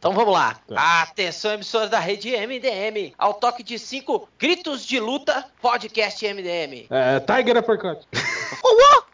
[0.00, 0.56] Então vamos lá.
[0.74, 3.12] Atenção, emissora da rede MDM.
[3.18, 6.86] Ao toque de cinco gritos de luta, podcast MDM.
[6.88, 8.00] É, Tiger Uppercut.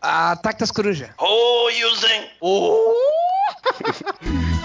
[0.00, 1.10] Ataque das corujas.
[1.18, 2.30] Oh, Yuzen!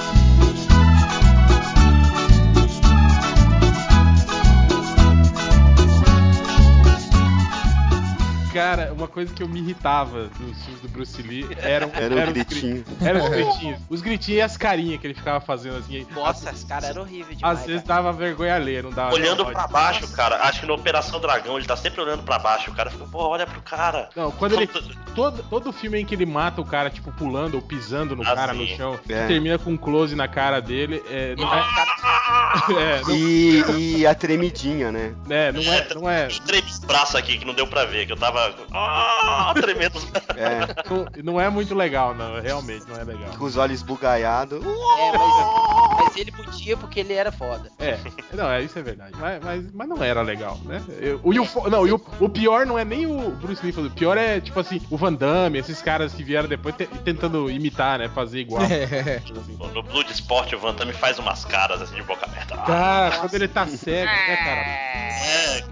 [8.54, 12.28] Cara, uma coisa que eu me irritava nos filmes do Bruce Lee eram, Era eram
[12.28, 12.84] os gritinho.
[12.84, 13.79] gri- Eram os gritinhos.
[13.90, 16.05] Os gritinhos e as carinhas que ele ficava fazendo assim.
[16.13, 17.59] Nossa, esse cara era horrível demais.
[17.59, 18.02] Às vezes cara.
[18.02, 19.13] dava vergonha alheia, não dava.
[19.13, 20.38] Olhando pra baixo, cara.
[20.44, 22.72] Acho que na Operação Dragão ele tá sempre olhando pra baixo.
[22.72, 24.09] O cara fica, pô, olha pro cara.
[24.16, 24.70] Não, quando ele.
[25.16, 28.33] Todo, todo filme em que ele mata o cara, tipo, pulando ou pisando no Ah,
[28.33, 29.27] cara no chão, É.
[29.27, 31.59] termina com um close na cara dele, é, não é.
[32.80, 35.13] é, não, E, e a tremidinha, né?
[35.30, 35.88] é, não é.
[35.95, 36.27] Não é.
[36.45, 38.41] Tremi os braços aqui que não deu pra ver, que eu tava.
[38.73, 40.00] Ah, tremendo.
[40.36, 40.90] É,
[41.23, 42.41] Não, não é muito legal, não.
[42.41, 43.30] Realmente não é legal.
[43.38, 44.62] com os olhos bugalhados.
[44.64, 47.70] É, mas, mas ele podia porque ele era foda.
[47.80, 47.98] É,
[48.34, 49.14] não, é, isso é verdade.
[49.20, 50.81] Mas, mas, mas não era legal, né?
[51.00, 51.38] Eu- o, e
[51.70, 53.73] não, o, o pior não é nem o Bruce Lee.
[53.78, 57.50] O pior é, tipo assim, o Van Damme, esses caras que vieram depois te- tentando
[57.50, 58.09] imitar, né?
[58.09, 58.64] Fazer igual.
[58.64, 59.58] Assim.
[59.73, 62.55] No Blood Sport, o Van Damme faz umas caras assim de boca aberta.
[62.55, 64.92] Ah, Cara, quando ele tá cego, né, cara?
[65.22, 65.64] é,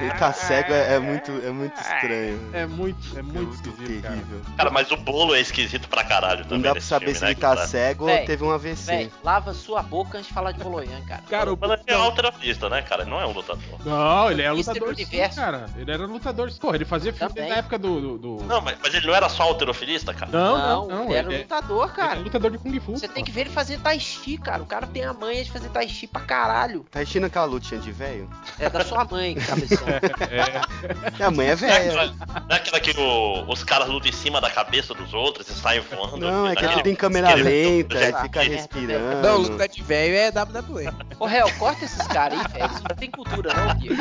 [0.00, 2.50] Ele tá cego, é, é muito, é muito estranho.
[2.52, 4.14] É muito, é É muito muito esquisito, cara.
[4.14, 4.40] terrível.
[4.56, 6.58] cara, mas o bolo é esquisito pra caralho também.
[6.58, 7.66] Não dá pra saber filme, se né, ele tá cara?
[7.66, 8.86] cego Véi, ou teve um AVC.
[8.86, 11.22] Véi, lava sua boca antes de falar de Boloyan, cara.
[11.28, 11.54] Cara, o.
[11.54, 13.02] O Van Damme é um alterofilista, né, cara?
[13.02, 13.62] Ele não é um lutador.
[13.84, 15.40] Não, ele é Mister lutador sim, Universo.
[15.40, 15.66] cara.
[15.76, 16.52] Ele era lutador.
[16.60, 17.44] Porra, ele fazia filme Também.
[17.44, 18.00] desde a época do.
[18.18, 20.30] do, do- Não, mas, mas ele não era só alterofilista, cara?
[20.30, 21.04] Não, não, não.
[21.06, 22.20] ele era é- lutador, ele cara.
[22.20, 22.92] é lutador de Kung Fu.
[22.92, 24.62] Você tem que ver ele fazer tai chi, cara.
[24.62, 26.84] O cara tem a manha de fazer tai chi pra caralho.
[26.90, 28.28] Tá enchendo aquela lutinha de velho?
[28.58, 29.85] É da sua mãe, cabeção.
[29.86, 32.02] É, Minha mãe é Não é velha.
[32.02, 32.06] aquela,
[32.40, 35.52] não é aquela que o- os caras lutam em cima da cabeça dos outros e
[35.54, 36.18] saem voando?
[36.18, 39.22] Não, é que Daquele- ele tem câmera lenta, ele fica respirando.
[39.22, 40.88] Não, luta de velho é WWE.
[41.18, 42.64] Ô, réu, corta esses caras aí, velho.
[42.64, 43.96] Eles não tem cultura, não, Diego.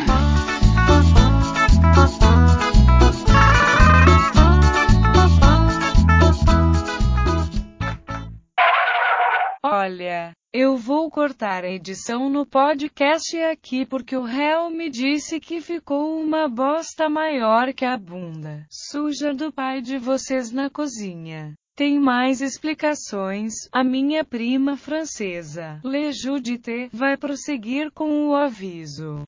[9.67, 15.59] Olha, eu vou cortar a edição no podcast aqui porque o réu me disse que
[15.59, 21.55] ficou uma bosta maior que a bunda suja do pai de vocês na cozinha.
[21.75, 23.53] Tem mais explicações.
[23.71, 29.23] A minha prima francesa, Le Judite, vai prosseguir com o aviso.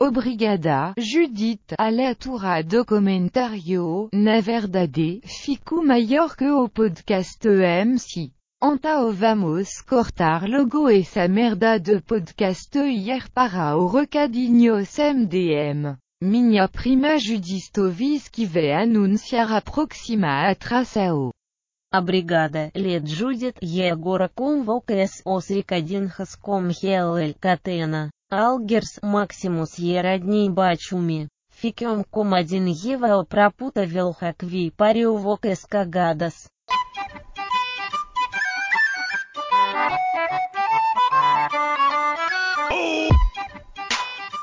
[0.00, 8.30] Obrigada, Judith, aleatura do comentário, na verdade, fico maior que o podcast MC.
[8.60, 15.96] Então vamos cortar logo essa merda de podcast ir para o recadinhos MDM.
[16.20, 21.30] Minha prima Judith Tovis vai anunciar a próxima atração.
[21.94, 30.50] Obrigada, Led Judith, e agora convoca-se os recadinhos com Hellel Catena, Algers Maximus e Radney
[30.50, 31.28] Bachumi.
[31.52, 34.12] Fiquem com a dinheiro pra puta velha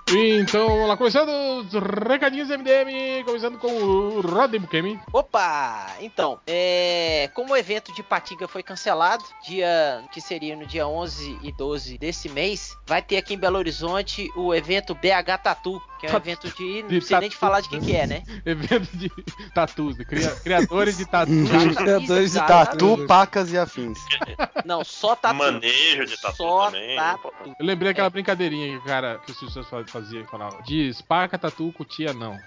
[0.08, 1.30] Então, vamos lá, começando
[1.66, 1.74] os
[2.08, 5.00] recadinhos MDM, começando com o Rodney Bukemi.
[5.12, 5.88] Opa!
[6.00, 11.40] Então, é, como o evento de Patinga foi cancelado, dia que seria no dia 11
[11.42, 16.06] e 12 desse mês, vai ter aqui em Belo Horizonte o evento BH Tatu, que
[16.06, 16.82] é um evento de.
[16.84, 17.40] Não De precisa nem de tatu.
[17.40, 18.24] falar de que, que é, né?
[18.46, 19.10] Evento de
[19.56, 21.34] tatus, de cria- criadores de tatus.
[21.76, 22.40] Criadores de.
[22.46, 23.98] Tatu, pacas e afins.
[24.66, 25.36] Não, só tatu.
[25.36, 26.96] Manejo de tatu Só também.
[26.96, 27.32] tatu.
[27.60, 31.38] Eu lembrei aquela brincadeirinha que o cara, que os pessoas faziam e falavam, diz paca,
[31.38, 32.38] tatu, cutia, não.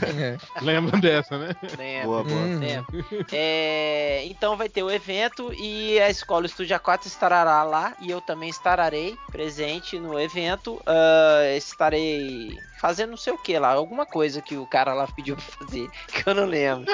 [0.62, 1.54] Lembram dessa, né?
[1.76, 2.06] Lembro.
[2.06, 2.36] Boa, boa.
[2.40, 2.58] Hum.
[2.58, 3.04] Lembro.
[3.30, 8.20] É, então vai ter o evento e a escola Estúdio A4 estará lá e eu
[8.22, 10.80] também estarei presente no evento.
[10.86, 15.36] Ah, estarei fazendo não sei o que lá, alguma coisa que o cara lá pediu
[15.36, 16.90] pra fazer, que eu não lembro.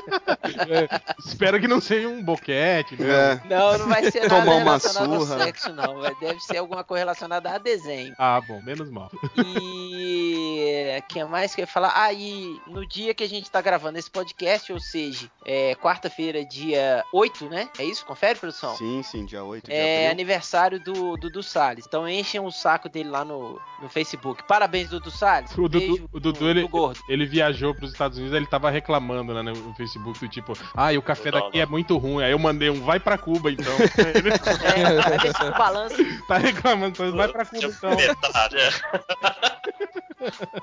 [0.68, 3.32] É, espero que não seja um boquete, né?
[3.32, 3.40] É.
[3.48, 5.34] Não, não vai ser nada Tomar uma relacionado surra.
[5.34, 6.00] ao sexo, não.
[6.20, 8.14] Deve ser alguma coisa relacionada a desenho.
[8.18, 9.10] Ah, bom, menos mal.
[9.36, 9.91] E
[10.98, 11.92] o que mais que eu ia falar?
[11.94, 16.44] Ah, e no dia que a gente tá gravando esse podcast, ou seja, é quarta-feira,
[16.44, 17.68] dia 8, né?
[17.78, 18.04] É isso?
[18.06, 18.76] Confere, produção?
[18.76, 20.10] Sim, sim, dia 8 de É abril.
[20.12, 21.84] aniversário do Dudu Salles.
[21.86, 24.42] Então enchem o saco dele lá no, no Facebook.
[24.46, 25.50] Parabéns, Dudu Salles.
[25.52, 26.68] O Dudu, Beijo o Dudu no- ele,
[27.08, 31.02] ele viajou pros Estados Unidos, ele tava reclamando né, no Facebook do tipo, ai, o
[31.02, 32.24] café daqui é muito ruim.
[32.24, 33.72] Aí eu mandei um, vai pra Cuba então.
[34.74, 35.96] É, vai ver se o balanço.
[36.26, 37.90] tá reclamando, então vai pra Cuba então.
[37.96, 38.70] Metade, é.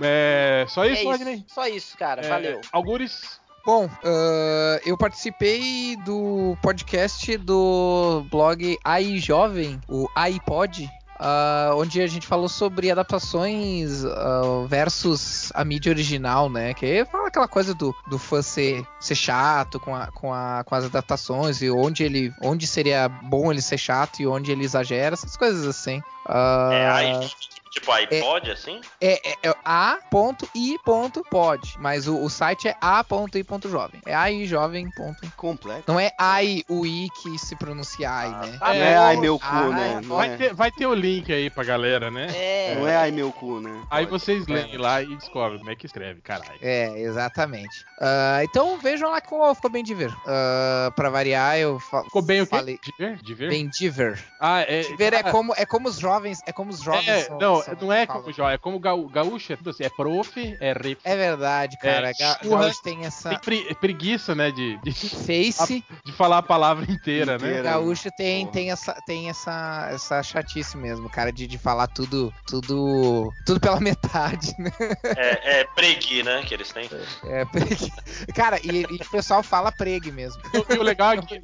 [0.00, 1.34] É, só isso, É Rodney?
[1.34, 1.44] isso.
[1.48, 2.24] Só isso, cara.
[2.24, 2.60] É, Valeu.
[2.72, 10.90] Algures, Bom, ah, eu participei do podcast do blog AI Jovem, o iPod.
[11.20, 16.74] ah, onde a gente falou sobre adaptações ah, versus a mídia original, né?
[16.74, 20.64] Que aí fala aquela coisa do, do fã ser, ser chato com, a- com, a-
[20.66, 24.64] com as adaptações e onde ele onde seria bom ele ser chato e onde ele
[24.64, 26.02] exagera, essas coisas assim.
[26.26, 27.30] Ah, É aí,
[27.72, 28.80] tipo iPod, assim?
[29.00, 34.00] é, é, é a.i.pod, mas o, o site é a.i.jovem.
[34.06, 34.90] É aijovem.
[34.90, 35.20] ponto.
[35.36, 35.90] Completo.
[35.90, 38.58] Não é ai, o i que se pronuncia ai, né?
[38.60, 40.00] Ah, não é ai meu cu, Ah, né?
[40.04, 42.28] Não Vai é, ter, vai ter o link aí pra galera, né?
[42.34, 42.74] É.
[42.74, 43.70] não é ai meu cu, né?
[43.90, 44.24] Aí Pode.
[44.24, 46.58] vocês leem lá e descobrem como é que escreve, caralho.
[46.60, 47.84] É, exatamente.
[48.00, 50.10] Ah, então vejam lá que ficou, bem diver.
[50.10, 52.50] Uh, pra variar, eu fa Ficou bem o quê?
[52.56, 52.78] falei.
[52.82, 53.16] De ver?
[53.22, 53.48] De ver?
[53.48, 54.22] Bem diver.
[54.40, 54.82] Ah, é.
[54.82, 56.40] Diver é ah, como, é como os jovens.
[56.46, 57.08] É como os jovens.
[57.08, 59.88] É, são- não, não é como jovem, é como gaú- gaúcho, é tudo assim, é
[59.88, 60.98] prof, é ref.
[61.04, 62.10] É verdade, cara.
[62.10, 65.84] É, Ga- churra- Gaúcho tem essa Tem pre- preguiça, né, de, de, face.
[66.04, 67.48] de falar a palavra inteira, né?
[67.48, 67.62] Inteira.
[67.70, 68.52] Gaúcho tem, Porra.
[68.52, 73.78] tem, essa, tem essa, essa chatice mesmo, cara, de, de falar tudo, tudo, tudo pela
[73.80, 74.70] metade, né?
[75.16, 76.42] É, é pregui, né?
[76.42, 76.88] Que eles têm.
[77.24, 77.92] É, pregue.
[78.34, 80.40] cara, e, e o pessoal fala pregue mesmo.
[80.70, 81.40] E o legal é que,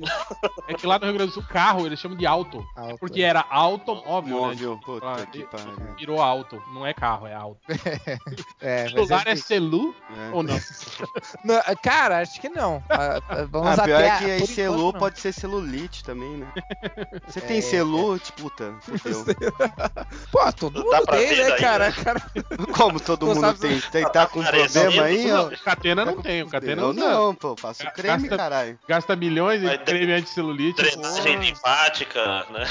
[0.68, 2.64] é que lá no Rio Grande do Sul, carro eles chamam de auto.
[2.76, 2.98] Alto.
[2.98, 4.80] Porque era automóvel, Móvel, né?
[4.84, 5.76] puta Ah, que e- pariu.
[6.08, 7.60] Virou auto, não é carro, é auto.
[8.60, 10.30] É, Celular é é- celu É.
[10.32, 10.58] ou não?
[11.44, 12.82] Não, cara, acho que não.
[12.88, 14.98] Ah, ah, Vamos Ah, pior até é a- que aí enquanto, celu não.
[14.98, 16.52] pode ser celulite também, né?
[17.28, 19.24] Você tem É, celu, tipo, puta, fudeu.
[20.32, 21.86] Pô, todo Dá mundo pra tem, né, cara?
[21.90, 21.92] né?
[21.92, 22.22] cara?
[22.76, 23.80] Como todo Não mundo tem?
[23.80, 25.46] Tem tá com Aparecendo, problema aí, ó?
[25.48, 28.78] O Catena não tem, o Catena usa- não, pô, faço Ga- creme, gasta- caralho.
[28.88, 30.82] gasta milhões em creme anticelulite.
[30.82, 32.66] Drenagem linfática, né?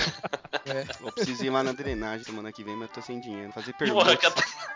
[1.00, 3.26] Eu preciso ir lá na drenagem semana que vem, mas eu tô sem dinheiro.
[3.53, 4.18] Fazer permuta.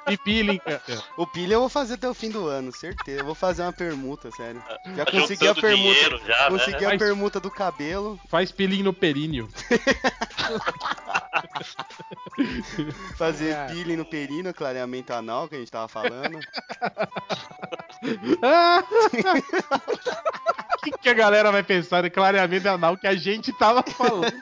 [0.09, 0.81] E peeling, cara.
[1.17, 3.21] O pilha eu vou fazer até o fim do ano, certeza.
[3.21, 4.61] Eu vou fazer uma permuta, sério.
[4.95, 5.75] Já tá consegui a permuta.
[5.75, 6.95] dinheiro já, Consegui né?
[6.95, 8.19] a permuta do cabelo.
[8.27, 9.47] Faz peeling no períneo.
[13.17, 13.71] Fazer Cara.
[13.73, 16.39] peeling no perino, clareamento anal, que a gente tava falando.
[20.73, 24.33] O que, que a galera vai pensar de clareamento anal que a gente tava falando?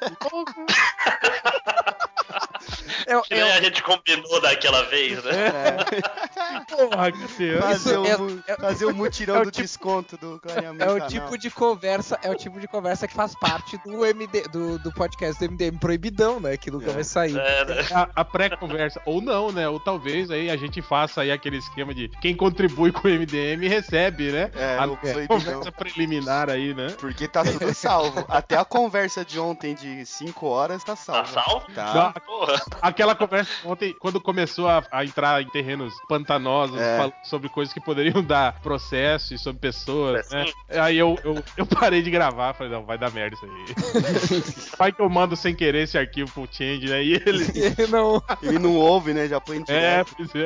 [3.07, 5.31] Eu, Que nem eu- a gente combinou daquela vez, né?
[5.31, 5.75] É,
[6.69, 7.61] Porra, Catena.
[7.61, 10.83] fazer, o, é- mu- é- fazer o mutirão é o do tipo- desconto do clareamento
[10.83, 14.43] é o tipo de conversa, é o tipo de conversa que faz parte do MD,
[14.49, 16.57] do, do podcast do MDM proibidão, né?
[16.57, 16.93] Que nunca É.
[16.93, 17.37] vai sair.
[17.37, 17.75] É, né?
[17.93, 19.67] A, a pré-conversa, ou não, né?
[19.67, 23.67] Ou talvez aí a gente faça aí aquele esquema de quem contribui com o MDM
[23.67, 24.51] recebe, né?
[24.55, 24.97] É, a o
[25.27, 26.87] conversa preliminar aí, né?
[26.99, 28.25] Porque tá tudo salvo.
[28.27, 31.31] Até a conversa de ontem de 5 horas tá Tá salvo.
[31.33, 31.65] salvo?
[31.73, 32.13] Tá.
[32.25, 32.61] Porra.
[32.81, 37.11] Aquela conversa ontem, quando começou a, a entrar em terrenos pantanosos, É.
[37.23, 40.45] sobre coisas que poderiam dar processo e sobre pessoas, né?
[40.69, 44.73] Aí eu, eu, eu parei de gravar, falei, não, vai dar merda isso aí.
[44.77, 47.03] vai que eu mando sem querer esse arquivo pro Change, né?
[47.03, 47.45] E ele.
[47.55, 48.21] E não.
[48.41, 49.27] Ele não ouve, né?
[49.27, 50.45] Já põe É, pois é.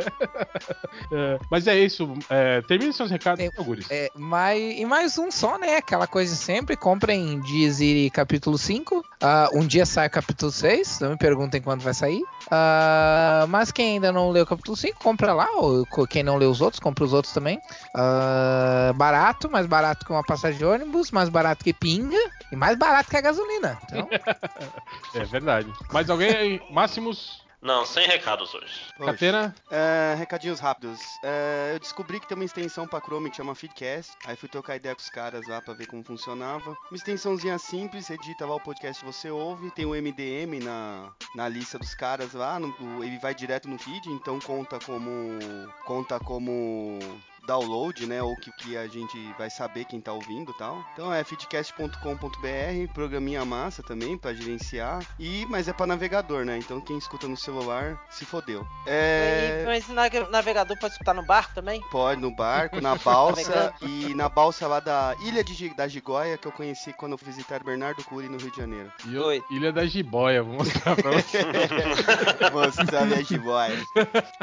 [1.11, 2.13] É, Mas é isso.
[2.29, 3.85] É, termine seus recados, Auguris.
[3.89, 5.77] É, mais, e mais um só, né?
[5.77, 6.75] Aquela coisa de sempre.
[6.75, 9.03] Comprem Dizzy capítulo 5.
[9.21, 10.99] Ah, um dia sai capítulo 6.
[11.01, 12.21] Não me perguntem quando vai sair.
[12.51, 15.47] Ah, mas quem ainda não leu o capítulo 5, compra lá.
[15.55, 17.61] Ou quem não leu os outros, compra os outros também.
[17.95, 22.17] Ah, barato, mais barato que uma passagem de ônibus, mais barato que pinga
[22.51, 23.77] e mais barato que a gasolina.
[23.85, 24.07] Então,
[25.15, 25.71] É verdade.
[25.91, 26.61] Mais alguém aí?
[26.69, 27.43] Máximos?
[27.63, 28.81] Não, sem recados hoje.
[28.97, 29.55] Catena?
[29.71, 30.99] É, recadinhos rápidos.
[31.23, 34.11] É, eu descobri que tem uma extensão pra Chrome que chama Feedcast.
[34.25, 36.71] Aí fui trocar ideia com os caras lá pra ver como funcionava.
[36.71, 39.71] Uma extensãozinha simples, edita lá o podcast que você ouve.
[39.71, 42.59] Tem o MDM na, na lista dos caras lá.
[42.59, 45.39] no- ele vai direto no feed, então conta como.
[45.85, 46.99] conta como
[47.45, 48.21] download, né?
[48.21, 50.83] Ou que, que a gente vai saber quem tá ouvindo e tal.
[50.93, 55.03] Então é feedcast.com.br, programinha massa também pra gerenciar.
[55.19, 56.57] E, mas é pra navegador, né?
[56.57, 58.65] Então quem escuta no celular se fodeu.
[58.85, 59.63] É.
[59.63, 59.93] E- mas o
[60.29, 61.81] navegador pode escutar no barco também?
[61.91, 66.47] Pode, no barco, na balsa e na balsa lá da Ilha de, da Gigóia, que
[66.47, 68.91] eu conheci quando eu fui visitar Bernardo Cury no Rio de Janeiro.
[69.05, 69.45] E eu- Doido.
[69.51, 71.39] Ilha da Jiboia, vou mostrar pra você.
[72.51, 73.81] Mostrar minha Gigóia.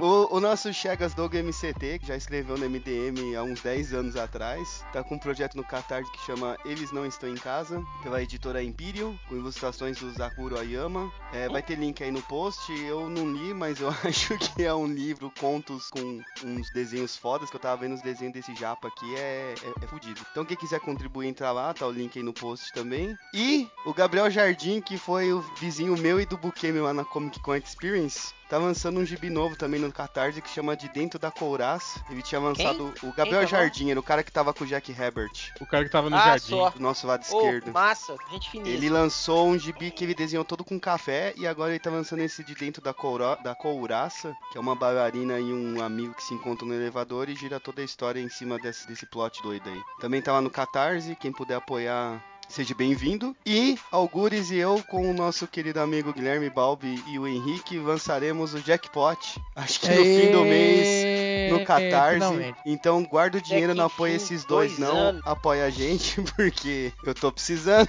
[0.00, 4.16] O, o nosso Chegas Dogo MCT, que já escreveu no MDM há uns 10 anos
[4.16, 8.22] atrás, tá com um projeto no Catarse que chama Eles Não Estão em Casa, pela
[8.22, 11.12] editora Imperial, com ilustrações do Zakuro Ayama.
[11.32, 14.74] É, vai ter link aí no post, eu não li, mas eu acho que é
[14.74, 18.88] um livro, contos com uns desenhos fodas, que eu tava vendo os desenhos desse japa
[18.88, 20.20] aqui, é, é, é fudido.
[20.30, 23.16] Então quem quiser contribuir, entra lá, tá o link aí no post também.
[23.32, 27.40] E o Gabriel Jardim, que foi o vizinho meu e do Bukemi lá na Comic
[27.40, 31.30] Con Experience, tá lançando um gibi novo também no Catarse que chama De Dentro da
[31.30, 32.04] Couraça.
[32.10, 34.52] Ele tinha lançado o Gabriel Quem que é o Jardim, era o cara que tava
[34.52, 36.48] com o Jack Herbert, O cara que tava no Ah, jardim.
[36.48, 36.70] só.
[36.70, 37.72] do nosso lado Ô, esquerdo.
[37.72, 38.76] massa, gente finíssima.
[38.76, 42.20] Ele lançou um gibi que ele desenhou todo com café e agora ele tá lançando
[42.20, 46.24] esse de dentro da, coura, da couraça, que é uma bailarina e um amigo que
[46.24, 49.68] se encontram no elevador e gira toda a história em cima desse, desse plot doido
[49.68, 49.80] aí.
[50.00, 52.20] Também tá lá no Catarse, quem puder apoiar.
[52.50, 53.34] Seja bem-vindo.
[53.46, 58.54] E Algures e eu, com o nosso querido amigo Guilherme Balbi e o Henrique, lançaremos
[58.54, 59.40] o Jackpot.
[59.54, 61.09] Acho que no fim do mês
[61.50, 62.14] no Catarse.
[62.14, 62.58] Finalmente.
[62.64, 64.96] Então guarda o dinheiro, não Jack apoia esses dois, dois não.
[64.96, 65.22] anos.
[65.24, 67.88] Apoia a gente, porque eu tô precisando.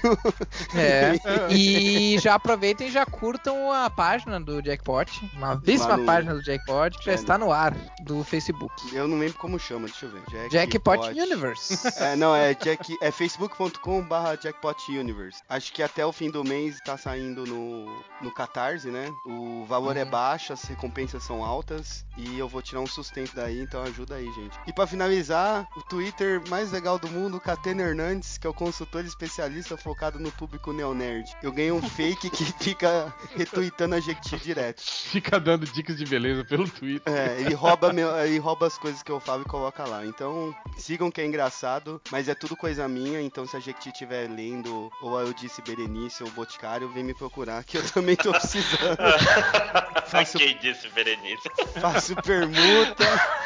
[0.75, 1.11] É.
[1.51, 5.09] E já aproveitem e já curtam a página do Jackpot.
[5.35, 8.73] Uma belíssima página do Jackpot que já É, está no ar do Facebook.
[8.95, 10.49] Eu não lembro como chama, deixa eu ver.
[10.49, 11.87] Jackpot Universe.
[12.01, 15.41] É, não, é, Jack, é facebook.com barra Jackpot Universe.
[15.49, 17.85] Acho que até o fim do mês tá saindo no,
[18.21, 19.11] no Catarse, né?
[19.25, 20.09] O valor é Uhum.
[20.09, 24.25] baixo, as recompensas são altas e eu vou tirar um sustento daí, então ajuda aí,
[24.33, 24.57] gente.
[24.67, 29.03] E pra finalizar, o Twitter mais legal do mundo, Catena Hernandes, que é o consultor
[29.05, 31.31] especialista focado no público neonerd.
[31.41, 34.81] Eu ganhei um fake que fica retweetando a Jequiti direto.
[34.81, 37.11] Fica dando dicas de beleza pelo Twitter.
[37.11, 40.05] É, ele rouba, meu, ele rouba as coisas que eu falo e coloca lá.
[40.05, 43.21] Então, sigam que é engraçado, mas é tudo coisa minha.
[43.21, 47.63] Então, se a Jequiti estiver lendo, ou eu disse Berenice ou Boticário, vem me procurar,
[47.63, 48.97] que eu também tô precisando.
[50.11, 51.49] Faço, Quem disse, Berenice?
[51.79, 53.05] faço permuta.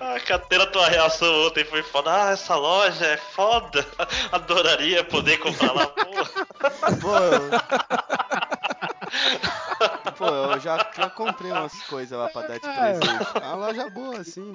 [0.00, 2.10] Ah, Catena, tua reação ontem foi foda.
[2.12, 3.86] Ah, essa loja é foda.
[4.30, 5.86] Adoraria poder comprar lá.
[5.86, 6.04] Pô,
[7.00, 7.16] Pô.
[10.18, 13.36] Pô, eu já, já comprei umas coisas lá pra dar de presente.
[13.36, 14.52] É uma loja boa, assim.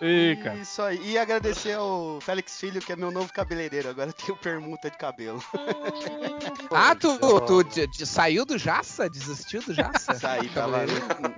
[0.00, 0.56] Ei, cara.
[0.56, 1.00] Isso aí.
[1.12, 3.88] E agradecer ao Félix Filho, que é meu novo cabeleireiro.
[3.88, 5.42] Agora eu tenho permuta de cabelo.
[6.70, 9.08] Ah, tu, tu de- de- saiu do Jaça?
[9.08, 10.14] Desistiu do Jaça?
[10.18, 10.82] Saí, tava,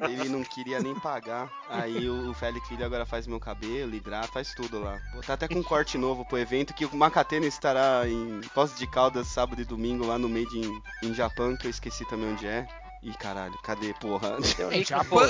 [0.08, 1.48] ele não queria nem pagar.
[1.68, 4.98] Aí o Félix Filho agora faz meu cabelo, hidrata, faz tudo lá.
[5.12, 8.78] Vou tá até com um corte novo pro evento, que o Macatena estará em Poços
[8.78, 12.32] de Caldas sábado e domingo lá no Made in, em Japão, que eu esqueci também
[12.32, 12.66] onde é.
[13.00, 14.38] Ih, caralho, cadê, porra?
[14.40, 15.20] No Japão.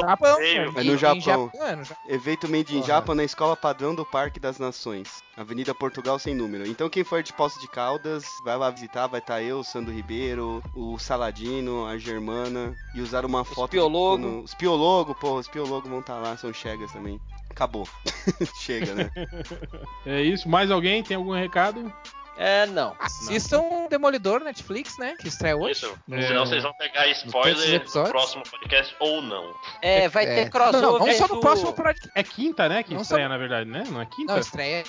[0.00, 0.40] Japão.
[0.40, 1.50] É no Em Japão.
[1.54, 2.86] é no Ja- Evento Made in Porra.
[2.88, 5.22] Japan na Escola Padrão do Parque das Nações.
[5.36, 6.66] Avenida Portugal sem número.
[6.66, 9.92] Então quem for de Poços de Caldas, vai lá visitar, vai estar eu, o Sandro
[9.94, 13.66] Ribeiro, o Saladino, a Germana, e usar uma foto...
[13.66, 14.20] de piologo.
[14.24, 17.20] quando- Os piologo, pô, os piologo vão estar lá, são chegas também.
[17.50, 17.86] Acabou.
[18.60, 19.10] Chega, né?
[20.04, 20.48] É isso.
[20.48, 21.04] Mais alguém?
[21.04, 21.92] Tem algum recado?
[22.36, 22.94] É, não.
[22.98, 25.14] Assistam Demolidor Netflix, né?
[25.20, 25.72] Que estreia hoje.
[25.72, 25.98] Isso.
[26.10, 26.22] É.
[26.22, 29.54] Senão vocês vão pegar spoiler no próximo podcast ou não.
[29.80, 30.34] É, vai É.
[30.44, 30.80] ter crossover.
[30.82, 32.10] Não, não, vamos só no próximo podcast.
[32.14, 32.82] É quinta, né?
[32.82, 33.84] Que Não estreia, só- na verdade, né?
[33.90, 34.32] Não é quinta?
[34.32, 34.84] Não, estreia.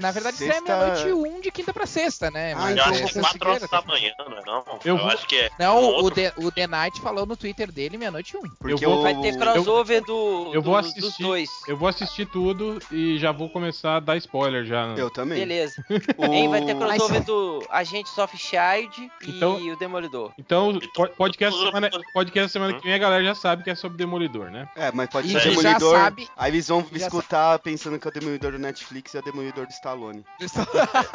[0.00, 2.52] Na verdade, Sexta- estreia meia-noite um de quinta pra sexta, né?
[2.54, 4.64] Ah, Mas Eu é acho que é sexta-feira, 4 horas da manhã, não é não?
[4.66, 5.50] Eu Eu, vou- acho que é.
[5.58, 8.40] Não, no o, The, o The Night falou no Twitter dele meia-noite um.
[8.58, 9.02] Porque vou- o...
[9.02, 11.22] Vai ter crossover do, eu vou do- dos assistir.
[11.22, 11.48] dois.
[11.66, 14.86] Eu vou assistir tudo e já vou começar a dar spoiler já.
[14.96, 15.38] Eu também.
[15.38, 15.84] Beleza.
[16.16, 16.24] O...
[16.24, 20.32] Hein, vai ter crossover do Agentes of Shield e Então- o Demolidor.
[20.38, 22.78] Então, po- podcast semana, podcast semana Hum?
[22.78, 24.68] que vem a galera já sabe que é sobre Demolidor, né?
[24.76, 25.96] É, mas pode ser já Demolidor.
[25.96, 29.20] sabe- Aí eles vão já escutar pensando que é o Demolidor do Netflix e é
[29.20, 30.24] o Demolidor do Stallone.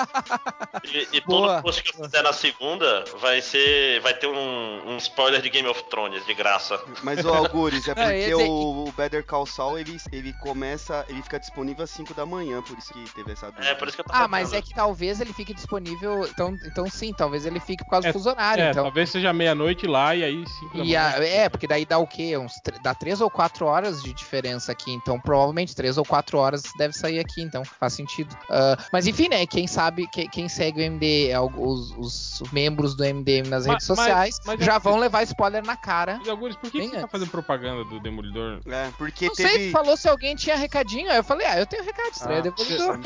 [0.84, 4.02] E, e todo post que eu fizer na segunda vai ser.
[4.02, 6.80] Vai ter um, um spoiler de Game of Thrones, de graça.
[7.04, 11.22] Mas o Algures, é porque dizer- o, o Better Call Saul ele, ele começa, ele
[11.22, 13.68] fica disponível às 5 da manhã, por isso que teve essa dúvida.
[13.70, 16.26] É, por isso que eu tô Ah, mas é que talvez ele fique disponível.
[16.28, 18.64] Então, então sim, talvez ele fique por causa do fuso horário.
[18.64, 18.84] É, então.
[18.84, 21.24] talvez seja meia-noite lá e aí cinco da E a- manhã.
[21.26, 22.38] é, porque daí dá o quê?
[22.38, 24.92] Uns, dá três ou quatro horas de diferença aqui.
[24.92, 27.42] Então, provavelmente três ou quatro horas deve sair aqui.
[27.42, 28.36] Então, faz sentido.
[28.50, 29.46] Ah, mas enfim, né?
[29.46, 33.74] Quem sabe, quem, quem segue o MD, é os, os membros do MDM nas Mas-
[33.74, 36.20] redes sociais, mas- mas já é- vão levar spoiler na cara.
[36.26, 37.12] E Algures, por que, você tá antes.
[37.12, 38.60] fazendo propaganda do Demolidor?
[38.68, 39.66] É, porque Não sei, teve.
[39.68, 41.10] tu falou se alguém tinha recadinho.
[41.12, 43.00] Aí eu falei, ah, eu tenho recado, estreia Ah, Demolidor.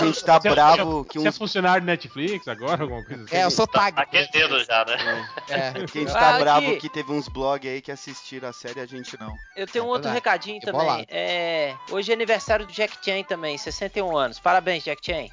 [0.00, 1.38] A gente tá é- bravo que Você é uns.
[1.38, 3.36] funcionário Netflix agora, alguma coisa assim?
[3.36, 3.96] É, eu sou tag.
[3.96, 5.28] Tá aquecendo já, né?
[5.48, 5.72] É.
[5.86, 6.40] Que a gente Ah, tá aqui.
[6.40, 9.32] bravo que teve uns blogs aí que assistiram a série e a gente não.
[9.56, 10.14] Eu tenho É um outro verdade.
[10.14, 10.80] recadinho Que também.
[10.82, 11.06] bolado.
[11.08, 14.38] É, hoje é aniversário do Jack Chan também, 61 anos.
[14.38, 15.28] Parabéns, Jack Chan.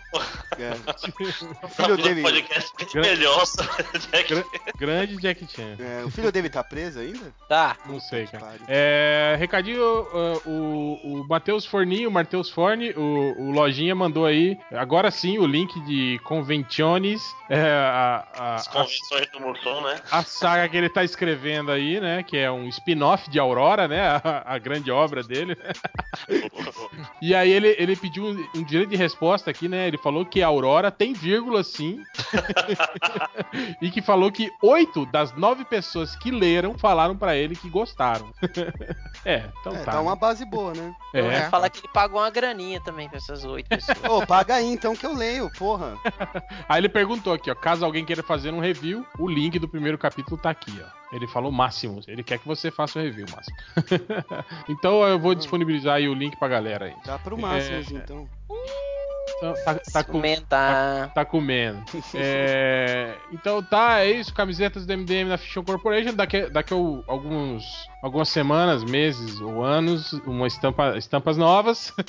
[0.59, 0.73] É.
[1.63, 3.43] O filho dele- podcast é melhor.
[4.11, 4.33] Jack.
[4.33, 4.45] Gra-
[4.77, 5.75] grande Jack Chan.
[5.79, 7.33] É, o filho dele tá preso ainda?
[7.49, 7.75] Tá.
[7.85, 8.55] Não sei, cara.
[8.67, 14.57] É, recadinho, uh, o, o Matheus Forninho, o Matheus Forne, o, o Lojinha mandou aí,
[14.71, 19.95] agora sim, o link de Conventiones, é, a, a, As a, convenções do Mussum, né?
[20.11, 22.21] a saga que ele tá escrevendo aí, né?
[22.21, 24.01] Que é um spin-off de Aurora, né?
[24.21, 25.57] A, a grande obra dele.
[27.21, 29.87] E aí ele, ele pediu um, um direito de resposta aqui, né?
[29.87, 32.03] Ele falou que a Aurora tem vírgula sim.
[33.81, 38.31] e que falou que oito das nove pessoas que leram falaram pra ele que gostaram.
[39.25, 39.93] é, então É, tá.
[39.93, 40.93] tá uma base boa, né?
[41.13, 41.39] Eu É.
[41.39, 43.97] ia falar que ele pagou uma graninha também pra essas oito pessoas.
[44.09, 45.97] Ô, paga aí então que eu leio, porra.
[46.67, 49.97] Aí ele perguntou aqui, ó, caso alguém queira fazer um review, o link do primeiro
[49.97, 51.03] capítulo tá aqui, ó.
[51.15, 53.55] Ele falou Máximo, ele quer que você faça o review, Máximo.
[54.67, 56.95] então eu vou disponibilizar aí o link pra galera aí.
[57.05, 57.81] Dá pro máximo, É.
[58.03, 58.27] então.
[59.37, 61.13] Então, tá, tá com, Comentar.
[61.13, 61.81] tá comendo.
[62.13, 64.33] É, então tá, é isso.
[64.33, 66.13] Camisetas do MDM na Fiction Corporation.
[66.13, 67.63] Daqui, daqui a alguns,
[68.01, 71.93] algumas semanas, meses ou anos, uma estampa, estampas novas.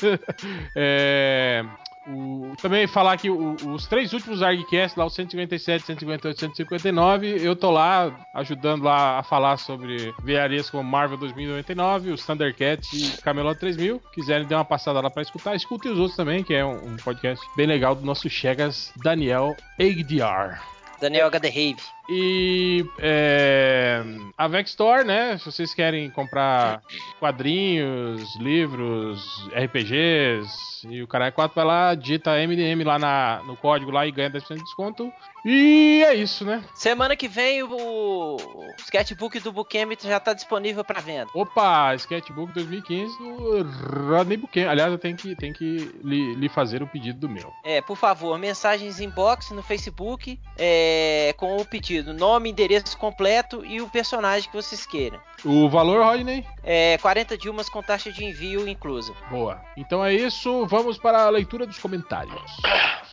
[0.76, 1.64] É,
[2.07, 7.55] o- também falar que o- os três últimos ArgCast, lá o 157, 158, 159, eu
[7.57, 13.59] tô lá ajudando lá a falar sobre VRs como Marvel 2099, os Thundercats e Camelot
[13.59, 14.01] 3000.
[14.13, 16.97] Quiserem dar uma passada lá pra escutar, escutem os outros também, que é um, um
[16.97, 20.59] podcast bem legal do nosso Chegas Daniel Eigdr.
[21.01, 21.94] Daniel HD Rave.
[22.09, 24.03] E é,
[24.37, 25.39] a Vex Store, né?
[25.39, 26.83] Se vocês querem comprar
[27.19, 33.57] quadrinhos, livros, RPGs e o cara é 4, vai lá, digita MDM lá na, no
[33.57, 35.13] código lá e ganha 10% de desconto.
[35.45, 36.65] E é isso, né?
[36.75, 38.37] Semana que vem o,
[38.79, 41.29] sketchbook do Bookemi já tá disponível pra venda.
[41.35, 43.63] Opa, Sketchbook 2015 do
[44.09, 44.71] Rodney Buchanan.
[44.71, 47.53] Aliás, eu tenho que, tenho que lhe, lhe fazer o pedido do meu.
[47.63, 53.81] É, por favor, mensagens inbox no Facebook é, com o pedido, nome, endereço completo e
[53.81, 55.21] o personagem que vocês queiram.
[55.45, 56.45] O valor, Rodney?
[56.63, 59.13] É, 40 Dilmas com taxa de envio inclusa.
[59.31, 59.61] Boa.
[59.77, 62.41] Então é isso, vamos para a leitura dos comentários.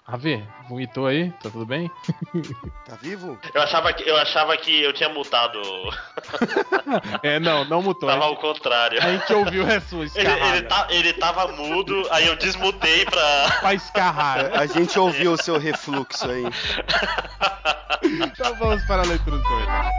[0.08, 1.30] A ver, vomitou aí?
[1.44, 1.90] Tá tudo bem?
[2.86, 3.40] Tá vivo?
[3.54, 5.62] Eu achava que eu, achava que eu tinha mutado.
[7.24, 8.10] É, não, não mutou.
[8.10, 9.02] Tava A ao contrário.
[9.02, 13.58] gente ouviu a sua Ele, ele, tá, ele tava mudo, aí eu desmutei pra.
[13.60, 14.60] Pra escarrar.
[14.60, 16.44] A gente ouviu o seu refluxo aí.
[18.20, 19.92] Então vamos para a leitura dos comentários.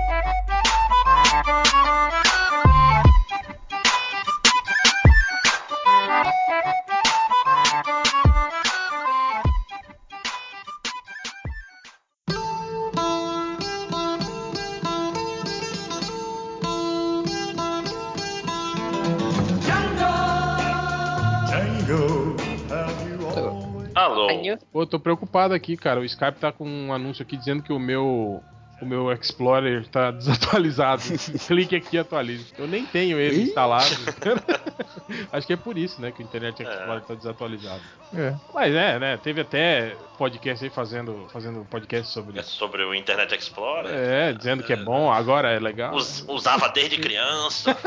[24.42, 24.58] Anil?
[24.72, 26.00] Pô, tô preocupado aqui, cara.
[26.00, 28.42] O Skype tá com um anúncio aqui dizendo que o meu.
[28.80, 31.02] O meu Explorer tá desatualizado.
[31.46, 32.52] Clique aqui e atualize.
[32.58, 33.86] Eu nem tenho ele instalado.
[35.32, 36.10] Acho que é por isso, né?
[36.12, 37.80] Que o Internet Explorer tá desatualizado.
[38.14, 38.34] É.
[38.52, 39.16] Mas é, né?
[39.16, 42.38] Teve até podcast aí fazendo, fazendo podcast sobre.
[42.38, 43.90] É sobre o Internet Explorer.
[43.92, 45.94] É, dizendo que é bom, agora é legal.
[45.94, 47.76] Us- usava desde criança.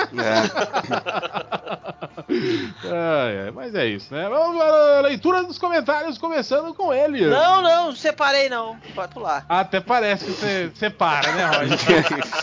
[2.86, 3.52] É.
[3.54, 4.28] Mas é isso, né?
[4.30, 7.26] Vamos para a leitura dos comentários, começando com ele.
[7.28, 8.78] Não, não, não separei não.
[8.94, 9.46] Pode pular.
[9.48, 11.78] Até parece que você separa, né, Roger?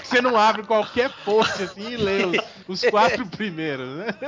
[0.05, 2.37] você não abre qualquer post assim e lê os,
[2.69, 4.07] os quatro primeiros, né?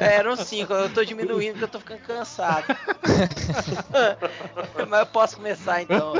[0.00, 2.64] É, eram cinco, eu tô diminuindo porque eu tô ficando cansado.
[4.88, 6.14] Mas eu posso começar então.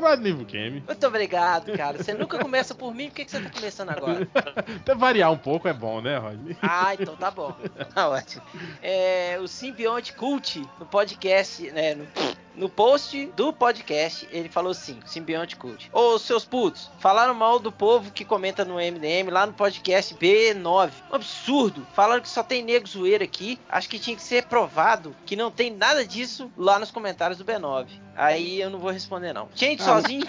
[0.00, 0.82] Rodney Bukemi.
[0.86, 1.98] Muito obrigado, cara.
[1.98, 4.28] Você nunca começa por mim, por que, que você tá começando agora?
[4.34, 6.56] Até variar um pouco é bom, né, Rodney?
[6.62, 7.54] Ah, então tá bom.
[7.94, 8.42] Tá ótimo.
[8.82, 12.06] É, o Symbionte Cult, no podcast, né, no,
[12.56, 15.90] no post do podcast, ele falou assim, Symbionte Cult.
[15.92, 20.90] Ô, seus putos, falaram mal do povo que comenta no MDM lá no podcast B9.
[21.10, 21.86] Um absurdo.
[21.94, 23.58] Falaram que só tem nego zoeiro aqui.
[23.68, 27.44] Acho que tinha que ser provado que não tem nada disso lá nos comentários do
[27.44, 27.86] B9.
[28.16, 29.48] Aí eu não vou responder não.
[29.54, 30.24] Gente, Ah, sozinho...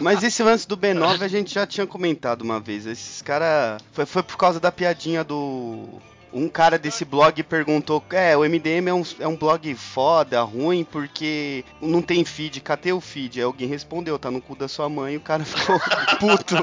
[0.00, 2.86] Mas esse lance do B9 a gente já tinha comentado uma vez.
[2.86, 3.82] Esses caras.
[3.92, 6.00] Foi, foi por causa da piadinha do.
[6.32, 10.84] Um cara desse blog perguntou: É, o MDM é um, é um blog foda, ruim,
[10.84, 12.60] porque não tem feed.
[12.60, 13.40] Cadê o feed?
[13.40, 15.16] Aí alguém respondeu: Tá no cu da sua mãe.
[15.16, 15.80] O cara ficou
[16.18, 16.54] puto.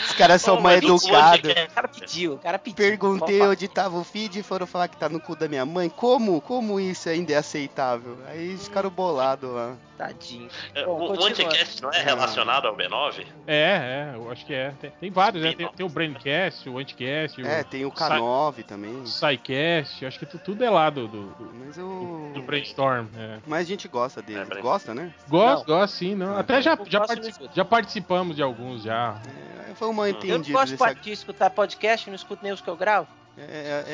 [0.00, 1.50] Os caras são o- educados.
[1.50, 2.76] O cara pediu, o cara pediu.
[2.76, 5.64] Perguntei Pode onde tava o feed e foram falar que tá no cu da minha
[5.66, 5.88] mãe.
[5.88, 6.40] Como?
[6.40, 8.18] Como isso ainda é aceitável?
[8.26, 9.74] Aí eles ficaram bolados lá.
[9.98, 10.48] Tadinho.
[10.76, 11.24] É, Bom, o, o.
[11.24, 13.26] Anticast não é relacionado ao B9?
[13.48, 14.72] É, é, eu acho que é.
[14.80, 15.52] Tem, tem vários, né?
[15.52, 19.04] Tem, tem o Braincast, o Anticast, É, o tem o K9 também.
[19.04, 21.34] SciCast, eu acho que tu- tudo é lá do, do,
[21.76, 22.30] eu.
[22.32, 23.06] do Brainstorm.
[23.16, 23.38] É.
[23.44, 24.46] Mas a gente gosta dele.
[24.48, 25.12] É, gosta, né?
[25.28, 25.76] Gosto, Não.
[25.78, 26.36] gosto sim, não.
[26.36, 27.56] Ah, Até já, eu já, gosto partici- muito.
[27.56, 29.16] já participamos de alguns já.
[29.26, 30.94] É, foi uma Eu não gosto dessa.
[30.94, 33.08] de escutar podcast, não escuto nem os que eu gravo.
[33.40, 33.84] É, é-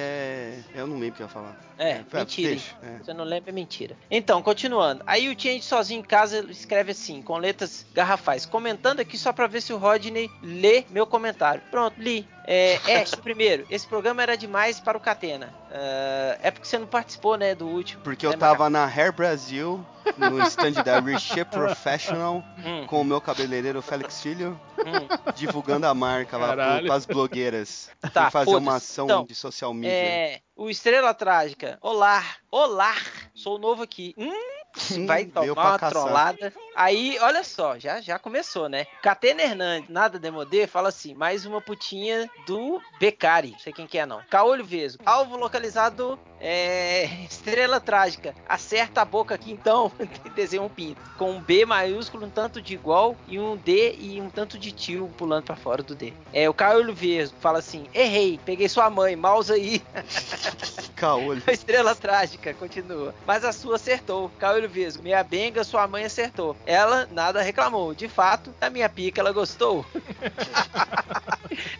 [0.75, 1.55] é- Eu não lembro o que eu ia falar.
[1.77, 2.49] É, Tá, mentira.
[2.53, 2.99] deixa, é.
[3.05, 3.95] Você não lembra, é mentira.
[4.11, 5.03] Então, continuando.
[5.07, 9.47] Aí o Change sozinho em casa escreve assim, com letras garrafais, comentando aqui só pra
[9.47, 11.61] ver se o Rodney lê meu comentário.
[11.71, 12.27] Pronto, li.
[12.47, 15.53] É, Ash, primeiro, esse programa era demais para o Catena.
[15.71, 18.03] Ah, é porque você não participou, né, do último.
[18.03, 19.85] Porque eu né, tava na Hair Brasil,
[20.17, 25.33] no stand da Reshape Professional, Hum, com o meu cabeleireiro Félix Filho, hum.
[25.35, 27.91] divulgando a marca lá para as blogueiras.
[28.13, 29.91] Tá, fazer uma ação Então, de social media.
[29.93, 31.79] É, o Estrela Trágica.
[31.81, 32.95] Olá, olá,
[33.35, 34.15] sou novo aqui.
[34.17, 35.91] Hum, vai tomar uma caçar.
[35.91, 36.53] trollada.
[36.75, 38.87] Aí, olha só, já, já começou, né?
[39.01, 43.53] Catena Hernandes, nada demodê, fala assim, mais uma putinha do Becari.
[43.53, 44.21] Não sei quem que é, não.
[44.29, 45.03] Caolho Vesgo.
[45.07, 47.05] Alvo localizado, é...
[47.31, 48.35] Estrela Trágica.
[48.49, 49.93] Acerta a boca aqui, então.
[50.35, 51.01] Desenha um pinto.
[51.17, 54.73] Com um B maiúsculo, um tanto de igual, e um D e um tanto de
[54.73, 56.13] tio pulando pra fora do D.
[56.33, 59.83] É, o Caolho Vesgo fala assim, errei, peguei sua mãe, mouse aí.
[60.97, 61.43] Caolho.
[61.49, 63.15] Estrela trágica continua.
[63.27, 64.31] Mas a sua acertou.
[64.39, 65.03] Caolho Vesgo.
[65.03, 66.57] Minha benga, sua mãe acertou.
[66.67, 67.95] Ela nada reclamou.
[67.95, 69.85] De fato, a minha pica ela gostou.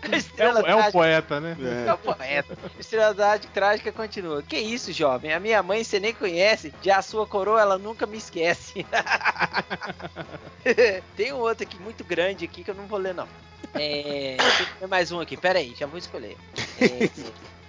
[0.03, 0.93] a É, estrela um- é um trágica.
[0.93, 1.57] poeta, né?
[1.87, 2.59] É o poeta.
[2.79, 4.43] Estrela Trágica- Trágica continua.
[4.43, 5.33] Que isso, jovem?
[5.33, 6.73] A minha mãe você nem conhece.
[6.83, 8.85] Já a sua coroa ela nunca me esquece.
[11.17, 13.29] Tem um outro aqui muito grande aqui que eu não vou ler não.
[13.75, 14.37] É,
[14.79, 15.37] tem mais um aqui.
[15.37, 16.37] Pera aí, já vou escolher.
[16.81, 17.09] É,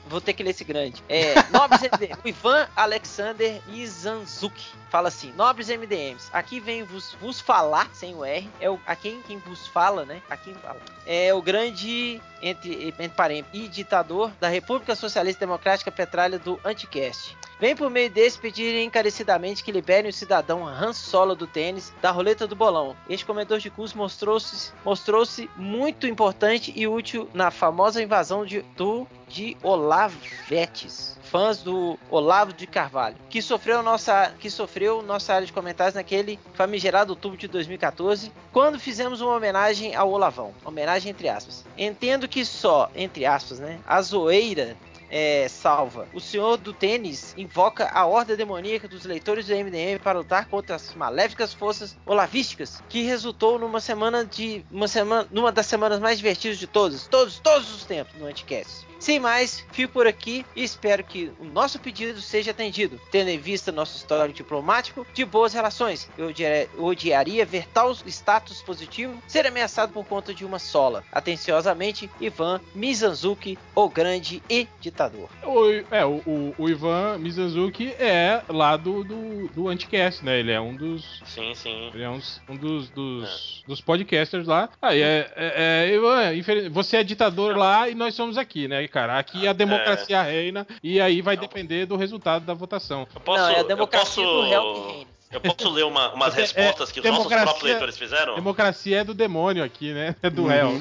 [0.07, 1.03] Vou ter que ler esse grande.
[1.09, 2.15] É, nobres MDMs.
[2.23, 8.23] O Ivan Alexander Izanzuki fala assim: Nobres MDMs, aqui vem vos, vos falar, sem o
[8.23, 10.21] R, é o, a quem, quem vos fala, né?
[10.29, 10.79] A quem fala.
[11.05, 17.35] É o grande, entre, entre parênteses, e ditador da República Socialista Democrática Petralha do Anticast.
[17.57, 22.11] Vem por meio desse pedir encarecidamente que liberem o cidadão Han Solo do tênis da
[22.11, 22.95] roleta do bolão.
[23.09, 29.07] Este comedor de cus mostrou-se mostrou-se muito importante e útil na famosa invasão de, do,
[29.29, 35.53] de Olavetes, fãs do Olavo de Carvalho, que sofreu nossa, que sofreu nossa área de
[35.53, 40.53] comentários naquele famigerado outubro de 2014, quando fizemos uma homenagem ao Olavão.
[40.63, 41.65] Homenagem entre aspas.
[41.77, 44.75] Entendo que só, entre aspas, né, a zoeira
[45.09, 46.07] é, salva.
[46.13, 50.75] O senhor do tênis invoca a horda demoníaca dos leitores do MDM para lutar contra
[50.75, 56.17] as maléficas forças olavísticas, que resultou numa semana de uma semana, numa das semanas mais
[56.17, 58.85] divertidas de todas, todos, todos os tempos no Anticast.
[58.99, 63.37] Sem mais, fico por aqui e espero que o nosso pedido seja atendido, tendo em
[63.37, 66.09] vista nosso histórico diplomático de boas relações.
[66.17, 71.03] Eu odiaria, eu odiaria ver tal status positivo ser ameaçado por conta de uma sola.
[71.11, 75.29] Atenciosamente, Ivan Mizanzuki, o grande e ditador.
[75.43, 80.39] O, é, o, o, o Ivan Mizanzuki é lá do, do, do Anticast, né?
[80.39, 81.21] Ele é um dos.
[81.25, 81.91] Sim, sim.
[81.93, 84.69] Ele é um, um dos, dos, dos podcasters lá.
[84.81, 88.87] Aí é, é, é, Ivan, infeliz- você é ditador lá e nós somos aqui, né,
[88.87, 89.19] cara?
[89.19, 93.05] Aqui a democracia reina e aí vai depender do resultado da votação.
[93.13, 95.14] Eu posso, Não, é a democracia posso, do réu que reina.
[95.31, 98.35] Eu posso ler uma- umas É, respostas que os nossos próprios leitores fizeram?
[98.35, 100.15] Democracia é do demônio aqui, né?
[100.23, 100.79] É do réu.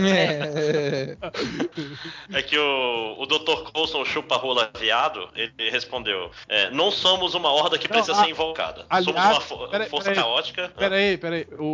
[0.00, 1.16] É.
[2.32, 2.38] É.
[2.38, 3.70] É que o, o Dr.
[3.72, 8.24] Coulson chupa rola viado, ele respondeu: é, Não somos uma horda que precisa Não, a-
[8.24, 8.86] ser invocada.
[8.88, 10.22] aliás, somos uma fo- peraí, força peraí.
[10.24, 10.68] caótica.
[10.76, 11.46] Pera aí, pera aí.
[11.58, 11.64] O,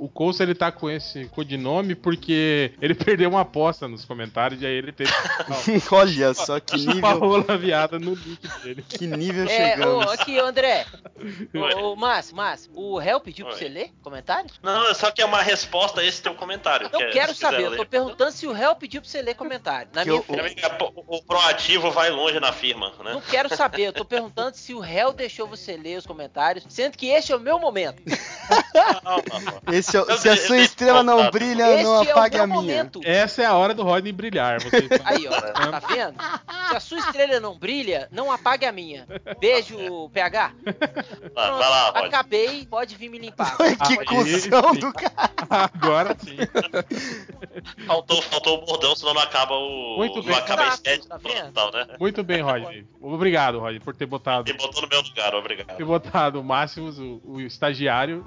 [0.00, 4.60] o, o Coulson, ele tá com esse codinome porque ele perdeu uma aposta nos comentários
[4.62, 5.10] e aí ele teve
[5.92, 8.84] Olha só que nível, rola viada no nick dele.
[8.88, 10.06] que nível É, ô, chegamos.
[10.12, 10.86] aqui, André.
[11.82, 14.50] Ô, Márcio, Márcio, o réu pediu pra você ler comentário?
[14.62, 16.88] Não, só que é uma resposta a esse teu comentário.
[16.92, 17.76] Não que é- quero saber, eu ler.
[17.76, 19.90] tô perguntando se o réu pediu pra você ler comentário.
[19.94, 20.60] Na Que minha eu- frente.
[20.78, 23.12] Pô, O proativo vai longe na firma, né?
[23.12, 26.96] Não quero saber, eu tô perguntando se o réu deixou você ler os comentários, sendo
[26.96, 28.02] que este é o meu momento.
[29.04, 29.72] Não.
[29.74, 32.10] Esse é o- Eu se a sua eu estrela não brilha, este não é o
[32.10, 32.60] apague meu a minha.
[32.60, 33.00] momento.
[33.04, 34.60] Essa é a hora do Rodney brilhar.
[34.62, 36.14] Vocês Aí, ó, tá vendo?
[36.70, 39.06] Se a sua estrela não brilha, não apague a minha.
[39.40, 40.52] Beijo, PH.
[41.34, 42.04] Vai, vai lá, Rod.
[42.06, 43.56] acabei, pode vir me limpar.
[43.56, 45.30] Que Ah, cuzão do cara.
[45.48, 46.36] Agora sim.
[47.86, 49.96] Faltou, faltou o bordão, senão não acaba o.
[49.96, 50.32] Muito bem.
[50.32, 51.52] não acaba a Exato, estética tá vendo?
[51.52, 51.96] total, né?
[51.98, 52.86] Muito bem, Rodney.
[53.00, 55.76] Obrigado, Rodney, por ter botado, E botou no meu lugar, obrigado.
[55.76, 58.24] ter botado o Máximos, o, o estagiário,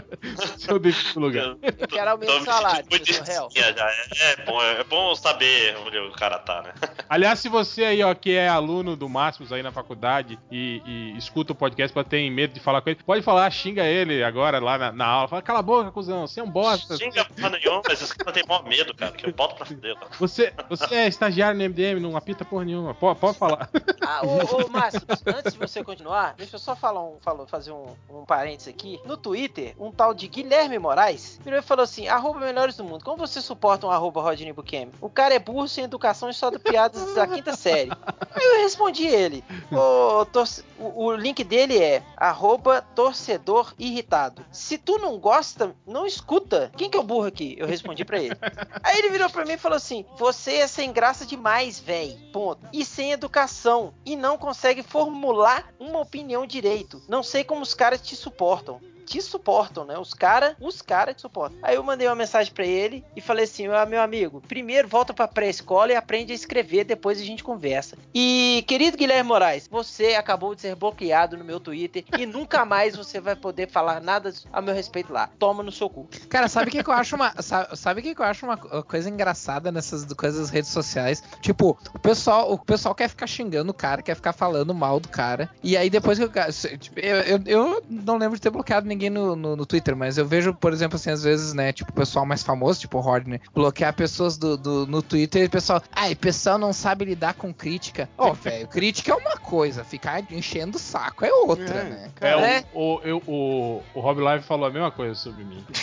[0.58, 1.56] seu devido lugar.
[1.62, 3.22] Eu quero de me salário, muito já.
[3.54, 6.72] É, é bom, é bom saber onde o cara tá, né?
[7.08, 11.18] Aliás, se você aí, ó, que é aluno do Máximos aí na faculdade e, e
[11.18, 14.58] escuta o podcast pra ter medo de falar com ele, pode falar, xinga ele agora
[14.60, 15.28] lá na, na aula.
[15.28, 16.96] Fala, cala a boca, cuzão, você é um bosta.
[16.96, 19.94] Xinga porra nenhuma, mas esses caras têm maior medo, cara, que eu boto pra fuder.
[19.94, 20.06] lá.
[20.20, 22.94] Você, você é estagiário no MDM, não apita porra nenhuma.
[22.94, 23.68] Pode, pode falar.
[24.06, 27.72] Ah, ô, ô Márcio, antes de você continuar, deixa eu só falar um, falo- fazer
[27.72, 29.00] um, um parênteses aqui.
[29.04, 33.02] No Twitter, um tal de Guilherme Moraes virou e falou assim: arroba melhores do mundo.
[33.04, 34.90] Como você suporta um arroba Rodney Buchanan?
[35.00, 37.90] O cara é burro sem educação e só do piadas da quinta série.
[38.34, 39.42] Aí eu respondi ele.
[39.72, 44.44] "Ô, torce- o, o link dele é arroba torcedor irritado.
[44.50, 46.70] Se tu não gosta, não escuta.
[46.76, 47.56] Quem que é o burro aqui?
[47.58, 48.36] Eu respondi pra ele.
[48.82, 52.16] Aí ele virou pra mim e falou assim: Você é sem graça demais, véi.
[52.32, 52.68] Ponto.
[52.72, 53.94] E sem educação.
[54.04, 57.02] E não consegue formular uma opinião direito.
[57.08, 58.80] Não sei como os caras te suportam.
[59.06, 59.96] Te suportam, né?
[59.98, 61.58] Os caras, os caras te suportam.
[61.62, 65.14] Aí eu mandei uma mensagem pra ele e falei assim: ah, meu amigo, primeiro volta
[65.14, 67.96] pra pré-escola e aprende a escrever, depois a gente conversa.
[68.14, 72.96] E, querido Guilherme Moraes, você acabou de ser bloqueado no meu Twitter e nunca mais
[72.96, 75.28] você vai poder falar nada a meu respeito lá.
[75.38, 76.08] Toma no seu cu.
[76.28, 77.32] Cara, sabe o que, que eu acho uma.
[77.42, 80.70] sa- Sabe o que, que eu acho uma co- coisa engraçada nessas coisas das redes
[80.70, 81.22] sociais?
[81.40, 85.08] Tipo, o pessoal, o pessoal quer ficar xingando o cara, quer ficar falando mal do
[85.08, 85.48] cara.
[85.62, 86.50] E aí depois que o cara.
[86.52, 90.16] tipo, Eu, eu, eu não lembro de ter bloqueado ninguém no, no, no Twitter, mas
[90.18, 93.00] eu vejo, por exemplo, assim, às vezes, né, tipo, o pessoal mais famoso, tipo o
[93.00, 95.82] Rodney, bloquear pessoas do, do- no Twitter e o pessoal.
[95.92, 98.08] Ai, o pessoal não sabe lidar com crítica.
[98.16, 102.10] Ó, velho, crítica é uma coisa, ficar enchendo o saco é outra, É, né?
[102.20, 102.64] É, É.
[102.72, 105.62] o, o, eu- o, o Rob Live falou a mesma coisa sobre mim.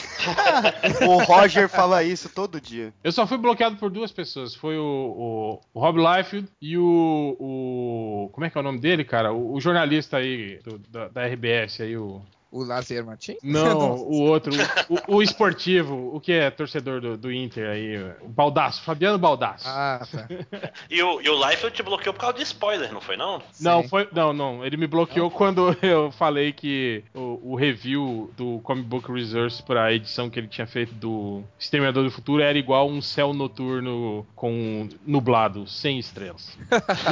[1.07, 2.93] O Roger fala isso todo dia.
[3.03, 4.55] Eu só fui bloqueado por duas pessoas.
[4.55, 8.29] Foi o, o, o Rob Liefeld e o, o.
[8.31, 9.33] Como é que é o nome dele, cara?
[9.33, 12.21] O, o jornalista aí do- da, da RBS aí, o.
[12.53, 13.37] O Lazier Martins?
[13.43, 14.53] Não, o outro,
[14.87, 19.65] o, o- esportivo, o que é torcedor do, do Inter aí, o Baldaço, Fabiano Baldaço.
[19.67, 20.27] Ah, tá.
[20.89, 23.41] E o, e o Liefeld te bloqueou por causa de spoiler, não foi não?
[23.59, 23.87] Não, Sim.
[23.87, 24.07] foi.
[24.11, 24.63] Não, não.
[24.63, 29.91] Ele me bloqueou quando eu falei que o, o review do Comic Book Resource pra
[29.91, 34.87] edição que ele tinha feito do Exterminador do Futuro era igual um céu noturno com
[35.05, 36.55] nublado, sem estrelas.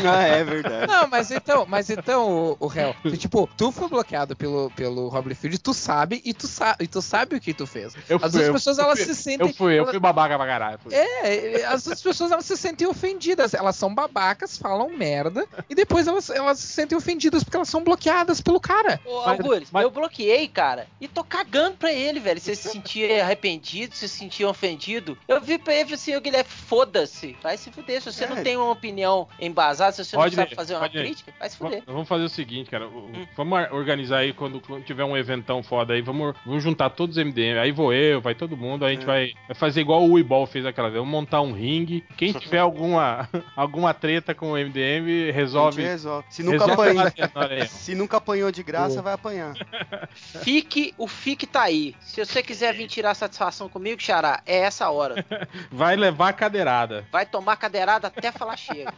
[0.06, 0.88] Ah, é verdade.
[0.92, 5.31] Não, mas então, mas então, o, o réu, tipo, tu foi bloqueado pelo, pelo Rob
[5.32, 7.94] Liefeld, tu sabe e tu, sa e tu sabe o que tu fez.
[8.10, 9.48] Eu As fui, outras eu pessoas, fui- elas eu se fui- sentem...
[9.48, 10.80] Eu fui, eu fui babaca pra caralho.
[10.84, 10.94] fui.
[10.94, 16.08] É, as outras pessoas elas se sentem ofendidas, elas são babacas, falam merda, e depois
[16.08, 19.00] elas, elas se sentem ofendidas porque elas são bloqueadas pelo cara.
[19.06, 22.40] Ô, Mas- Algures, mas- eu bloqueei, cara, e tô cagando pra ele, velho.
[22.40, 25.18] Você se sentia arrependido, se sentia ofendido.
[25.28, 27.38] Eu vi pra ele e falei assim, ô Guilherme, foda-se.
[27.42, 28.02] Vai se fuder.
[28.02, 28.28] Se você É.
[28.28, 31.34] não tem uma opinião embasada, se você Pode não ir, sabe fazer uma pode crítica,
[31.40, 31.84] vai se fuder.
[31.86, 32.88] Vamos fazer o seguinte, cara.
[32.88, 33.28] o- Hum.
[33.36, 36.02] Vamos ar- organizar aí quando, quando tiver um eventão foda aí.
[36.02, 37.58] Vamos, vamos juntar todos os MDM.
[37.60, 38.84] Aí vou eu, vai todo mundo.
[38.86, 39.06] Aí a gente É.
[39.08, 41.00] vai, vai fazer igual o Weeball fez aquela vez.
[41.00, 42.04] Vamos montar um ringue.
[42.18, 45.82] Quem tiver alguma, alguma treta com o MDM, resolve.
[45.82, 46.26] resolve.
[46.30, 49.02] Se nunca, resolve se nunca apanhou de graça, Boa.
[49.04, 49.54] vai apanhar.
[50.44, 51.96] Fique, o fique tá aí.
[52.02, 55.26] Se você quiser vir tirar satisfação comigo, Xará, é essa hora.
[55.72, 57.06] Vai levar a cadeirada.
[57.12, 58.94] Vai tomar cadeirada até falar chega.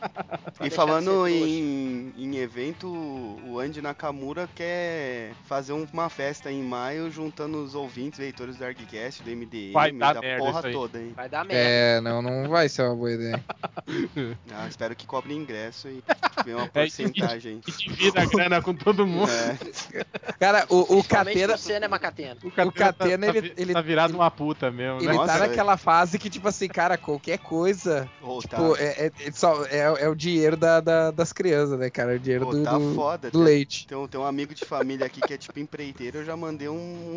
[0.61, 7.09] E falando em, em evento, o Andy Nakamura quer fazer um- uma festa em maio
[7.09, 10.73] juntando os ouvintes, leitores do ArgCast, do MDM, Vai dar da merda porra isso aí.
[10.73, 11.13] toda, hein?
[11.15, 11.63] Vai dar merda.
[11.63, 13.43] É, não, não vai ser uma boa ideia.
[14.55, 16.01] Ah, espero que cobre ingresso e
[16.45, 17.59] dê uma É, porcentagem.
[17.67, 19.29] E divida a grana com todo mundo.
[19.31, 19.57] É,
[20.39, 22.37] Cara, o, o Catena, você, né, Macatena?
[22.43, 25.05] O Catena, Catena, tá, ele- vi- ele- tá virado ele- uma puta mesmo, né?
[25.07, 25.49] ele Nossa, tá velho.
[25.49, 29.79] naquela fase que, tipo assim, cara, qualquer coisa, tá, tipo, é, é, é só, é,
[30.03, 32.13] é o dinheiro da, da- das crianças, né, cara?
[32.13, 33.29] É o dinheiro pô, do, tá do, foda.
[33.31, 33.87] do tem- leite.
[33.87, 36.67] Tem um, tem um amigo de família aqui que é tipo empreiteiro, eu já mandei
[36.69, 36.75] um,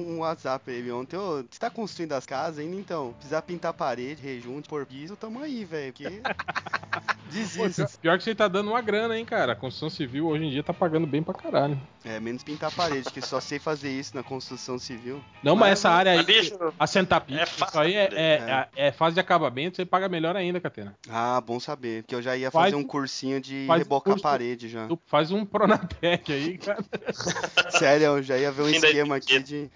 [0.08, 1.16] um WhatsApp pra ele ontem.
[1.16, 3.12] Ô, você tá construindo as casas ainda então?
[3.14, 5.92] Precisar pintar parede, rejunte, por piso, tamo aí, velho.
[5.92, 6.04] Que...
[7.30, 7.90] Desista.
[8.00, 9.52] Pior que você tá dando uma grana, hein, cara.
[9.52, 11.78] A construção civil hoje em dia tá pagando bem pra caralho.
[12.04, 15.20] É, menos pintar parede, que só sei fazer isso na construção civil.
[15.42, 18.16] Não, mas Mas, essa área aí, bicho, assentar piso, é isso aí é, né?
[18.16, 20.94] é, é- é fase de acabamento, você paga melhor ainda, Catena.
[21.10, 22.04] Ah, bom saber.
[22.04, 24.86] Que eu já ia Faz fazer um cursinho de um rebocar curso- parede já.
[24.86, 26.84] Tu faz um Pronatec aí, cara.
[27.76, 29.70] Sério, eu já ia ver um Fim da esquema aqui de.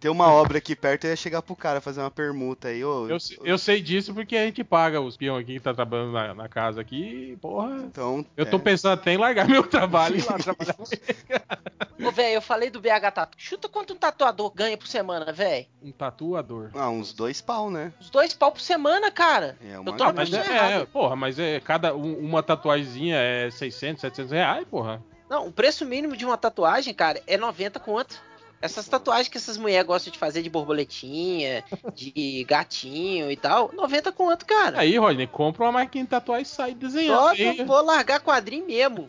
[0.00, 3.08] Ter uma obra aqui perto, eu ia chegar pro cara fazer uma permuta aí, ô.
[3.08, 6.34] Eu, eu sei disso porque a gente paga os peão aqui que tá trabalhando na,
[6.34, 7.76] na casa aqui, e, porra.
[7.84, 8.24] Então.
[8.36, 8.60] Eu tô é.
[8.60, 10.76] pensando até em largar meu trabalho e ir lá trabalhar.
[12.04, 13.36] Ô, velho, eu falei do BH Tatu.
[13.38, 15.66] Chuta quanto um tatuador ganha por semana, velho?
[15.82, 16.70] Um tatuador.
[16.74, 17.92] Ah, uns dois pau, né?
[18.00, 19.56] Os dois pau por semana, cara.
[19.64, 23.50] É uma Eu tô mas é, é, porra, mas é cada um- uma tatuagemzinha é
[23.50, 25.02] 600, 700 reais, porra.
[25.28, 28.20] Não, o preço mínimo de uma tatuagem, cara, é 90 conto.
[28.62, 31.62] Essas tatuagens que essas mulheres gostam de fazer de borboletinha,
[31.94, 34.80] de gatinho e tal, 90 conto, cara.
[34.80, 37.18] Aí, Rodney, compra uma máquina de tatuar e sai desenhando.
[37.18, 39.06] Só Aí- vou largar quadrinho mesmo.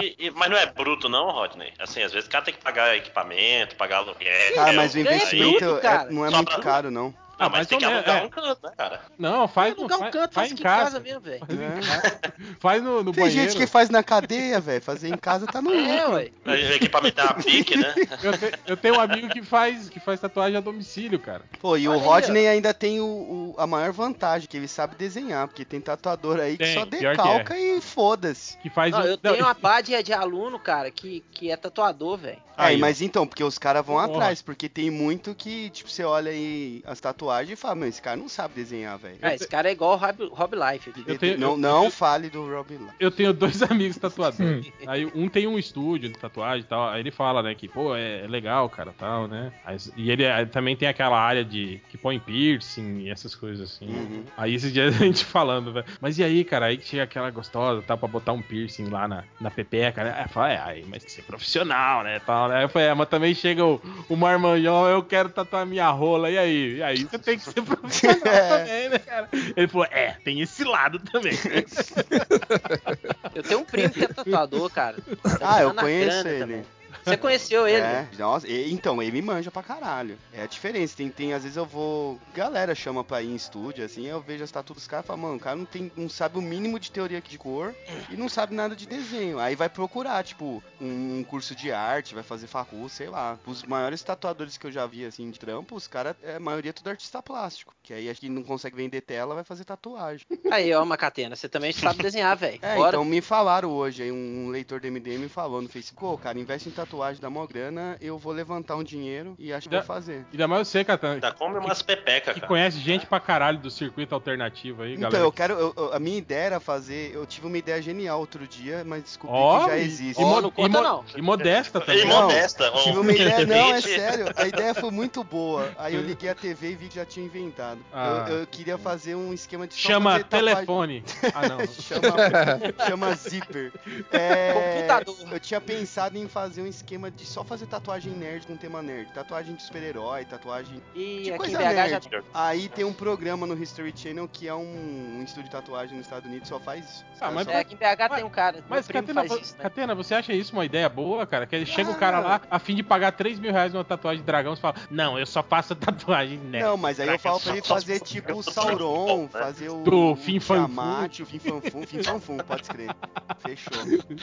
[0.00, 1.72] E- e- mas não é bruto não, Rodney?
[1.78, 4.54] Assim, às vezes o cara tem que pagar equipamento, pagar aluguel.
[4.54, 7.14] Cara, mas o investimento bruto, é- não é Só muito pra- caro, não.
[7.38, 8.26] Ah, mas tem que menos, alugar é.
[8.26, 9.00] um canto, né, cara?
[9.18, 10.84] Não, faz, no, alugar um faz, canto, faz faz em aqui em casa.
[10.84, 11.46] casa mesmo, velho.
[12.60, 13.50] Faz no, no Tem banheiro.
[13.50, 14.82] gente que faz na cadeia, velho.
[14.82, 16.30] Fazer em casa tá no É, ué.
[16.74, 17.94] Equipamento a pique, né?
[18.22, 21.42] Eu, te- eu tenho um amigo que faz, que faz tatuagem a domicílio, cara.
[21.60, 24.68] Pô, e o Olha aí, Rodney ainda tem o, o- a maior vantagem, que ele
[24.68, 28.56] sabe desenhar, porque tem tatuador aí que Tem, só pior que decalca e foda-se.
[28.58, 31.56] Que faz Não, o- eu não, tenho uma pádia de aluno, cara, que, que é
[31.56, 32.38] tatuador, velho.
[32.56, 34.08] Aí, Aí, mas então, porque os caras vão Porra.
[34.08, 38.00] atrás, porque tem muito que, tipo, você olha aí as tatuagens e fala, mano, esse
[38.02, 39.16] cara não sabe desenhar, velho.
[39.22, 40.90] Ah, esse cara é igual o Rob, Rob Life.
[40.90, 41.04] aqui.
[41.06, 42.94] Eu tenho- Não, eu- não fale do Rob lá.
[42.98, 44.70] Eu tenho dois amigos tatuadores.
[44.86, 46.88] Aí um tem um estúdio de tatuagem e tal.
[46.88, 49.52] Aí ele fala, né, que, pô, é, é legal, cara, tal, né?
[49.64, 53.70] Aí- e ele aí também tem aquela área de que põe piercing e essas coisas
[53.70, 53.86] assim.
[53.88, 54.24] Uhum.
[54.36, 55.86] Aí esses dias a gente falando, velho.
[56.00, 56.66] Mas e aí, cara?
[56.66, 57.96] Aí que chega aquela gostosa, tá?
[57.96, 60.14] Pra botar um piercing lá na, na pepeca, né?
[60.18, 62.18] Aí fala, é, aí, mas tem que ser profissional, né?
[62.20, 62.56] Tal, né?
[62.58, 66.30] Aí eu falei, é, mas também chega o, o marmanjão, eu quero tatuar minha rola,
[66.30, 66.76] e aí?
[66.76, 68.58] E aí você tem que ser profissional É.
[68.58, 69.28] também, né, cara?
[69.56, 71.32] Ele falou, é, tem esse lado também.
[73.34, 74.96] Eu tenho um primo que é tatuador, cara.
[75.38, 76.40] Tá Ah, eu na conheço ele.
[76.40, 76.64] também.
[77.08, 77.80] Você conheceu ele?
[77.82, 80.18] É, nossa, e- então, ele me manja pra caralho.
[80.32, 80.96] É a diferença.
[80.96, 82.18] Tem, tem, às vezes eu vou.
[82.34, 85.20] Galera chama pra ir em estúdio, assim, eu vejo as tatuas dos caras e falo,
[85.22, 87.74] mano, o cara não, tem, não sabe o mínimo de teoria de cor
[88.10, 89.38] e não sabe nada de desenho.
[89.38, 93.38] Aí vai procurar, tipo, um, um curso de arte, vai fazer facul, sei lá.
[93.46, 96.70] Os maiores tatuadores que eu já vi, assim, de trampo, os caras, é, a maioria
[96.70, 97.74] é tudo artista plástico.
[97.82, 100.26] Que aí acho que não consegue vender tela, vai fazer tatuagem.
[100.50, 102.58] Aí, ó, Macatena, você também sabe desenhar, velho.
[102.62, 102.88] É, Bora.
[102.90, 106.68] então me falaram hoje, aí um leitor do MDM falou no Facebook, pô, cara, investe
[106.68, 109.86] em tatuagem, dá mó grana, eu vou levantar um dinheiro e acho que Já- vou
[109.86, 110.24] fazer.
[110.32, 114.14] Ainda mais você, Catan, Ainda come umas pepeca, que conhece gente pra caralho do circuito
[114.14, 115.24] alternativo aí, Então, galera.
[115.24, 115.54] eu quero.
[115.54, 117.12] eu- eu- a minha ideia era fazer.
[117.14, 120.20] Eu tive uma ideia genial outro dia, mas descobri Ó, que já e- existe.
[120.20, 121.04] E, mo- não e conta mo- não.
[121.16, 122.06] e modesta E também.
[122.06, 122.70] Não, modesta.
[122.72, 122.82] ó.
[122.82, 124.26] Tive uma ideia, não, é sério.
[124.36, 125.70] A ideia foi muito boa.
[125.78, 127.80] Aí eu liguei a TV e vi que já tinha inventado.
[127.92, 128.26] Ah.
[128.28, 131.04] Eu, eu queria fazer um esquema de Chama tatuagem- telefone.
[131.34, 131.66] Ah, não.
[131.66, 133.72] chama, chama zipper.
[134.12, 135.16] É, Computador.
[135.32, 139.10] Eu tinha pensado em fazer um esquema de só fazer tatuagem nerd com tema nerd.
[139.12, 140.82] Tatuagem de super-herói, tatuagem.
[140.94, 142.24] E de aqui em coisa BH já nerd.
[142.34, 146.06] Aí tem um programa no History Channel que é um, um estúdio de tatuagem nos
[146.06, 147.04] Estados Unidos só faz isso.
[147.20, 148.64] Ah, mas só- É, aqui em BH tem um cara.
[148.68, 149.62] Mas, Catena, isso, né?
[149.62, 151.46] Catena, você acha isso uma ideia boa, cara?
[151.46, 151.98] Que chega o Ah.
[151.98, 154.76] cara lá, a fim de pagar 3 mil reais numa tatuagem de dragão, você fala,
[154.90, 156.64] não, eu só faço tatuagem nerd.
[156.64, 160.16] Não, mas aí eu falo pra ele fazer tipo o Sauron, fazer o, Do o
[160.16, 162.94] Fim Fan Tiamat, o Fim Fanfum, Fim Fanfum, pode escrever.
[163.38, 163.72] Fechou.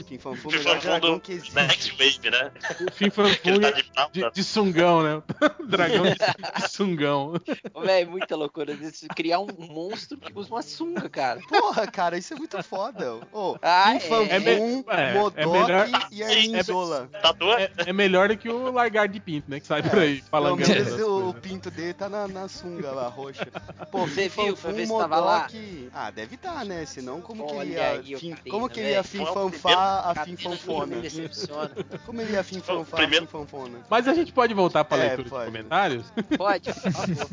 [0.05, 1.55] Fim Fanfum, Fim melhor Fanfum dragão do que existe.
[1.55, 2.44] Next Wave, né?
[2.87, 3.59] O Fim Que ele Fanfune
[3.93, 5.21] tá de de, de sungão, né?
[5.67, 6.15] dragão de,
[6.61, 7.33] de sungão.
[7.73, 8.75] Ô, Velho, muita loucura.
[8.75, 11.39] de Criar um monstro que usa uma sunga, cara.
[11.47, 13.15] Porra, cara, isso é muito foda.
[13.31, 14.25] Ô, Ah, Fim é.
[14.35, 17.09] É Fanfum, é, é Modok melhor- e Armin é- Zola.
[17.21, 19.59] Tatu É, é melhor do que o largar de pinto, né?
[19.59, 20.57] Que sai por aí falando
[21.35, 23.47] pinto dele tá na, na sunga lá, roxa.
[23.91, 24.55] Pô, Você Fim viu?
[24.55, 25.47] Foi ver se tava lá?
[25.93, 26.85] Ah, deve estar, né?
[26.85, 27.63] Senão como que Olha
[27.99, 28.19] ele ia...
[28.19, 29.03] fim- Catena, como que ele ia a.
[32.05, 33.79] Como ele ia fanfar a primeiro- fim fanfona?
[33.89, 35.45] Mas a gente pode voltar pra É, leitura pode.
[35.45, 36.05] de comentários?
[36.37, 37.27] Pode, por favor.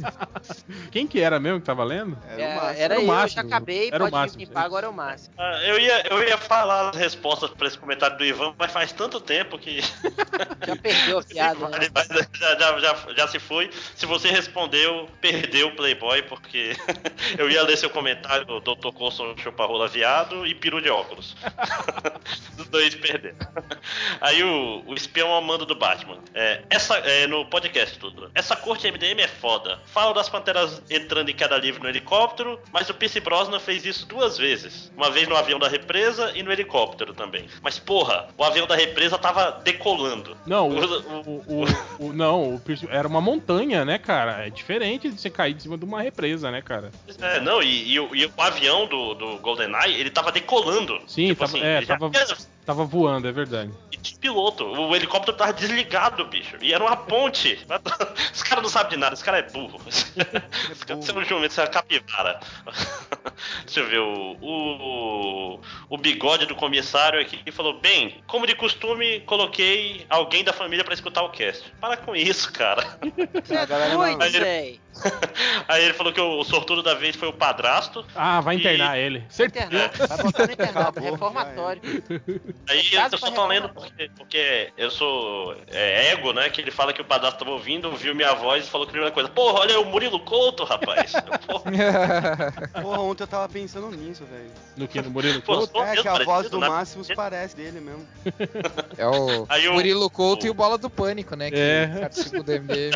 [0.90, 2.16] Quem que era mesmo que tava lendo?
[2.28, 2.70] Era É, o máximo.
[2.82, 3.40] era Era o eu, já máximo.
[3.42, 5.34] acabei, Era pode me limpar, agora é o máximo.
[5.38, 8.92] Ah, Eu ia, eu ia falar as respostas pra esse comentário do Ivan, mas faz
[8.92, 9.80] tanto tempo que.
[10.66, 11.78] Já perdeu a piada, né?
[12.34, 13.70] Já, já, já, já se foi.
[13.94, 16.74] Se você respondeu, perdeu o Playboy, porque
[17.38, 18.92] eu ia ler seu comentário, Dr.
[18.94, 21.36] Coulson chupa rola viado e peru de óculos.
[22.58, 23.36] Os dois perderam.
[24.20, 26.18] Aí o, o espião ao mando do Batman.
[26.34, 28.30] É, essa, é, no podcast tudo.
[28.34, 29.80] Essa corte MDM é foda.
[29.86, 34.06] Fala das panteras entrando em queda livre no helicóptero, mas o Pierce Brosnan fez isso
[34.06, 34.92] duas vezes.
[34.96, 37.46] Uma vez no avião da represa e no helicóptero também.
[37.62, 40.36] Mas porra, o avião da represa tava decolando.
[40.46, 44.46] Não, o, O- o, o- o- não, o Pierce- era uma montanha, né, cara?
[44.46, 46.90] É diferente de você cair de cima de uma represa, né, cara?
[47.20, 51.00] É, não, e, e o, e o avião do, do GoldenEye, ele tava decolando.
[51.06, 51.96] Sim, tipo tava- assim, é, ele já
[52.64, 53.70] tava- voando, é verdade.
[53.90, 54.64] e tinha piloto.
[54.64, 56.56] O helicóptero tava desligado, bicho.
[56.60, 57.58] E era uma ponte.
[58.32, 59.80] Os caras não sabem de nada, esse cara é burro.
[59.86, 62.40] Os caras são um jumento, você é uma capivara.
[63.64, 69.20] Deixa eu ver, o, o, o bigode do comissário aqui falou: Bem, como de costume,
[69.20, 71.72] coloquei alguém da família pra escutar o cast.
[71.80, 72.98] Para com isso, cara.
[73.44, 74.80] Você é A galera doido, véi.
[75.68, 78.04] Aí ele falou que o, sortudo da vez foi o padrasto.
[78.14, 79.24] Ah, vai E- internar ele.
[79.28, 79.66] Certeza.
[79.66, 81.82] Internato, vai botar no internato, Acabou, reformatório.
[82.68, 86.50] Aí Caso eu só tô lendo porque, porque eu sou é, ego, né?
[86.50, 88.92] Que ele fala que o padrasto tava ouvindo, ouviu minha voz e falou que a
[88.92, 89.28] primeira coisa.
[89.28, 91.12] Porra, olha o Murilo Couto, rapaz.
[91.46, 94.50] Porra, Porra, ontem eu tava pensando nisso, velho.
[94.76, 95.00] No que?
[95.00, 95.72] No Murilo Pô, Couto?
[95.72, 96.68] sou É mesmo que a voz do né?
[96.68, 98.06] Máximos parece dele mesmo.
[98.96, 101.50] É o Aí o- Murilo Couto o- e o Bola do Pânico, né?
[101.50, 101.86] Que É.
[102.00, 102.92] participa do MDM.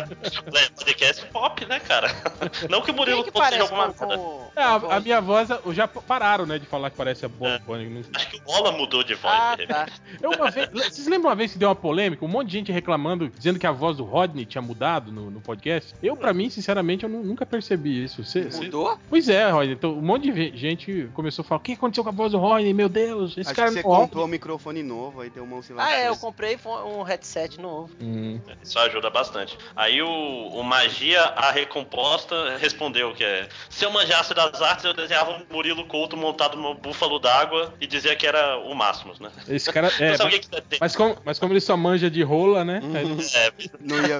[0.55, 2.11] é, podcast pop, né, cara?
[2.69, 5.87] Não que o Murilo que seja parece alguma com, É, a, a minha voz, já
[5.87, 7.89] pararam, né, de falar que parece a Bob Bunny.
[7.89, 9.33] Não- Acho que o Bola mudou de voz.
[9.33, 9.87] Ah, de tá.
[10.21, 12.23] Eu uma vez, vocês lembram uma vez que deu uma polêmica?
[12.23, 15.41] Um monte de gente reclamando, dizendo que a voz do Rodney tinha mudado no, no
[15.41, 15.93] podcast.
[16.01, 18.23] Eu, pra mim, sinceramente, eu nu- nunca percebi isso.
[18.23, 18.97] Cê- cê- Mudou?
[19.09, 19.73] Pois é, Rodney.
[19.73, 22.37] Então, um monte de gente começou a falar: o que aconteceu com a voz do
[22.39, 22.73] Rodney?
[22.73, 25.43] Meu Deus, esse Acho cara que você não ouve." comprou um microfone novo, aí deu
[25.43, 25.91] uma oscilação.
[25.91, 27.89] Ah, é, eu comprei um headset novo.
[28.01, 28.39] Hum.
[28.63, 29.57] Isso ajuda bastante.
[29.75, 34.93] Aí o, o Magia, a recomposta, respondeu que é: Se eu manjasse das artes, eu
[34.93, 39.29] desenhava um Murilo Couto montado num búfalo d'água e dizia que era o Máximos, né?
[39.47, 39.87] Esse cara.
[39.99, 40.79] É, mas, que que tem.
[40.79, 42.81] mas como, mas como ele só manja de rola, né?
[42.93, 44.15] Aí, É, Não ia.
[44.17, 44.19] é.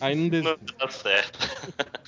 [0.00, 0.42] aí não des...
[0.42, 1.38] não tá certo.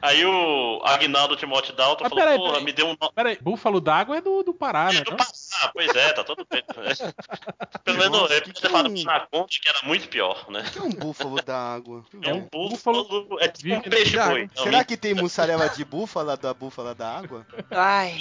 [0.00, 2.64] Aí o Agnaldo Timóteo Dalton Mas falou: peraí, Porra, peraí.
[2.64, 2.96] me deu um.
[2.96, 5.00] Pera aí, Búfalo d'água é do, do Pará, né?
[5.00, 5.16] É do não?
[5.54, 6.62] Passar, pois é, tá tudo bem.
[7.84, 10.08] Pelo menos Nossa, ele que podia ter falado é um- na conta que era muito
[10.08, 10.64] pior, né?
[10.66, 12.04] O que é um búfalo da água?
[12.22, 14.48] É um búfalo búfalo, é tipo um vive peixe boi.
[14.56, 17.46] Será que tem mussarela de búfala da búfala da água?
[17.70, 18.18] Ai,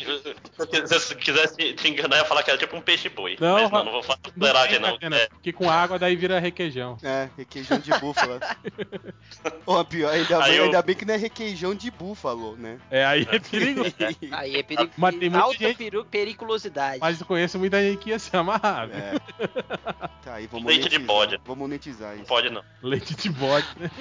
[0.58, 3.38] Se você quisesse te enganar, eu ia falar que era tipo um peixe boi.
[3.40, 4.94] Não, mas não, não vou falar Não fuleiragem, não.
[4.94, 6.98] Catena, É, Porque com água daí vira requeijão.
[7.04, 8.40] É, requeijão de búfala.
[9.66, 12.80] Ô, pior, ainda, bem, eu- ainda bem que não é requeijão de búfalo, né?
[12.92, 13.84] É, aí é perigo.
[14.32, 14.92] aí é perigo.
[14.98, 17.00] Mas tem muita alta gente- periculosidade.
[17.00, 18.90] Mas eu conheço muita gente que ia se amarrar.
[18.92, 19.14] É.
[20.22, 21.08] Tá, aí vamos Leite de monetizar.
[21.08, 21.42] bode.
[21.46, 22.26] Vou monetizar não isso.
[22.26, 22.64] pode não.
[22.82, 23.90] Leite de bode, né?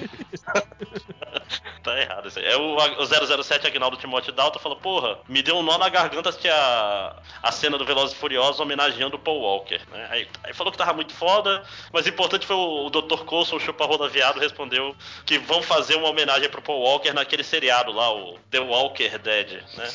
[1.83, 2.45] Tá errado isso aí.
[2.45, 6.31] É o, o 007 Agnaldo Timóteo Dalton falou, porra, me deu um nó na garganta
[6.31, 9.81] que a, a cena do Velozes e Furiosos homenageando o Paul Walker.
[9.91, 10.07] né?
[10.09, 11.61] Aí, aí falou que tava muito foda,
[11.91, 13.25] mas o importante foi o, o Dr.
[13.25, 14.95] Coulson, o chupa-rola viado, respondeu
[15.25, 19.61] que vão fazer uma homenagem pro Paul Walker naquele seriado lá, o The Walker Dead,
[19.75, 19.89] né?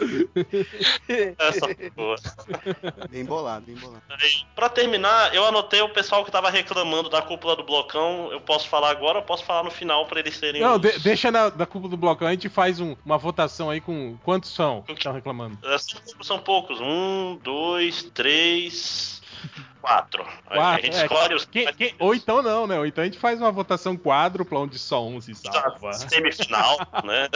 [1.38, 2.16] Essa boa.
[3.10, 4.02] Bem bolado, bem bolado.
[4.10, 8.28] Aí, pra terminar, eu anotei o pessoal que tava reclamando da cúpula do blocão.
[8.32, 10.60] Eu posso falar agora, eu posso falar no final pra eles serem.
[10.60, 13.70] Não, os- de- deixa na, na cúpula do blocão, a gente faz um- uma votação
[13.70, 15.58] aí com quantos são que estão reclamando.
[15.64, 16.80] É, São, são poucos.
[16.80, 19.19] Um, dois, três,
[19.80, 20.22] quatro.
[20.46, 21.02] Aí a Quatro, gente é.
[21.02, 22.78] escolhe os Quem- quem- ou então não, né?
[22.78, 25.92] Ou então a gente faz uma votação quádrupla onde só um se salva.
[25.94, 27.28] semifinal, né?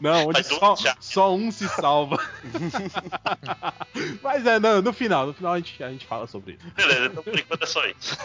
[0.00, 2.18] Não, onde só, só um se salva.
[4.22, 6.66] Mas é, não, no final, no final a gente, a gente fala sobre isso.
[6.74, 8.16] Beleza, então por enquanto é só isso.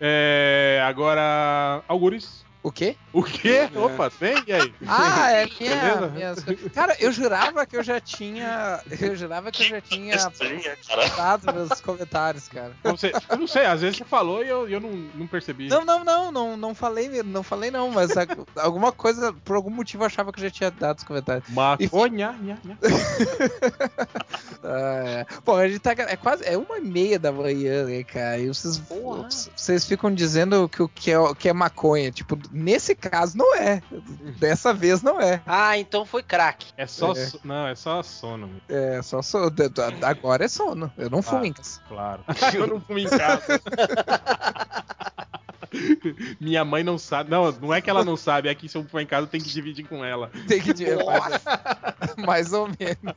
[0.00, 2.44] É, agora, Algures.
[2.64, 2.96] O quê?
[3.12, 3.68] O quê?
[3.74, 3.78] É.
[3.78, 4.42] Opa, bem?
[4.46, 4.74] E aí?
[4.88, 6.38] Ah, é minha, minhas...
[6.74, 8.80] Cara, eu jurava que eu já tinha.
[9.00, 10.16] Eu jurava que eu já tinha
[11.14, 12.72] dado meus comentários, cara.
[12.82, 15.68] Eu, sei- eu não sei, às vezes você falou e eu, eu não, não percebi.
[15.68, 19.56] Não, não, não, não, não falei mesmo, não falei não, mas a- alguma coisa, por
[19.56, 21.46] algum motivo eu achava que eu já tinha dado os comentários.
[21.50, 22.78] Maconha, nha, nha.
[24.66, 25.26] Ah, é.
[25.44, 25.92] Pô, a gente tá.
[25.92, 26.42] É quase.
[26.44, 28.38] É uma e meia da manhã, né, cara?
[28.38, 28.78] E vocês,
[29.54, 32.10] vocês ficam dizendo que o que é, o que é maconha.
[32.10, 33.82] Tipo, nesse caso não é.
[34.38, 35.42] Dessa vez não é.
[35.46, 36.66] Ah, então foi crack.
[36.76, 37.12] É só.
[37.12, 37.26] É.
[37.26, 40.90] so- Não, é só sono, meu, É, só de- Agora é sono.
[40.96, 41.46] Eu não fumo Ah.
[41.46, 41.80] em casa.
[41.88, 42.24] claro.
[42.54, 43.60] eu não fumo em casa.
[46.40, 47.30] Minha mãe não sabe.
[47.30, 49.26] Não, não é que ela não sabe, é que se eu for em casa eu
[49.30, 50.30] tenho que dividir com ela.
[50.46, 50.96] Tem que dizer.
[51.04, 51.42] Mais,
[52.24, 53.16] mais ou menos.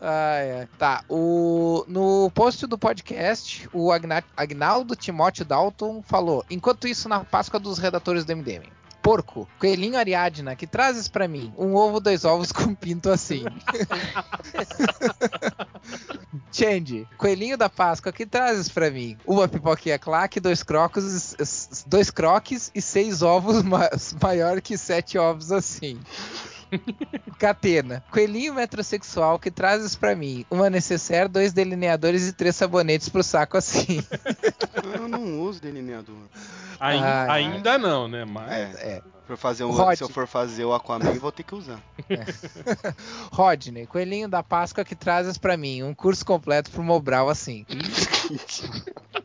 [0.00, 0.68] Ai, ai.
[0.78, 7.24] Tá, o, no post do podcast, o Agna, Agnaldo Timóteo Dalton falou: enquanto isso, na
[7.24, 8.78] Páscoa dos redatores do MDM.
[9.02, 13.44] Porco, coelhinho Ariadna, que trazes pra mim um ovo, dois ovos com pinto assim.
[16.52, 22.70] Change, coelhinho da Páscoa, que trazes pra mim uma pipoquinha claque, dois crocos, dois croques
[22.74, 23.88] e seis ovos ma
[24.20, 25.98] maior que sete ovos assim.
[27.38, 33.22] Catena, coelhinho metrosexual que trazes pra mim uma necessaire, dois delineadores e três sabonetes pro
[33.22, 34.04] saco assim.
[34.94, 36.16] Eu não uso delineador.
[36.80, 37.44] Ainda, Ai, ai.
[37.54, 38.24] ainda não, né?
[38.24, 38.74] Mas.
[38.76, 39.02] É.
[39.26, 39.94] For fazer um, Rod.
[39.94, 41.78] se eu for fazer o Aquaman, vou ter que usar.
[43.30, 47.66] Rodney, coelhinho da Páscoa que trazes pra mim um curso completo pro Mobral assim.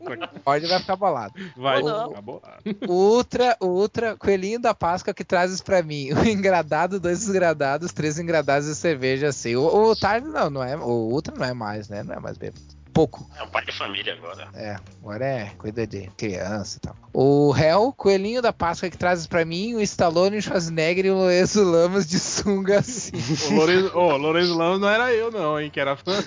[0.44, 1.34] Rodney vai ficar bolado.
[1.56, 2.10] Vai, não.
[2.10, 2.42] acabou.
[2.88, 8.68] Ultra, Ultra, coelhinho da Páscoa que trazes pra mim um engradado, dois desgradados, três engradados
[8.68, 9.56] de cerveja assim.
[9.56, 10.76] O, o Tarde não, não é.
[10.76, 12.02] O Ultra não é mais, né?
[12.02, 12.73] Não é mais bêbado.
[12.94, 13.28] Pouco.
[13.36, 14.46] É um pai de família agora.
[14.54, 16.96] É, agora é cuida de criança e tal.
[17.12, 21.16] O Hell, coelhinho da Páscoa que trazes pra mim, o Stallone, o Schwarzenegger e o
[21.16, 23.10] Lorenzo Lamas de sunga assim.
[23.50, 25.70] O Lourenço, ô, Lourenço Lamos não era eu, não, hein?
[25.70, 26.22] Que era fã.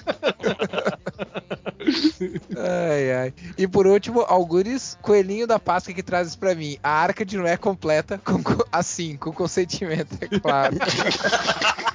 [2.57, 3.34] Ai, ai.
[3.57, 6.78] E por último, Algures, coelhinho da Páscoa que trazes pra mim.
[6.84, 10.76] A arca de Noé completa, com, co- assim, com consentimento, é claro.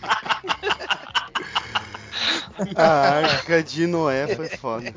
[2.75, 2.85] A
[3.25, 4.93] arca de Noé foi foda.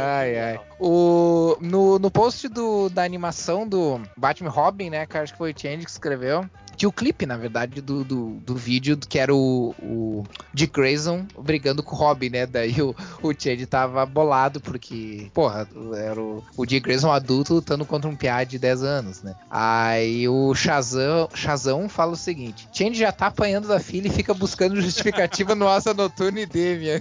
[0.00, 0.60] Ai, ai.
[0.78, 5.52] O, no, no post do, da animação do Batman Robin, né, que acho que foi
[5.52, 6.48] o Change que escreveu.
[6.76, 11.26] Tinha o clipe, na verdade, do, do, do vídeo, que era o, o Dick Grayson
[11.38, 12.44] brigando com o Robin, né?
[12.44, 17.86] Daí o, o Change tava bolado, porque, porra, era o, o Dick Grayson adulto lutando
[17.86, 19.34] contra um piá de 10 anos, né?
[19.50, 24.34] Aí o Shazam, Shazam fala o seguinte: Change já tá apanhando da filha e fica
[24.34, 27.00] buscando justificativa no Asa Noturno e Demian.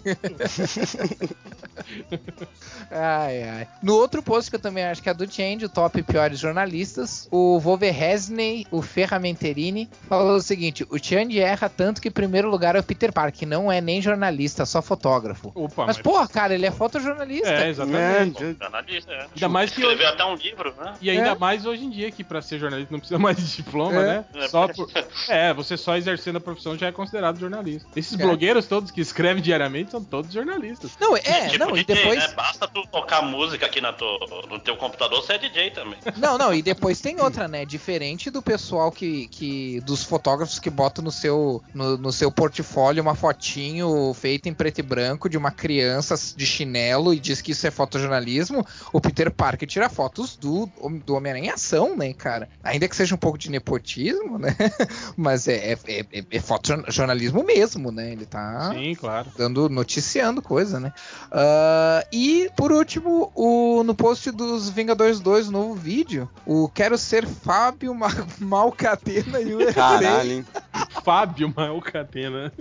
[2.91, 3.67] ai, ai.
[3.82, 7.28] No outro post que eu também acho que é do Change, o top piores jornalistas,
[7.32, 12.76] o Wolverhesney, o Ferramenterini, falou o seguinte: o Change erra tanto que em primeiro lugar
[12.76, 15.51] é o Peter Parker, que não é nem jornalista, só fotógrafo.
[15.55, 17.49] Opa, Mas, porra, cara, ele é fotojornalista.
[17.49, 18.43] É, exatamente.
[18.43, 18.55] Né?
[18.59, 19.28] Jornalista, é.
[19.34, 20.93] Ainda mais que Escreveu até um livro, né?
[21.01, 21.36] E ainda É.
[21.36, 24.05] mais hoje em dia, que pra ser jornalista não precisa mais de diploma, É.
[24.05, 24.26] né?
[24.36, 24.47] É.
[24.47, 24.89] Só por...
[25.30, 27.64] É, você só exercendo a profissão já é considerado jornalista.
[27.95, 28.24] Esses É.
[28.24, 30.91] blogueiros todos que escrevem diariamente são todos jornalistas.
[30.99, 32.20] Não, é, Tipo não, e depois.
[32.20, 32.34] né?
[32.36, 35.97] Basta tu tocar música aqui na tua- no teu computador, você é DJ também.
[36.18, 37.66] Não, não, e depois tem outra, né?
[37.66, 39.28] Diferente do pessoal que.
[39.28, 44.53] que dos fotógrafos que botam no seu, no, no seu portfólio uma fotinho feita em
[44.53, 48.66] preto e branco de uma criança de chinelo e diz que isso é fotojornalismo.
[48.91, 50.70] O Peter Parker tira fotos do,
[51.05, 52.49] do Homem-Aranha em ação, né, cara?
[52.63, 54.55] Ainda que seja um pouco de nepotismo, né?
[55.18, 55.78] Mas é, é,
[56.11, 58.11] é, é fotojornalismo mesmo, né?
[58.11, 59.29] Ele tá Sim, claro.
[59.37, 60.91] dando noticiando coisa, né?
[61.31, 67.25] Ah, e por último, o, no post dos Vingadores 2, novo vídeo, o Quero Ser
[67.25, 70.45] Fábio Ma Malcatena e o Caralho, hein?
[71.03, 72.51] Fábio Malcatena.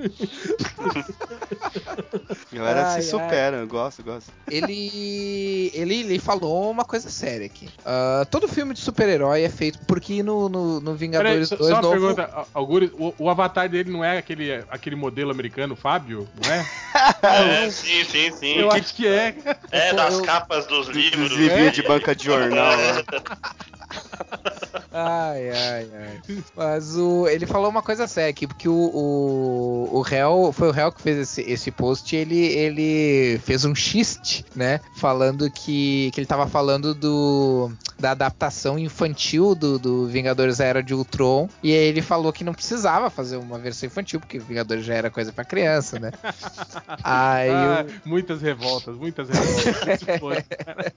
[2.53, 4.33] A galera Ai, se supera, eu gosto, eu gosto.
[4.51, 7.69] ele, ele ele falou uma coisa séria aqui.
[7.85, 11.69] Ah, todo filme de super-herói é feito porque no, no, no Peraí, Vingadores só, 2
[11.71, 12.15] só uma novo...
[12.15, 16.29] pergunta, Algures, o, o avatar dele não é aquele, aquele modelo americano, Fábio?
[16.45, 16.67] Não é?
[17.23, 18.55] É, sim, sim, sim.
[18.55, 19.35] Eu acho que é.
[19.73, 21.31] É, das capas dos livros.
[21.31, 21.71] Dos livrinhos né?
[21.71, 22.77] de banca de jornal.
[22.77, 23.03] né?
[24.97, 26.21] Ai, ai, ai.
[26.57, 30.71] Mas o, ele falou uma coisa séria aqui, porque o, o, o réu, foi o
[30.71, 34.79] réu que fez esse, esse post, ele, ele fez um xiste, né?
[34.97, 40.95] Falando que, que ele tava falando do, da adaptação infantil do, do Vingadores Era de
[40.95, 44.95] Ultron, e aí ele falou que não precisava fazer uma versão infantil, porque Vingadores já
[44.95, 46.13] era coisa pra criança, né?
[47.03, 50.03] Aí Ah, o- muitas revoltas, muitas revoltas.
[50.21, 50.93] Foi, cara.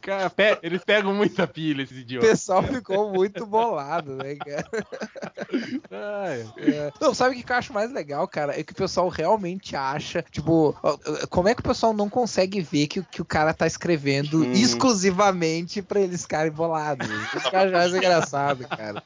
[0.00, 2.30] Cara, pe- eles pegam muita pilha, esses o idiotas.
[2.30, 4.66] pessoal ficou muito bolado, né, cara?
[5.90, 6.92] É.
[7.00, 8.58] Não, sabe o que eu acho mais legal, cara?
[8.58, 10.74] É que o pessoal realmente acha, tipo,
[11.30, 14.38] como é que o pessoal não consegue ver que, o- que o cara tá escrevendo
[14.42, 14.52] Uhum.
[14.52, 17.08] exclusivamente pra eles ficarem bolados?
[17.34, 19.02] Isso que eu acho engraçado, cara.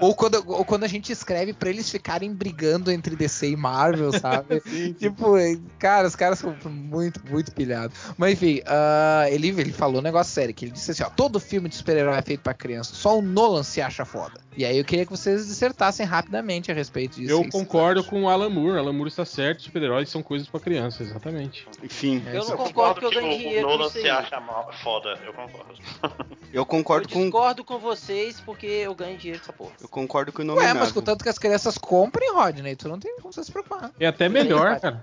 [0.00, 4.12] Ou quando, ou quando a gente escreve pra eles ficarem brigando entre DC e Marvel,
[4.12, 4.60] sabe?
[4.98, 5.34] Tipo,
[5.78, 7.96] cara, os caras são muito, muito pilhados.
[8.16, 11.40] Mas enfim, ah, ele, ele falou um negócio sério, que ele disse assim, ó, todo
[11.40, 14.40] filme de super-herói é feito pra criança, só o Nolan se acha foda.
[14.56, 17.30] E aí eu queria que vocês dissertassem rapidamente a respeito disso.
[17.32, 18.78] eu concordo com o Alan Moore.
[18.78, 21.66] Alan Moore está certo, super-heróis são coisas pra criança, exatamente.
[21.82, 24.70] Enfim, É Eu não concordo que eu o, ganho o dinheiro Nolan se acha mal-
[24.82, 25.74] foda, eu concordo.
[26.02, 26.10] eu
[26.60, 27.20] Eu concordo com.
[27.22, 29.72] discordo com vocês porque eu ganho dinheiro com essa porra.
[29.80, 30.80] Eu concordo com o Ué, Inominável.
[30.80, 33.90] mas contanto que as crianças comprem, Rodney, tu não tem como você se preocupar.
[34.00, 35.02] É até melhor, cara.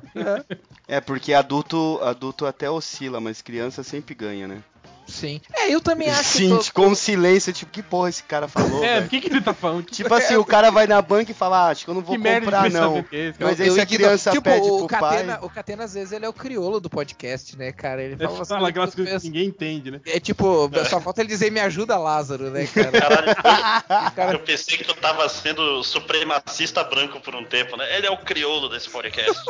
[0.88, 4.62] É, porque adulto, adulto até oscila, mas criança sempre ganha, né?
[5.08, 5.40] Sim.
[5.56, 6.72] É, eu também acho Sim, que.
[6.72, 9.84] com silêncio, tipo, que porra esse cara falou, É, o que, que ele tá falando?
[9.86, 12.02] Que, Tipo assim, o cara vai na banca e fala, ah, acho que eu não
[12.02, 12.98] vou que comprar, não.
[12.98, 13.38] é esse?
[13.44, 15.48] Mas aí se a criança tipo, pede o pro Catena, pai...
[15.48, 18.04] o Catena, às vezes, ele é o criolo do podcast, né, cara?
[18.04, 20.02] Ele fala, Ele umas fala aquelas coisas que ninguém entende, né?
[20.06, 22.92] É tipo, só falta ele dizer me ajuda, Lázaro, né, cara?
[22.92, 23.36] Caralho,
[24.14, 27.96] cara- eu pensei que tu tava sendo supremacista branco por um tempo, né?
[27.98, 29.42] Ele é o crioulo desse podcast.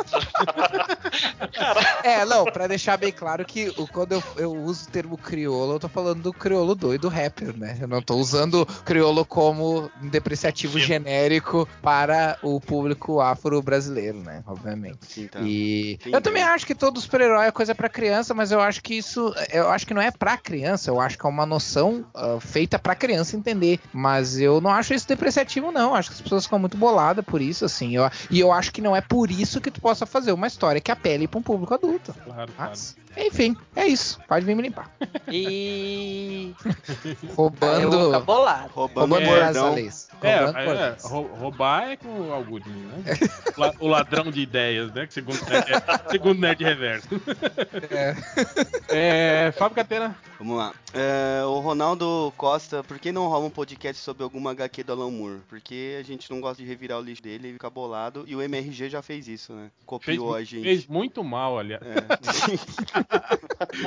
[2.04, 5.47] É, não, pra deixar bem claro que o- quando eu, eu uso o termo criolo,
[5.52, 7.76] eu tô falando do criolo doido rapper, né?
[7.80, 10.84] Eu não tô usando criolo como um depreciativo Sim.
[10.86, 14.42] genérico para o público afro-brasileiro, né?
[14.46, 14.98] Obviamente.
[15.08, 15.40] Sim, tá.
[15.40, 18.94] E eu também acho que todo super-herói é coisa pra criança, mas eu acho que
[18.94, 22.38] isso, eu acho que não é pra criança, eu acho que é uma noção ah,
[22.40, 23.80] feita pra criança entender.
[23.92, 25.94] Mas eu não acho isso depreciativo, não.
[25.94, 27.96] Acho que as pessoas ficam muito boladas por isso, assim.
[27.96, 30.80] Eu- e eu acho que não é por isso que tu possa fazer uma história
[30.80, 32.14] que apele pra um público adulto.
[32.24, 32.70] Claro, claro.
[32.70, 34.18] Mas, enfim, é isso.
[34.28, 34.90] Pode vir me limpar.
[35.28, 35.37] E.
[35.46, 38.20] Eu Roubando.
[38.20, 38.68] bolado.
[38.74, 39.36] Roubando Roubando É.
[39.36, 40.08] Brasaleis.
[40.22, 41.04] É, Roubando é, bordões.
[41.04, 43.04] rou- roubar é com o algoritmo, né?
[43.56, 45.06] O la- O ladrão de ideias, né?
[45.06, 47.08] Que segundo, é, segundo Nerd Reverso.
[47.90, 48.14] É.
[49.48, 50.72] É, Fábio Catena, Vamos lá.
[50.94, 55.10] É, o Ronaldo Costa, por que não rola um podcast sobre alguma HQ do Alan
[55.10, 55.40] Moore?
[55.48, 58.24] Porque a gente não gosta de revirar o lixo dele e ficar bolado.
[58.26, 59.62] E o MRG já fez isso, né?
[59.62, 60.62] Fez, Copiou a gente.
[60.62, 61.82] fez muito mal, aliás.
[61.82, 61.88] É.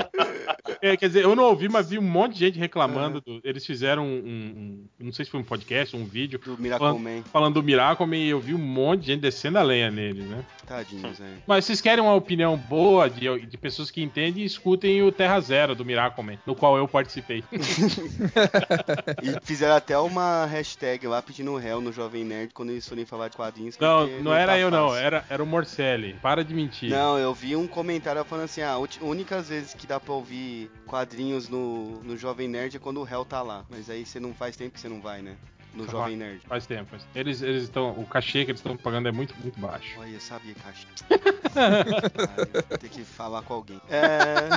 [0.82, 3.22] É, quer dizer, eu não ouvi, mas vi um monte de gente reclamando.
[3.22, 6.40] do- eles fizeram um, um- Não sei se foi um podcast, um vídeo.
[6.44, 7.22] do Miracle Man.
[7.32, 10.44] Falando do Miracle e eu vi um monte de gente descendo a lenha neles, né?
[10.66, 11.34] Tadinhos, é.
[11.46, 15.76] Mas vocês querem uma opinião boa de, de pessoas que entendem, escutem o Terra Zero
[15.76, 17.44] do Miracle Man, no qual eu participei.
[19.22, 23.28] E fizeram até uma hashtag lá pedindo réu no Jovem Nerd quando eles forem falar
[23.28, 23.78] de quadrinhos.
[23.78, 25.04] Não, porque não era tá eu, não, fácil.
[25.04, 26.14] era, era o Morcelli.
[26.22, 26.90] Para de mentir.
[26.90, 30.72] Não, eu vi um comentário falando assim: ah, a únicas vezes que dá pra ouvir
[30.86, 33.66] quadrinhos no, no Jovem Nerd é quando o réu tá lá.
[33.70, 35.36] Mas aí você não faz tempo que você não vai, né?
[35.74, 36.42] No Jovem Nerd.
[36.48, 36.96] Faz tempo.
[37.16, 37.92] Eles eles estão.
[37.92, 40.00] O cachê que eles estão pagando é muito, muito baixo.
[40.00, 40.88] Olha, eu sabia, caixa.
[41.54, 43.82] vou ter que falar com alguém.
[43.90, 44.50] É...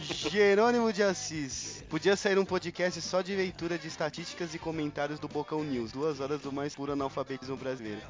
[0.30, 1.84] Jerônimo de Assis.
[1.88, 5.92] Podia sair um podcast só de leitura de estatísticas e comentários do Bocão News.
[5.92, 8.00] Duas horas do mais puro analfabetismo brasileiro.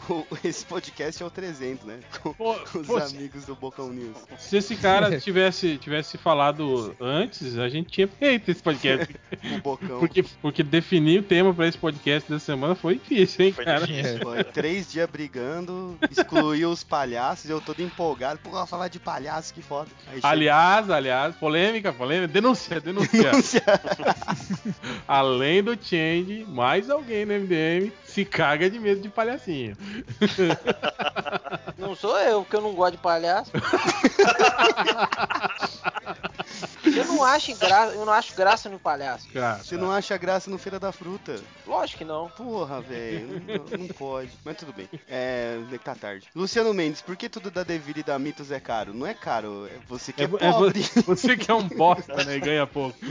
[0.42, 2.00] Esse podcast é o 300, né?
[2.22, 4.16] Com Pô, os pô, amigos do Bocão News.
[4.38, 9.14] Se esse cara tivesse, tivesse falado antes, a gente tinha feito esse podcast.
[9.56, 9.98] O Bocão.
[9.98, 13.86] Porque, porque definir o tema pra esse podcast dessa semana foi difícil, hein, Foi cara?
[13.86, 14.20] difícil.
[14.20, 18.38] Foi três dias brigando, excluiu os palhaços, eu todo empolgado.
[18.42, 19.88] Pô, falar de palhaço, que foda.
[20.08, 23.32] Aí chega- Aliás, aliás, polêmica, polêmica, denúncia, denúncia.
[25.06, 29.76] Além do Change, mais alguém no MDM se caga de medo de palhacinho.
[31.78, 33.50] Não sou eu, porque eu não gosto de palhaço.
[36.84, 37.86] eu não acho gra...
[37.94, 39.28] eu não acho graça no palhaço.
[39.28, 41.40] Cara, Você não acha graça no Feira da Fruta?
[41.66, 42.28] Lógico que não.
[42.30, 44.30] Porra, velho, não, não pode.
[44.44, 44.88] Mas tudo bem.
[45.08, 46.28] É, é tá tarde.
[46.34, 48.94] Luciano Mendes, por que tudo da Devir e da Mitos é caro?
[48.94, 50.80] Não é caro, é você que é, é, é pobre.
[51.06, 52.36] você que é um bosta, né?
[52.36, 52.96] E ganha pouco.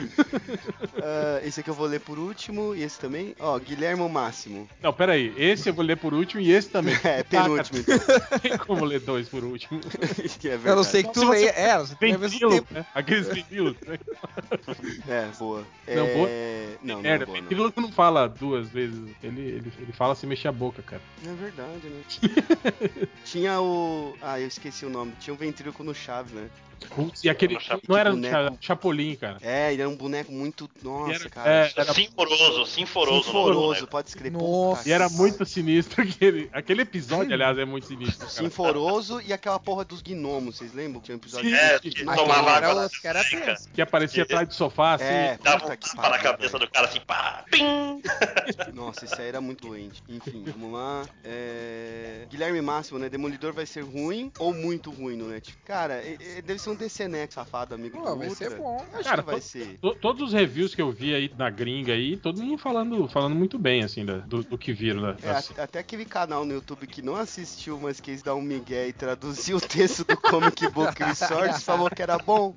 [1.05, 3.35] Ah, esse aqui eu vou ler por último, e esse também.
[3.39, 4.69] Ó, Guilhermo Máximo.
[4.81, 5.33] Não, peraí.
[5.37, 6.97] Esse eu vou ler por último e esse também.
[7.03, 7.97] É, penúltimo então.
[8.31, 9.81] Não tem como ler dois por último.
[10.43, 11.49] É Eu não sei que tu leia.
[11.49, 12.73] É, você tem Ventilo, tempo.
[12.73, 12.85] né?
[12.93, 13.75] Aqueles ventilos.
[13.85, 13.99] Né?
[15.07, 15.65] É, boa.
[15.87, 16.13] Não, é...
[16.13, 16.29] boa?
[16.81, 17.43] Não, não é Merda, boa, não.
[17.43, 18.99] ventilo não fala duas vezes.
[19.21, 21.01] Ele, ele, ele fala sem mexer a boca, cara.
[21.25, 22.03] É verdade, né?
[23.25, 24.15] Tinha o.
[24.21, 25.13] Ah, eu esqueci o nome.
[25.19, 26.49] Tinha um ventríloco no Chaves, né?
[26.89, 27.59] Putz, e aquele.
[27.59, 27.83] Chapolin.
[27.87, 28.57] Não era um Boneco.
[28.61, 29.37] Chapolin, cara.
[29.41, 30.69] É, ele era um boneco muito.
[30.81, 31.49] Nossa, era- cara.
[31.51, 33.23] é, era- Sinforoso, sinforoso.
[33.23, 34.37] Sinforoso, pode escrever.
[34.37, 34.87] Nossa.
[34.87, 36.49] E era muito sinistro aquele.
[36.53, 38.19] Aquele episódio, aliás, é muito sinistro.
[38.19, 38.29] Cara.
[38.31, 40.99] Sinforoso e aquela porra dos gnomos, vocês lembram?
[40.99, 41.55] que Tinha um episódio Sim.
[41.55, 42.89] É, que Mas tomava era água
[43.73, 45.03] que aparecia atrás do sofá, assim.
[45.05, 48.01] É, dava um tapa na cabeça do cara assim, pá, pim!
[48.73, 50.03] Nossa, esse aí era muito doente.
[50.07, 51.05] Enfim, vamos lá.
[51.23, 52.25] É...
[52.29, 53.09] Guilherme Máximo, né?
[53.09, 55.61] Demolidor vai ser ruim ou muito ruim no Netflix?
[55.65, 58.49] Cara, é- é- deve ser um DCNet safado, amigo Pô, do vai Ultra.
[58.49, 58.85] ser bom.
[58.93, 59.77] Acho Cara, que vai to- ser.
[59.81, 63.35] To- Todos os reviews que eu vi aí na gringa aí, todo mundo falando, falando
[63.35, 65.01] muito bem, assim, da- do, do que viram.
[65.01, 68.35] Da, É, da- at- até aquele canal no YouTube que não assistiu, mas quis dar
[68.35, 72.53] um migué e traduzir o texto do Comic Book Resource, falou que era bom.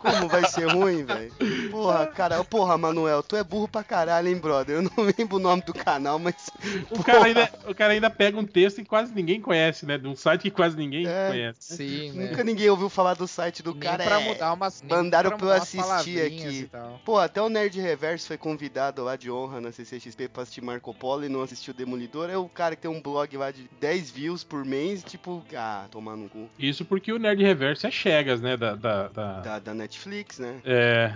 [0.00, 1.32] Como vai ser ruim, velho?
[1.70, 4.76] Porra, cara, porra, Manuel, tu é burro pra caralho, hein, brother?
[4.76, 6.50] Eu não lembro o nome do canal, mas.
[6.90, 9.98] o, cara ainda, o cara ainda pega um texto que quase ninguém conhece, né?
[9.98, 11.28] De um site que quase ninguém É.
[11.28, 11.76] conhece.
[11.76, 12.28] Sim, né?
[12.30, 14.04] Nunca ninguém ouviu falar do site do Nem cara.
[14.04, 14.24] pra é...
[14.24, 14.82] mudar umas.
[14.82, 16.70] mandaram pra pra eu assistir aqui.
[17.04, 20.92] Pô, até o Nerd Reverso foi convidado lá de honra na CCXP pra assistir Marco
[20.94, 22.30] Polo e não assistiu Demolidor.
[22.30, 25.86] É o cara que tem um blog lá de 10 views por mês, tipo, ah,
[25.90, 26.48] tomar no cu.
[26.58, 28.56] Isso porque o Nerd Reverso é Chegas, né?
[28.56, 30.60] Da, da, da- Da, da Netflix, né?
[30.64, 31.14] É,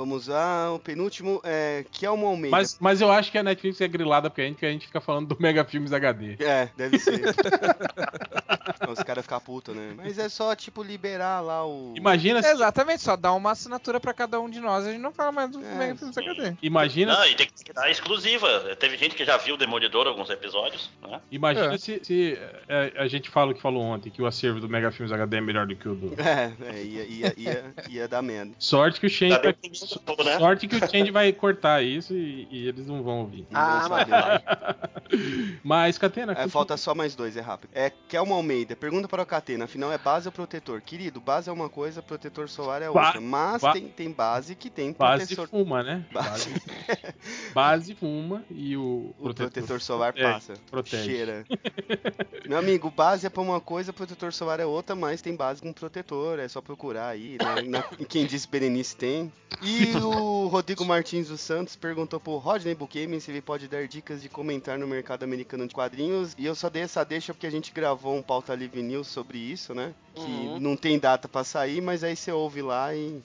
[0.00, 2.56] Vamos lá, o penúltimo é Kelmo Almeida.
[2.56, 4.98] mas, mas eu acho que a Netflix é grilada pra gente, que a gente fica
[4.98, 6.36] falando do Mega Filmes HD.
[6.40, 7.20] É, deve ser.
[8.88, 9.92] Os caras ficam putos, né?
[9.96, 11.92] Mas é só, tipo, liberar lá o.
[11.96, 14.86] Imagina se, Exatamente, só dá uma assinatura pra cada um de nós.
[14.86, 16.54] A gente não fala mais do É, Mega Filmes HD.
[16.62, 18.48] imagina, Não, e tem que dar exclusiva.
[18.76, 21.20] Teve gente que já viu o Demolidor alguns episódios, né?
[21.30, 21.78] imagina É.
[21.78, 22.38] se, se,
[22.68, 25.36] é, a gente fala o que falou ontem, que o acervo do Mega Filmes HD
[25.36, 26.14] é melhor do que o do.
[26.20, 28.52] É, é ia, ia, ia, ia dar merda.
[28.58, 29.38] Sorte que o Ainda
[30.24, 30.38] né?
[30.38, 33.46] sorte que o Change vai cortar isso e, e eles não vão ouvir.
[33.52, 33.98] Ah, vou
[35.62, 37.70] mas Catena, É, falta só mais dois, é rápido.
[37.74, 40.80] É Kelmo Almeida, pergunta para o Catena, afinal é base ou protetor?
[40.80, 43.20] Querido, base é uma coisa, protetor solar é Ba- outra.
[43.20, 45.48] Mas ba- tem, tem base que tem base protetor.
[45.48, 46.04] fuma, né?
[46.12, 46.50] Base.
[46.50, 46.64] Base,
[47.54, 50.54] base fuma e o, O protetor, solar É, passa.
[50.70, 51.04] protege.
[51.04, 51.44] Cheira.
[52.48, 55.72] Meu amigo, base é pra uma coisa, protetor solar é outra, mas tem base com
[55.72, 56.38] protetor.
[56.38, 57.36] É só procurar aí.
[57.40, 57.62] Né?
[57.68, 59.32] Na- quem disse Berenice tem.
[59.62, 64.22] E o Rodrigo Martins dos Santos perguntou pro Rodney Buchanan se ele pode dar dicas
[64.22, 66.34] de comentar no mercado americano de quadrinhos.
[66.38, 69.38] E eu só dei essa deixa porque a gente gravou um pauta Live News sobre
[69.38, 69.92] isso, né?
[70.14, 70.58] Que Uhum.
[70.58, 73.20] não tem data pra sair, mas aí você ouve lá e.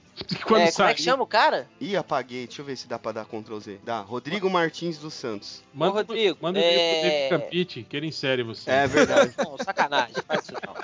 [0.45, 1.67] Quando É, como é que chama o cara?
[1.81, 2.45] Ih, apaguei.
[2.45, 3.79] Deixa eu ver se dá pra dar Ctrl Z.
[3.83, 4.01] Dá.
[4.01, 5.63] Rodrigo Martins dos Santos.
[5.73, 8.69] Manda, Ô, Rodrigo, manda um é- David Campite, que ele insere você.
[8.69, 9.33] É verdade.
[9.43, 10.75] Não, sacanagem, faz isso não.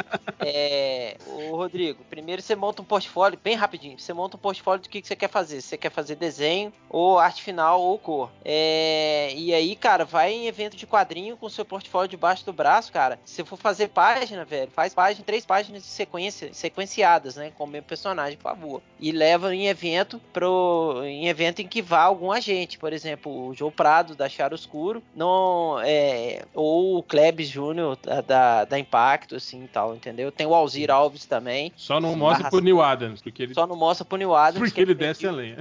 [0.44, 4.90] É, ô Rodrigo, primeiro você monta um portfólio, bem rapidinho, você monta um portfólio do
[4.90, 5.51] que, que você quer fazer.
[5.60, 8.30] Se você quer fazer desenho, ou arte final, ou cor.
[8.46, 12.92] É, e aí, cara, vai em evento de quadrinho com seu portfólio debaixo do braço,
[12.92, 13.20] cara.
[13.26, 17.52] Se você for fazer página, velho, faz página, três páginas de sequência, sequenciadas, né?
[17.58, 18.82] Com o mesmo personagem, por favor.
[19.00, 21.02] E leva em evento pro.
[21.04, 22.78] em evento em que vá algum agente.
[22.78, 25.80] Por exemplo, o Joe Prado da Charoscuro, não.
[25.84, 30.32] É, ou o Klebs Júnior da, da, da Impacto, assim e tal, entendeu?
[30.32, 31.72] Tem o Alzir Alves também.
[31.76, 34.60] Só não mostra pro Neil Adams, porque ele, Só não mostra pro Neil Adams.
[34.60, 35.58] porque que ele é desce lenha.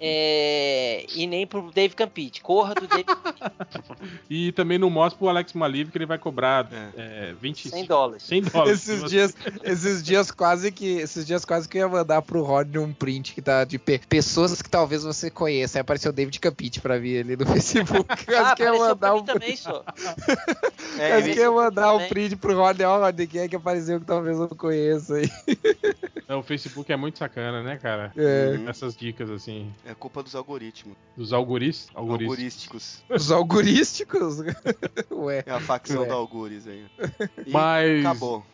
[0.00, 2.40] É, e nem pro Dave Campite.
[2.42, 3.04] Corra do Dave
[4.28, 7.30] E também não mostra pro Alex Maliv que ele vai cobrar É.
[7.30, 8.22] é, 20, 100 dólares.
[8.24, 8.88] 100 dólares.
[8.88, 12.78] Esses dias, esses dias quase que, esses dias quase que eu ia mandar pro Rodney
[12.82, 15.78] um print que tá de pe- pessoas que talvez você conheça.
[15.78, 18.06] Aí apareceu o David Campite pra mim ali no Facebook.
[18.24, 19.84] Quase Ah, que eu ia mandar um também, só.
[20.98, 22.86] É, ele- que eu ia mandar um print pro Rodney.
[22.86, 25.30] Ó, Rodney, quem é que apareceu que talvez eu não conheça aí?
[26.28, 28.12] É, o Facebook é muito sacana, né, cara?
[28.16, 28.31] É.
[28.58, 28.68] Uhum.
[28.68, 30.96] Essas dicas, assim, É culpa dos algoritmos.
[31.16, 32.28] dos algoris, algoris.
[32.28, 33.02] Algorísticos.
[33.08, 34.38] Os algorísticos?
[35.10, 35.42] Ué.
[35.46, 36.08] É a facção Ué.
[36.08, 36.86] do Algures aí.
[37.46, 38.44] E Mas- acabou.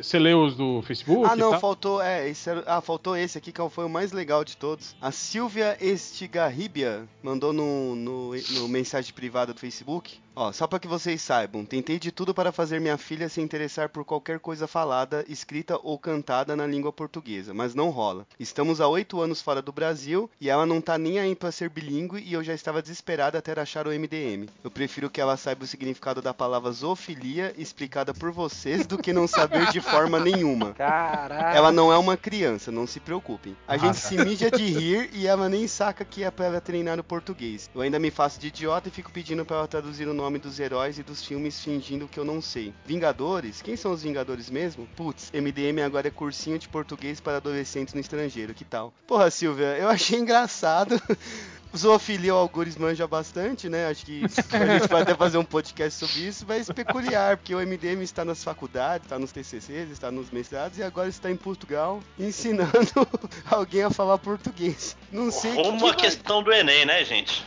[0.00, 1.26] Você leu os do Facebook?
[1.30, 2.00] Ah, não, faltou.
[2.02, 4.94] É, esse era- ah, faltou esse aqui que foi o mais legal de todos.
[5.00, 10.18] A Silvia Estigarribia mandou no, no, no mensagem privada do Facebook.
[10.36, 13.88] Ó, só pra que vocês saibam, tentei de tudo para fazer minha filha se interessar
[13.88, 18.24] por qualquer coisa falada, escrita ou cantada na língua portuguesa, mas não rola.
[18.38, 21.68] Estamos há oito anos fora do Brasil e ela não tá nem aí pra ser
[21.68, 24.48] bilíngue e eu já estava desesperada até achar o MDM.
[24.62, 29.09] Eu prefiro que ela saiba o significado da palavra zoofilia explicada por vocês do que
[29.12, 30.72] não saber de forma nenhuma.
[30.74, 31.56] Caralho.
[31.56, 33.56] Ela não é uma criança, não se preocupem.
[33.66, 34.08] A Ah, gente tá.
[34.08, 37.68] se mija de rir e ela nem saca que é pra ela treinar no português.
[37.74, 40.58] Eu ainda me faço de idiota e fico pedindo pra ela traduzir o nome dos
[40.60, 42.72] heróis e dos filmes fingindo que eu não sei.
[42.86, 43.62] Vingadores?
[43.62, 44.86] Quem são os Vingadores mesmo?
[44.96, 48.92] Putz, MDM agora é cursinho de português para adolescentes no estrangeiro, que tal?
[49.06, 51.00] Porra, Silvia, eu achei engraçado.
[51.76, 53.86] Zoofilia o Algures manja bastante, né?
[53.88, 57.58] Acho que a gente vai até fazer um podcast sobre isso, mas peculiar, porque o
[57.60, 62.00] MDM está nas faculdades, está nos TCCs, está nos mestrados e agora está em Portugal
[62.18, 62.70] ensinando
[63.50, 64.96] alguém a falar português.
[65.12, 67.44] Não sei o que, Uma que vai- questão do Enem, né, gente?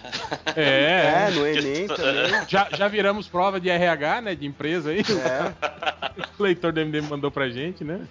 [0.55, 2.47] É, É, no Enem também.
[2.47, 4.99] já, já viramos prova de RH, né, de empresa aí.
[5.01, 8.07] É, O leitor do MDM mandou pra gente, né?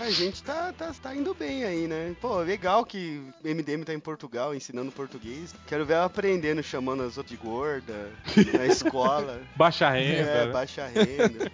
[0.00, 2.14] a gente tá, tá, tá indo bem aí, né?
[2.20, 5.54] Pô, legal que o MDM tá em Portugal ensinando português.
[5.66, 8.10] Quero ver ela aprendendo, chamando as outras de gorda
[8.56, 9.40] na escola.
[9.54, 10.30] Baixa renda.
[10.30, 10.52] É, né?
[10.52, 11.52] baixa renda.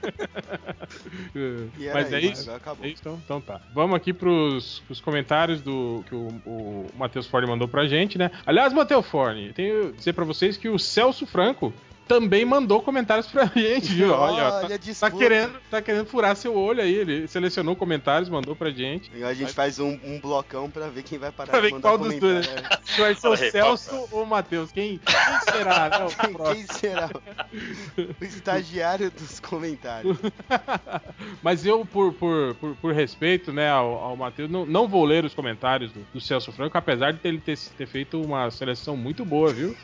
[1.79, 2.85] Era Mas é isso, acabou.
[2.85, 3.61] É isso, então, então tá.
[3.75, 8.31] Vamos aqui pros, pros comentários do que o, o Matheus Forne mandou pra gente, né?
[8.47, 11.73] Aliás, Matheus Forne, tenho que dizer pra vocês que o Celso Franco
[12.09, 14.13] também mandou comentários pra gente, viu?
[14.13, 14.69] Olha, ó, tá,
[15.01, 16.95] tá querendo, tá querendo furar seu olho aí.
[16.95, 19.11] Ele selecionou comentários, mandou pra gente.
[19.15, 21.81] E a gente faz um, um blocão pra ver quem vai parar Pra de ver
[21.81, 22.47] qual dos dois.
[22.85, 24.73] Se vai ser o Olha Celso ou o Matheus?
[24.73, 25.91] Quem, quem será?
[25.91, 27.11] né, Quem, quem será
[28.21, 30.17] o estagiário dos comentários?
[31.43, 35.25] Mas eu, por, por, por, por respeito né, ao, ao Matheus, não, não vou ler
[35.25, 39.25] os comentários do, do Celso Franco, apesar de ele ter, ter feito uma seleção muito
[39.25, 39.77] boa, viu?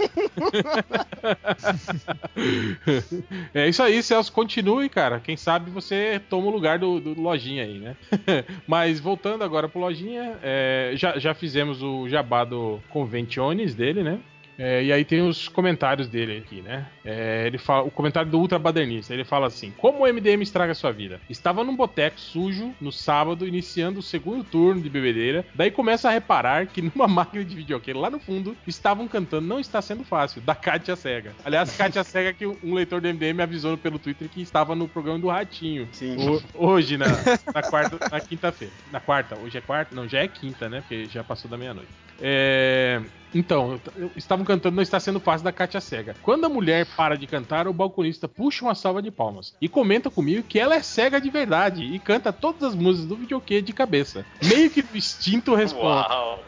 [3.54, 5.20] é isso aí, Celso, continue, cara.
[5.20, 7.96] Quem sabe você toma o lugar do, do Lojinha aí, né?
[8.66, 14.18] Mas voltando agora pro Lojinha, é, já, já fizemos o jabá do Conventiones dele, né?
[14.58, 16.86] É, e aí tem os comentários dele aqui, né?
[17.04, 19.12] É, ele fala, o comentário do Ultra Badernista.
[19.12, 21.20] Ele fala assim: Como o MDM estraga sua vida?
[21.28, 25.44] Estava num boteco sujo no sábado, iniciando o segundo turno de bebedeira.
[25.54, 29.58] Daí começa a reparar que numa máquina de videokê lá no fundo estavam cantando Não
[29.58, 31.32] Está Sendo Fácil, da Kátia Cega.
[31.44, 35.18] Aliás, Kátia Cega que um leitor do MDM avisou pelo Twitter que estava no programa
[35.18, 35.88] do Ratinho.
[35.92, 36.16] Sim.
[36.28, 37.06] O- hoje, na,
[37.52, 38.72] na quarta, na quinta-feira.
[38.92, 39.94] Na quarta, hoje é quarta?
[39.94, 40.80] Não, já é quinta, né?
[40.80, 41.88] Porque já passou da meia-noite.
[42.20, 43.00] É,
[43.34, 43.80] Então,
[44.14, 46.14] estavam cantando Não Está Sendo Fácil da Kátia Cega.
[46.22, 50.08] Quando a mulher para de cantar, o balconista puxa uma salva de palmas e comenta
[50.08, 53.72] comigo que ela é cega de verdade e canta todas as músicas do videokê de
[53.72, 54.24] cabeça.
[54.40, 56.44] Meio que no instinto responde: Uau!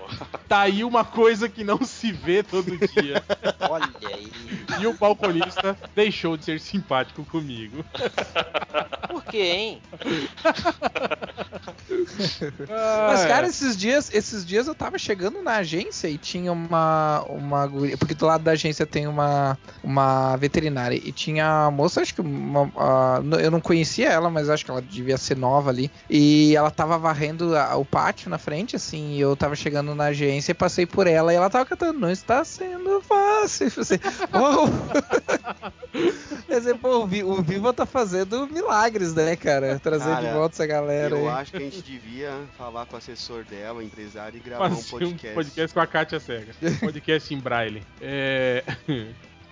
[0.48, 3.20] Tá aí uma coisa que não se vê todo dia.
[3.68, 4.30] Olha aí.
[4.80, 7.84] E o balconista deixou de ser simpático comigo.
[9.08, 9.82] Por quê, hein?
[13.08, 17.66] Mas, cara, esses dias, esses dias eu tava chegando na agência e tinha uma, uma
[17.66, 22.14] guria, porque do lado da agência tem uma, uma veterinária e tinha a moça, acho
[22.14, 25.90] que uma, a- eu não conhecia ela, mas acho que ela devia ser nova ali.
[26.08, 30.04] E ela tava varrendo a- o pátio na frente, assim, e eu tava chegando na
[30.06, 33.66] agência e passei por ela e ela tava cantando, não está sendo fácil.
[33.66, 34.00] Eu falei,
[34.32, 35.66] "Oh."
[36.46, 39.78] Quer dizer, pô, o Vi- o Viva tá fazendo milagres, né, cara?
[39.78, 41.34] Trazer de Cara, volta essa galera Eu aí.
[41.40, 45.38] acho que a gente devia falar com o assessor dela, empresário, e gravar um podcast.
[45.38, 46.52] um podcast com a Kátia Cega.
[46.80, 47.82] Podcast em braille.
[48.00, 48.64] É.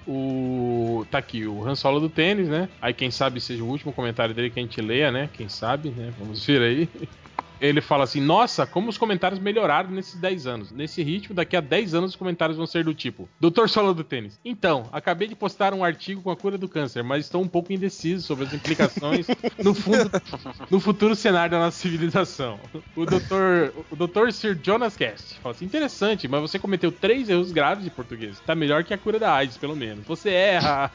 [0.07, 1.07] O.
[1.11, 2.69] Tá aqui, o Han Solo do tênis, né?
[2.79, 5.31] Aí quem sabe seja o último comentário dele que a gente leia, né?
[5.33, 6.13] Quem sabe, né?
[6.19, 6.89] Vamos ver aí.
[7.65, 10.71] Ele fala assim: Nossa, como os comentários melhoraram nesses 10 anos.
[10.71, 14.05] Nesse ritmo, daqui a 10 anos os comentários vão ser do tipo: Doutor Solo do
[14.05, 14.39] Tênis.
[14.45, 17.73] Então, acabei de postar um artigo com a cura do câncer, mas estou um pouco
[17.73, 19.27] indeciso sobre as implicações
[19.65, 20.11] no, fundo,
[20.71, 22.61] no futuro cenário da nossa civilização.
[22.95, 27.51] O doutor, o doutor Sir Jonas Cast fala assim: Interessante, mas você cometeu três erros
[27.51, 28.39] graves de português.
[28.41, 30.07] Tá melhor que a cura da AIDS, pelo menos.
[30.07, 30.91] Você erra.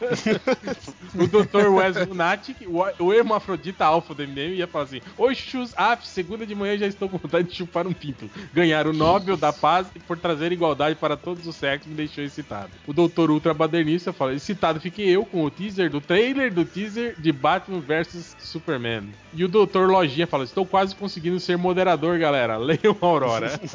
[1.17, 2.57] o doutor Wes Lunatic,
[2.99, 6.85] o, hermafrodita alfa do MDM, ia falar assim: Oi, chus, af, segunda de manhã já
[6.87, 8.29] estou com vontade de chupar um pinto.
[8.53, 12.69] Ganhar o Nobel da Paz por trazer igualdade para todos os sexos me deixou excitado.
[12.85, 17.15] O doutor Ultra Badernista fala: Excitado fiquei eu com o teaser do trailer do teaser
[17.19, 19.09] de Batman vs Superman.
[19.33, 22.57] E o doutor Lojinha fala: Estou quase conseguindo ser moderador, galera.
[22.59, 23.59] Leiam Aurora.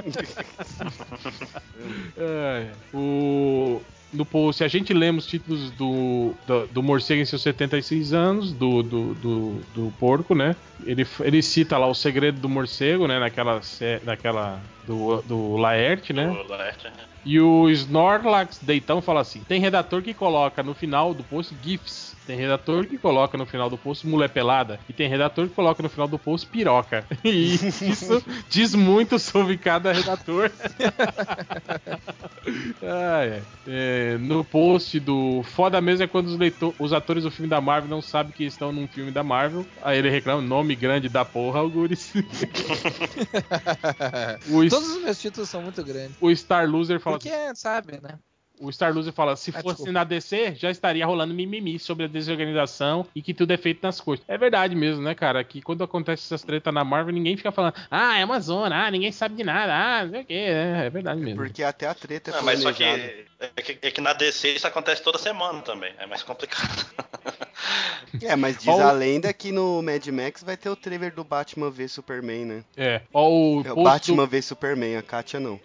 [2.17, 3.81] É, o.
[4.15, 8.53] No post, a gente lê os títulos do, do, do Morcego em seus 76 anos,
[8.53, 10.55] do, do, do, do porco, né?
[10.85, 13.19] Ele, ele cita lá o segredo do morcego, né?
[13.19, 13.61] Naquela.
[14.05, 16.29] naquela do, do Laerte, né?
[16.29, 16.93] O Laerte, né?
[17.25, 22.14] E o Snorlax Deitão fala assim: tem redator que coloca no final do post GIFs.
[22.27, 24.81] Tem redator que coloca no final do post mulher pelada.
[24.89, 27.05] E tem redator que coloca no final do post piroca.
[27.25, 30.51] E isso diz muito sobre cada redator.
[32.83, 33.43] Ah, é.
[33.67, 37.59] É, no post do Foda mesmo é quando os, leitor- os atores do filme da
[37.59, 39.67] Marvel não sabem que estão num filme da Marvel.
[39.83, 42.13] Aí ele reclama: nome grande da porra, Algures.
[44.71, 46.17] Todos os meus títulos são muito grandes.
[46.21, 48.19] o Star Loser fala Porque, sabe, né?
[48.61, 52.09] O Star Loser fala: se Ah, fosse na DC, já estaria rolando mimimi sobre a
[52.09, 54.25] desorganização e que tudo é feito nas coisas.
[54.29, 55.43] É verdade mesmo, né, cara?
[55.43, 58.91] Que quando acontece essas tretas na Marvel, ninguém fica falando: ah, é uma zona, ah,
[58.91, 60.35] ninguém sabe de nada, ah, não sei o quê.
[60.35, 61.37] É, é verdade mesmo.
[61.37, 63.25] Porque até a treta é Não, mas só que é,
[63.63, 65.93] que é que na DC isso acontece toda semana também.
[65.99, 66.87] É mais complicado.
[68.23, 71.25] É, mas diz Ó a lenda que no Mad Max vai ter o trailer do
[71.25, 72.65] Batman v Superman, né?
[72.77, 75.59] É, ó, o É o Batman do- v Superman, a Katia não.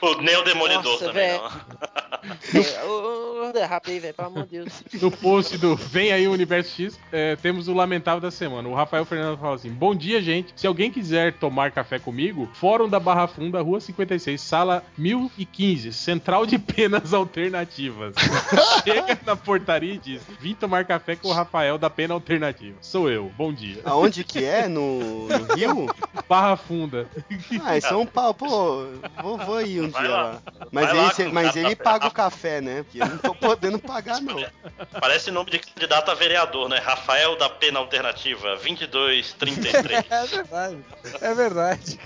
[0.00, 1.42] O Neo Demolidor Nossa, também, velho.
[1.42, 2.62] não.
[2.62, 4.84] É, ô, derrapei, velho, pelo amor de Deus.
[5.00, 8.68] no post do Vem aí o Universo X, é, temos o lamentável da semana.
[8.68, 10.52] O Rafael Fernando fala assim: Bom dia, gente.
[10.54, 16.46] Se alguém quiser tomar café comigo, Fórum da Barra Funda, Rua 56, sala 1015, Central
[16.46, 18.14] de Penas Alternativas.
[18.84, 22.76] Chega na portaria e diz: Vim tomar café com o Rafael da Pena Alternativa.
[22.80, 23.32] Sou eu.
[23.36, 23.80] Bom dia.
[23.84, 24.68] Aonde que é?
[24.68, 25.86] No, no Rio?
[26.28, 27.06] Barra Funda.
[27.64, 28.86] Ah, em São Paulo, pô,
[29.22, 30.22] vou, vou ir um Vai dia lá.
[30.22, 30.42] lá.
[30.70, 32.82] Mas Vai ele, lá cê- mas ele paga o café, né?
[32.82, 34.36] Porque eu não tô podendo pagar, não.
[35.00, 36.78] Parece nome de candidato a vereador, né?
[36.78, 40.02] Rafael da Pena Alternativa, 2233.
[40.12, 40.78] É verdade.
[41.20, 41.98] É verdade.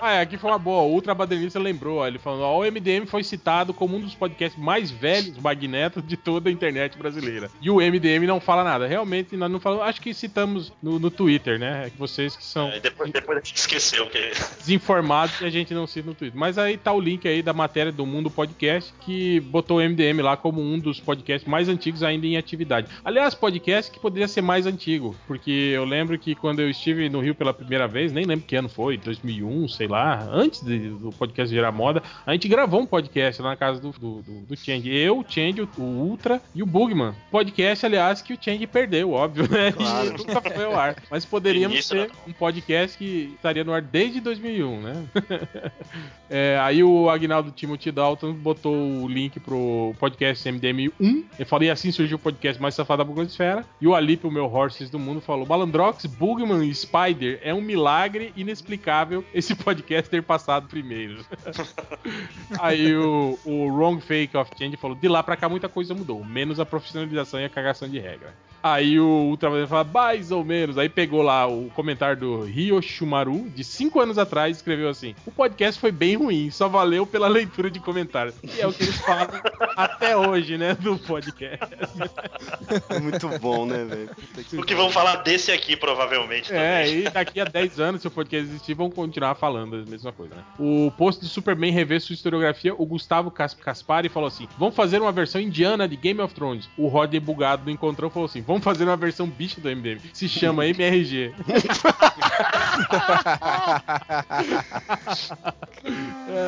[0.00, 0.82] Ah, é, aqui foi uma boa.
[0.82, 4.14] O Ultra Badernista lembrou, ó, ele falou: ó, o MDM foi citado como um dos
[4.14, 7.50] podcasts mais velhos, magnetos, de toda a internet brasileira.
[7.60, 8.86] E o MDM não fala nada.
[8.86, 9.84] Realmente, nós não falamos.
[9.86, 11.86] Acho que citamos no, no Twitter, né?
[11.86, 14.32] É que vocês que são Aí depois, depois a gente esqueceu que.
[14.64, 16.38] Desinformados e a gente não cita no Twitter.
[16.38, 20.20] Mas aí tá o link aí da matéria do Mundo Podcast que botou o MDM
[20.22, 22.88] lá como um dos podcasts mais antigos ainda em atividade.
[23.04, 27.20] Aliás, podcast que poderia ser mais antigo, porque eu lembro que quando eu estive no
[27.20, 31.10] Rio pela primeira vez, nem lembro que ano foi, 2001, sei lá, antes de- do
[31.10, 34.56] podcast gerar moda, a gente gravou um podcast lá na casa do, do, do, do
[34.56, 34.90] Change.
[34.90, 37.14] Eu, o Change, o, o Ultra e o Bugman.
[37.30, 39.72] Podcast, aliás, que o Change perdeu, óbvio, né?
[39.72, 40.06] Claro.
[40.06, 40.96] E nunca foi ao ar.
[41.10, 42.14] Mas poderíamos ter né?
[42.26, 45.04] um podcast que estaria no ar desde 2001, né?
[46.30, 50.92] É, aí o Agnaldo Timothy Dalton botou o link pro podcast MDM1.
[50.98, 53.64] Ele falou, e assim surgiu o podcast mais safado da Bugosfera.
[53.80, 57.60] E o Alip, o meu Horses do mundo, falou: Balandrox, Bugman e Spider é um
[57.60, 61.24] milagre inexplicável esse podcast ter passado primeiro.
[62.58, 66.24] aí o, o Wrong Fake of Change falou: de lá pra cá muita coisa mudou,
[66.24, 68.34] menos a profissionalização e a cagação de regra.
[68.66, 70.78] Aí o Ultraman fala, mais ou menos.
[70.78, 75.30] Aí pegou lá o comentário do Ryoshimaru, de 5 anos atrás, e escreveu assim: O
[75.30, 78.34] podcast foi bem ruim, só valeu pela leitura de comentários.
[78.42, 79.28] E é o que eles falam
[79.76, 80.74] até hoje, né?
[80.80, 81.74] Do podcast.
[82.88, 84.10] É muito bom, né, velho?
[84.58, 86.50] O que vão falar desse aqui, provavelmente.
[86.50, 87.00] É, também.
[87.00, 90.34] e daqui a 10 anos, se o podcast existir, vão continuar falando a mesma coisa,
[90.36, 90.42] né?
[90.58, 95.02] O post do Superman rever sua historiografia, o Gustavo Cas- Caspari falou assim: vamos fazer
[95.02, 96.66] uma versão indiana de Game of Thrones.
[96.78, 99.98] O Rodney Bugado do Encontrão falou assim: vamos fazer uma versão bicha do MDM.
[100.12, 101.32] Se chama MRG.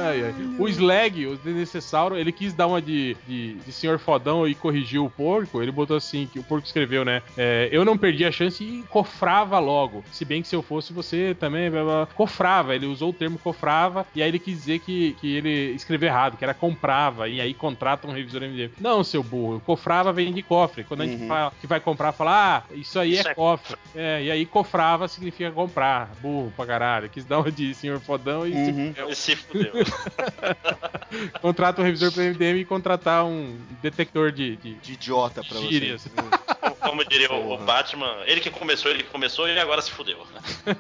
[0.08, 0.34] Ai, ai.
[0.58, 5.04] O Slag, o Desnecessauro, ele quis dar uma de, de, de senhor fodão e corrigiu
[5.04, 5.62] o porco.
[5.62, 7.22] Ele botou assim, que o porco escreveu, né?
[7.36, 10.02] é, eu não perdi a chance e cofrava logo.
[10.10, 12.74] Se bem que se eu fosse você também, blá, blá, cofrava.
[12.74, 16.36] Ele usou o termo cofrava e aí ele quis dizer que, que ele escreveu errado,
[16.36, 18.70] que era comprava e aí contrata um revisor MDM.
[18.80, 20.84] Não, seu burro, cofrava vem de cofre.
[20.84, 21.28] Quando a gente Uhum.
[21.28, 23.76] fala que vai comprar, fala, ah, isso aí Isso é é cofre.
[23.94, 26.10] É, e aí cofrava significa comprar.
[26.20, 27.08] Burro pra caralho.
[27.08, 28.88] Quis dar uma de senhor fodão e se Uhum.
[28.94, 29.08] fudeu.
[29.10, 29.72] E se fudeu.
[31.40, 34.56] Contrata um revisor pro MDM e contratar um detector de.
[34.56, 34.74] de...
[34.74, 35.96] De idiota pra você.
[36.80, 37.58] Como diria o, o.
[37.58, 40.18] Batman, ele que começou, ele que começou e agora se fudeu.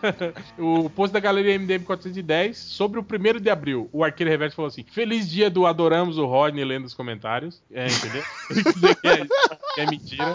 [0.58, 3.88] o post da galeria MDM 410 sobre o 1 de abril.
[3.92, 7.62] O arqueiro reverso falou assim: Feliz dia do Adoramos o Rodney lendo os comentários.
[7.72, 8.22] É, entendeu?
[9.76, 10.34] É, é mentira.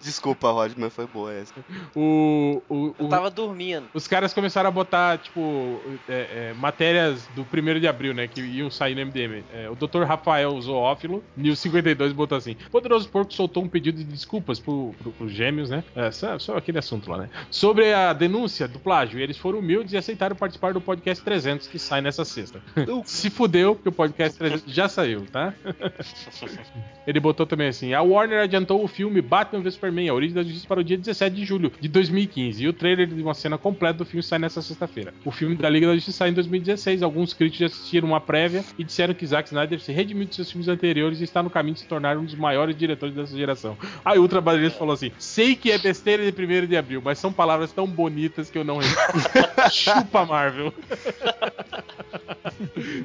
[0.00, 1.54] Desculpa, Rod, mas foi boa essa.
[1.94, 3.88] O, o, Eu o- tava dormindo.
[3.94, 8.26] Os caras começaram a botar, tipo, é, é, matérias do 1 de abril, né?
[8.26, 9.44] Que iam sair no MDM.
[9.52, 10.02] É, o Dr.
[10.02, 15.12] Rafael Zoófilo, News 52, botou assim: Poderoso Porco soltou um pedido de desculpas pro, pro,
[15.12, 15.84] pros gêmeos, né?
[15.94, 17.30] É, só, só aquele assunto lá, né?
[17.48, 19.20] Sobre a denúncia do plágio.
[19.20, 22.60] Eles foram humildes e aceitaram participar do podcast 300 que sai nessa sexta.
[23.06, 25.54] Se fudeu, porque o podcast 300 já saiu, tá?
[27.06, 30.42] Ele botou também assim: a Warner adiantou o filme Batman vs Superman, a origem da
[30.42, 32.64] justiça, para o dia 17 de julho de 2015.
[32.64, 35.14] E o trailer de uma cena completa do filme sai nessa sexta-feira.
[35.24, 37.02] O filme da Liga da Justiça sai em 2016.
[37.02, 40.50] Alguns críticos já assistiram uma prévia e disseram que Zack Snyder se redimiu de seus
[40.50, 43.76] filmes anteriores e está no caminho de se tornar um dos maiores diretores dessa geração.
[44.06, 47.18] Aí o Ultra Brasileiro falou assim: sei que é besteira de 1 de abril, mas
[47.18, 48.78] são palavras tão bonitas que eu não.
[49.72, 50.72] Chupa, Marvel.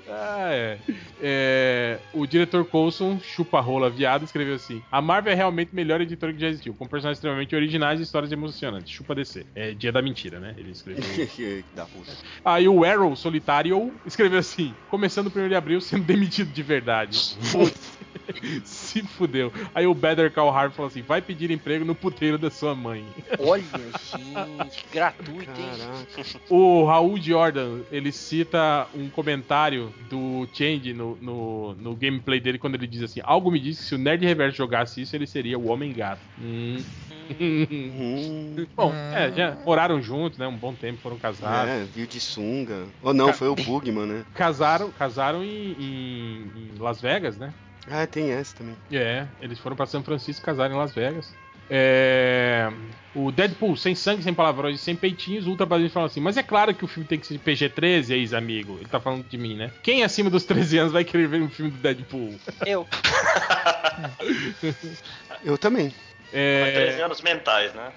[0.08, 0.78] Ah, é.
[1.22, 6.32] É, O diretor Coulson, chupa-rola viado, escreveu assim: A Marvel é realmente a melhor editora
[6.32, 8.92] que já existiu, com personagens extremamente originais e histórias emocionantes.
[8.92, 9.46] Chupa DC.
[9.56, 10.54] É dia da mentira, né?
[10.58, 11.04] Ele escreveu.
[11.28, 12.12] que da puta.
[12.46, 17.38] Aí o Arrow Solitário escreveu assim: Começando o 1 de abril, sendo demitido de verdade.
[18.64, 19.52] Se fudeu.
[19.74, 23.06] Aí o Better Call Harvey falou assim: vai pedir emprego no puteiro da sua mãe.
[23.40, 25.72] Olha, gente, gratuito, hein?
[26.50, 32.76] O Raul Jordan, ele cita um comentário do Change no, no, no gameplay dele quando
[32.76, 35.58] ele diz assim: Algo me diz que se o Nerd Reverso jogasse isso, ele seria
[35.58, 36.22] o Homem Gato.
[36.40, 36.78] Hum.
[37.40, 40.48] Hum, Bom, é, já moraram juntos, né?
[40.48, 41.72] Um bom tempo, foram casados.
[41.72, 42.88] é, viu de sunga.
[43.02, 44.26] Ou não, foi o Bugman, né?
[44.34, 47.54] Casaram, casaram em, em- em Las Vegas, né?
[47.90, 48.76] Ah, tem essa também.
[48.92, 51.34] É, eles foram pra São Francisco, casaram em Las Vegas.
[51.74, 52.70] É,
[53.16, 56.36] o Deadpool, sem sangue, sem palavrões e sem peitinhos, o Ultra Brasileiro fala assim: Mas
[56.36, 58.78] é claro que o filme tem que ser PG-13, ex-amigo.
[58.78, 59.72] Ele tá falando de mim, né?
[59.82, 62.36] Quem acima dos 13 anos vai querer ver um filme do Deadpool?
[62.66, 62.86] Eu.
[65.44, 65.94] Eu também.
[66.34, 67.92] É, 13 anos mentais, né?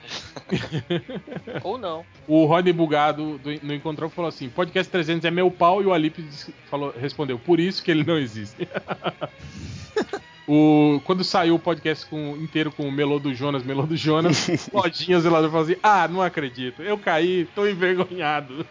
[1.63, 2.05] Ou não.
[2.27, 5.93] o Rodney Bugado do, no Encontrão falou assim: Podcast 300 é meu pau, e o
[5.93, 8.69] Alip disse- falou, respondeu: Por isso que ele não existe.
[10.47, 14.47] O, quando saiu o podcast com- inteiro com o Melô do Jonas, Melô do Jonas,
[14.73, 18.67] Lojinha Zelador falou assim: Ah, não acredito, eu caí, tô envergonhado.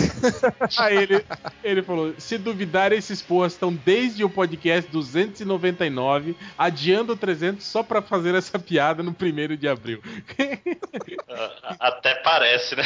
[0.78, 1.24] Aí ele,
[1.64, 7.82] ele falou: Se duvidar, esses porras estão desde o podcast 299, adiando o 300 só
[7.82, 10.02] pra fazer essa piada no 1 de abril.
[11.80, 12.84] Até parece, né?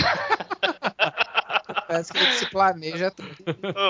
[1.87, 3.29] Parece que ele se planeja tudo.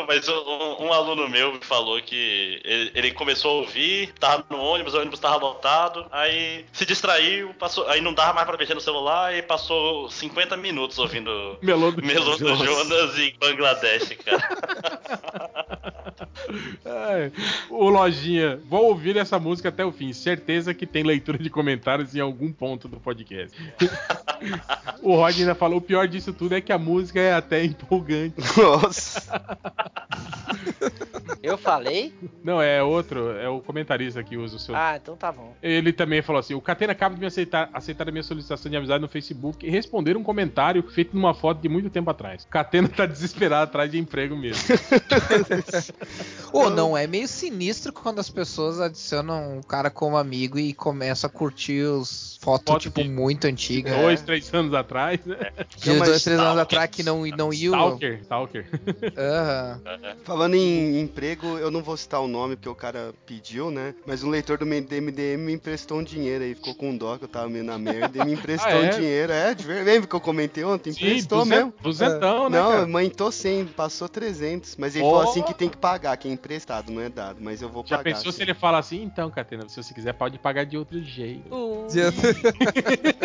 [0.07, 4.59] Mas um, um aluno meu me falou que ele, ele começou a ouvir, tava no
[4.59, 8.75] ônibus, o ônibus tava lotado, aí se distraiu, passou, aí não dava mais pra mexer
[8.75, 14.43] no celular e passou 50 minutos ouvindo Melô do Melô do Jonas em Bangladesh, cara.
[16.85, 17.33] Ai,
[17.71, 20.13] Ô Lojinha, vou ouvir essa música até o fim.
[20.13, 23.57] Certeza que tem leitura de comentários em algum ponto do podcast.
[25.03, 28.35] o Rod ainda falou: o pior disso tudo é que a música é até empolgante.
[28.57, 29.23] Nossa.
[31.43, 32.15] Eu falei?
[32.45, 34.77] Não, é outro, é o comentarista que usa o seu.
[34.77, 35.55] Ah, então tá bom.
[35.61, 38.77] Ele também falou assim: o Catena acaba de me aceitar, aceitar a minha solicitação de
[38.77, 42.45] amizade no Facebook e responder um comentário feito numa foto de muito tempo atrás.
[42.45, 44.63] O Catena tá desesperado atrás de emprego mesmo.
[46.53, 51.29] Ou não é meio sinistro quando as pessoas adicionam o cara como amigo e começam
[51.29, 53.97] a curtir os fotos, Foto tipo, de- muito antigas.
[53.97, 55.37] Dois, três anos atrás, né?
[55.77, 58.67] De dois, três anos atrás que não, não Stalker, Stalker.
[59.17, 59.81] Aham.
[60.25, 63.95] Falando em emprego, eu não vou citar o nome porque o cara pediu, né?
[64.07, 67.29] Mas um leitor do MDM me emprestou um dinheiro aí, ficou com dó que eu
[67.29, 68.87] tava meio na merda e me emprestou Ah, é?
[68.87, 69.33] um dinheiro.
[69.33, 69.91] É, de verdade.
[69.91, 70.93] Lembra que eu comentei ontem?
[70.93, 71.73] Sim, Emprestou mesmo.
[71.81, 72.81] duzentão, né, Não, cara?
[72.83, 74.77] aumentou 100, passou 300.
[74.77, 75.11] Mas ele Ó.
[75.11, 77.39] falou assim que tem que pagar, que é emprestado, não é dado.
[77.41, 78.15] Mas eu vou Já pagar.
[78.15, 78.37] pensou sim.
[78.39, 79.03] se ele fala assim?
[79.03, 81.49] Então, Catena, se você quiser, pode pagar de outro jeito.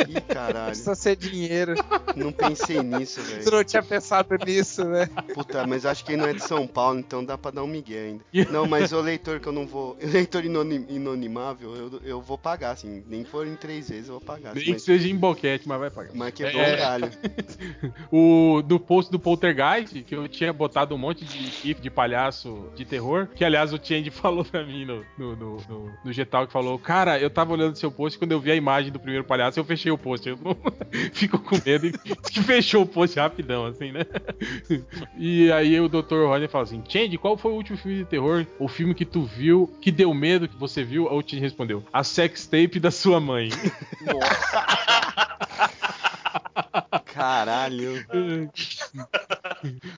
[0.07, 0.67] Ih, caralho.
[0.67, 1.75] Precisa ser dinheiro.
[2.15, 3.51] Não pensei nisso, velho.
[3.51, 5.07] não tinha pensado nisso, né?
[5.33, 7.67] Puta, mas acho que ele não é de São Paulo, então dá pra dar um
[7.67, 8.23] migué ainda.
[8.51, 9.97] Não, mas o leitor que eu não vou.
[10.01, 13.03] Leitor inoni- inonimável, eu, eu vou pagar, assim.
[13.07, 14.53] Nem que for em três vezes, eu vou pagar.
[14.53, 16.11] Nem assim, que mas, seja em boquete, mas vai pagar.
[16.15, 16.73] mas quebrou É.
[16.73, 17.11] um galho.
[18.11, 22.69] O do post do Poltergeist, que eu tinha botado um monte de gif de palhaço
[22.75, 26.47] de terror, que aliás o Change falou pra mim no, no, no, no, no Getal,
[26.47, 29.23] que falou, cara, eu tava olhando seu post, quando eu vi a imagem do primeiro
[29.25, 30.27] palhaço, eu fechei o post.
[30.27, 30.55] Eu não...
[31.13, 34.01] Ficou com medo e que fechou o post rapidão, assim, né?
[35.17, 36.27] e aí o Dr.
[36.27, 39.23] Rodney fala assim, Change, qual foi o último filme de terror, o filme que tu
[39.23, 41.09] viu, que deu medo, que você viu?
[41.09, 43.49] Aí o Change respondeu, a sextape da sua mãe.
[47.17, 48.05] Caralho.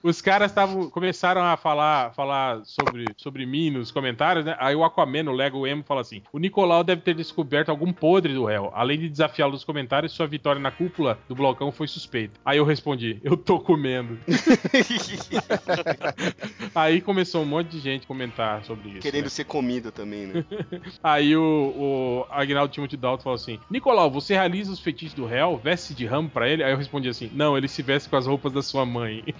[0.01, 4.55] Os caras estavam começaram a falar, falar sobre, sobre mim nos comentários, né?
[4.57, 8.33] Aí o Aquaman, o Lego Emo, fala assim: O Nicolau deve ter descoberto algum podre
[8.33, 8.71] do réu.
[8.73, 12.39] Além de desafiá-lo nos comentários, sua vitória na cúpula do blocão foi suspeita.
[12.45, 14.17] Aí eu respondi: Eu tô comendo.
[16.73, 18.99] Aí começou um monte de gente comentar sobre isso.
[18.99, 19.29] Querendo né?
[19.29, 20.45] ser comido também, né?
[21.03, 25.59] Aí o, o Agnaldo Timothy Dalton falou assim: Nicolau, você realiza os feitiços do réu?
[25.61, 26.63] Veste de ramo pra ele?
[26.63, 29.23] Aí eu respondi assim: Não, ele se veste com as roupas da sua mãe.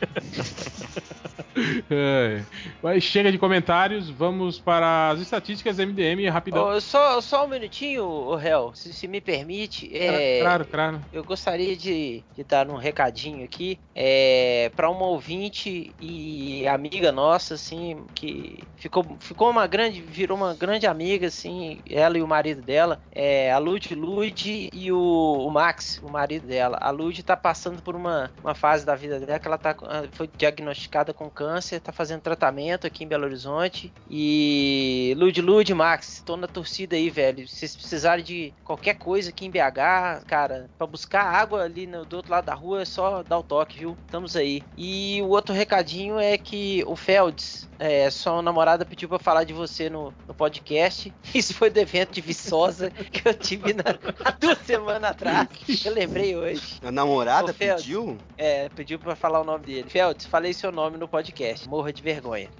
[1.90, 2.42] É.
[2.82, 6.70] Mas chega de comentários, vamos para as estatísticas MDM rapidão.
[6.70, 9.90] Ô, só, só um minutinho, o réu, se, se me permite.
[9.96, 11.02] É, Claro, claro.
[11.12, 17.56] Eu gostaria de, de dar um recadinho aqui é, para uma ouvinte e amiga nossa,
[17.56, 22.62] assim, que ficou, ficou uma grande, virou uma grande amiga, assim, ela e o marido
[22.62, 26.78] dela, é, a Lud Lud e o, o Max, o marido dela.
[26.80, 30.04] A Lud tá passando por uma, uma fase da vida dela que ela tá, ah,
[30.12, 33.92] foi diagnosticada com câncer, tá fazendo tratamento aqui em Belo Horizonte.
[34.08, 37.48] E Lud Lud, Max, tô na torcida aí, velho.
[37.48, 42.06] Se vocês precisarem de qualquer coisa aqui em BH, cara, pra buscar água ali no-
[42.06, 43.98] do outro lado da rua é só dar o toque, viu?
[44.06, 44.62] Estamos aí.
[44.78, 49.54] E o outro recadinho é que o Felds, é, sua namorada pediu pra falar de
[49.54, 51.12] você no, no podcast.
[51.34, 55.48] Isso foi do evento de Viçosa que eu tive na- há duas semanas atrás.
[55.84, 56.80] Eu lembrei hoje.
[56.84, 57.84] A namorada Ô, Felps.
[57.84, 58.18] pediu?
[58.38, 59.90] É, pediu pra falar o nome dele.
[59.90, 61.68] Felds, falei seu nome no podcast.
[61.68, 62.50] Morra de vergonha.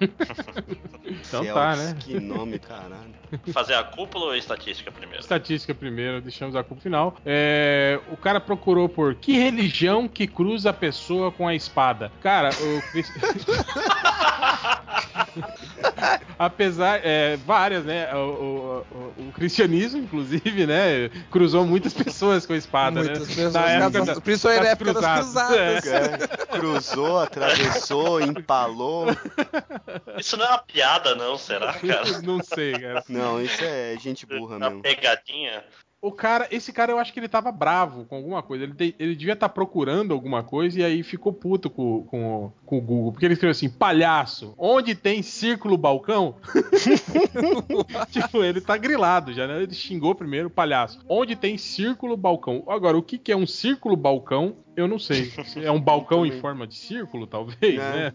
[1.02, 1.96] Então Felps, tá, né?
[1.98, 3.14] Que nome, caralho.
[3.52, 5.20] Fazer a cúpula ou a estatística primeiro?
[5.20, 7.16] Estatística primeiro, deixamos a culpa final.
[7.26, 12.12] É, o cara procurou por que religião que cruza a pessoa com a espada?
[12.22, 12.80] Cara, o.
[16.38, 18.12] Apesar, é, várias, né?
[18.14, 21.08] O, o- o- o cristianismo, inclusive, né?
[21.30, 23.34] Cruzou muitas pessoas com a espada, Muitas né?
[23.34, 25.80] pessoas, Na época das- da- principalmente na época das cruzadas.
[25.80, 25.84] cruzadas.
[26.22, 29.06] É, cruzou, atravessou, empalou.
[30.18, 32.00] Isso não é uma piada, não, será, cara?
[32.22, 33.04] Não sei, cara.
[33.08, 34.82] Não, isso é gente burra Uma mesmo.
[34.82, 35.64] pegadinha.
[36.02, 38.64] O cara, esse cara eu acho que ele tava bravo com alguma coisa.
[38.64, 42.52] Ele, te- ele devia estar procurando alguma coisa e aí ficou puto com, com, o-
[42.70, 43.10] com o Google.
[43.10, 46.36] Porque ele escreveu assim: palhaço, onde tem círculo balcão?
[48.10, 49.60] tipo, ele tá grilado já, né?
[49.64, 51.00] Ele xingou primeiro, palhaço.
[51.08, 52.62] Onde tem círculo balcão?
[52.68, 54.56] Agora, o que, que é um círculo balcão?
[54.76, 55.24] Eu não sei.
[55.24, 57.78] Se É um balcão em forma de círculo, talvez, É.
[57.78, 58.12] né?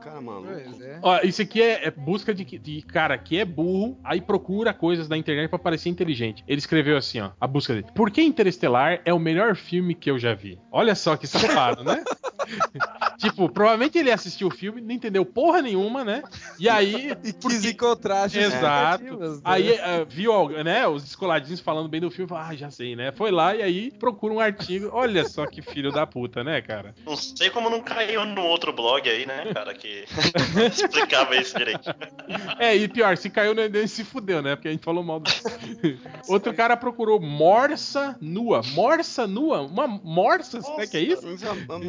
[0.00, 0.22] Cara.
[0.22, 0.98] Pois é.
[1.02, 5.08] Ó, isso aqui é, é busca de, de cara que é burro, aí procura coisas
[5.08, 6.44] na internet pra parecer inteligente.
[6.46, 7.86] Ele escreveu assim, ó, a busca dele.
[7.94, 10.58] Por que Interestelar é o melhor filme que eu já vi?
[10.70, 12.02] Olha só que safado, né?
[13.18, 16.22] tipo, provavelmente ele assistiu o filme, não entendeu porra nenhuma, né?
[16.58, 17.12] E aí.
[17.24, 19.04] E porque- quis encontrar Exato.
[19.04, 19.40] justificativas, né?
[19.44, 23.12] Aí eh, viu né, os descoladinhos falando bem do filme, falou, ah, já sei, né?
[23.12, 24.88] Foi lá e aí procura um artigo.
[24.92, 26.94] Olha só que filho da puta, né, cara?
[27.06, 30.04] Não sei como não caiu no outro blog aí, né, cara, que
[30.72, 31.94] explicava isso direitinho.
[32.58, 34.56] É, e pior, se caiu no Enem, se fudeu, né?
[34.56, 35.30] Porque a gente falou mal do.
[36.28, 38.62] Outro cara procurou morsa nua.
[38.74, 39.62] Morsa nua?
[39.62, 40.60] Uma morsa?
[40.60, 41.22] Será que é isso?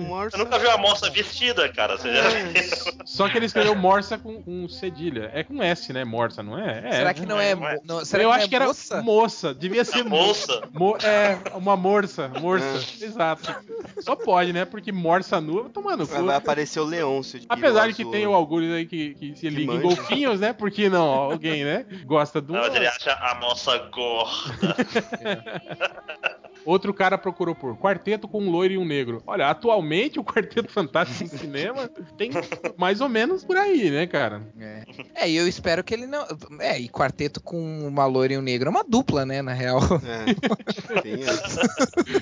[0.07, 1.97] Morsa- Você nunca viu a moça Não, invertida, cara.
[1.97, 2.93] Você já viu?
[3.05, 5.30] Só que ele escreveu Morsa com, com cedilha.
[5.34, 6.03] É com S, né?
[6.03, 6.82] Morsa, não é?
[6.88, 6.91] É.
[6.93, 7.76] será que não é, não é.
[7.76, 9.01] mo- não- será Eu que acho que é era moça?
[9.01, 9.53] moça.
[9.53, 10.61] Devia ser moça.
[10.71, 12.30] Mo- é, uma morsa.
[12.39, 12.65] Morsa.
[13.03, 13.55] Exato.
[13.99, 14.65] Só pode, né?
[14.65, 16.24] Porque morsa nua, tomando cu.
[16.24, 19.49] vai aparecer o Leôncio de Apesar de que tem o Algures aí que, que se
[19.49, 20.53] liga em golfinhos, né?
[20.53, 21.03] Por que não?
[21.07, 21.86] Alguém, né?
[22.05, 22.53] Gosta do.
[22.53, 24.76] Não, mas ele acha a moça gorda.
[26.66, 29.22] Outro cara procurou por quarteto com um loiro e um negro.
[29.28, 32.32] Olha, atualmente o Quarteto Fantástico no cinema tem
[32.78, 34.41] mais ou menos por aí, né, cara?
[34.59, 34.84] É.
[35.16, 36.26] É, e eu espero que ele não.
[36.60, 39.80] É, e quarteto com uma loira e um negro é uma dupla, né, na real.
[40.06, 40.34] É,
[41.02, 41.61] tem essa.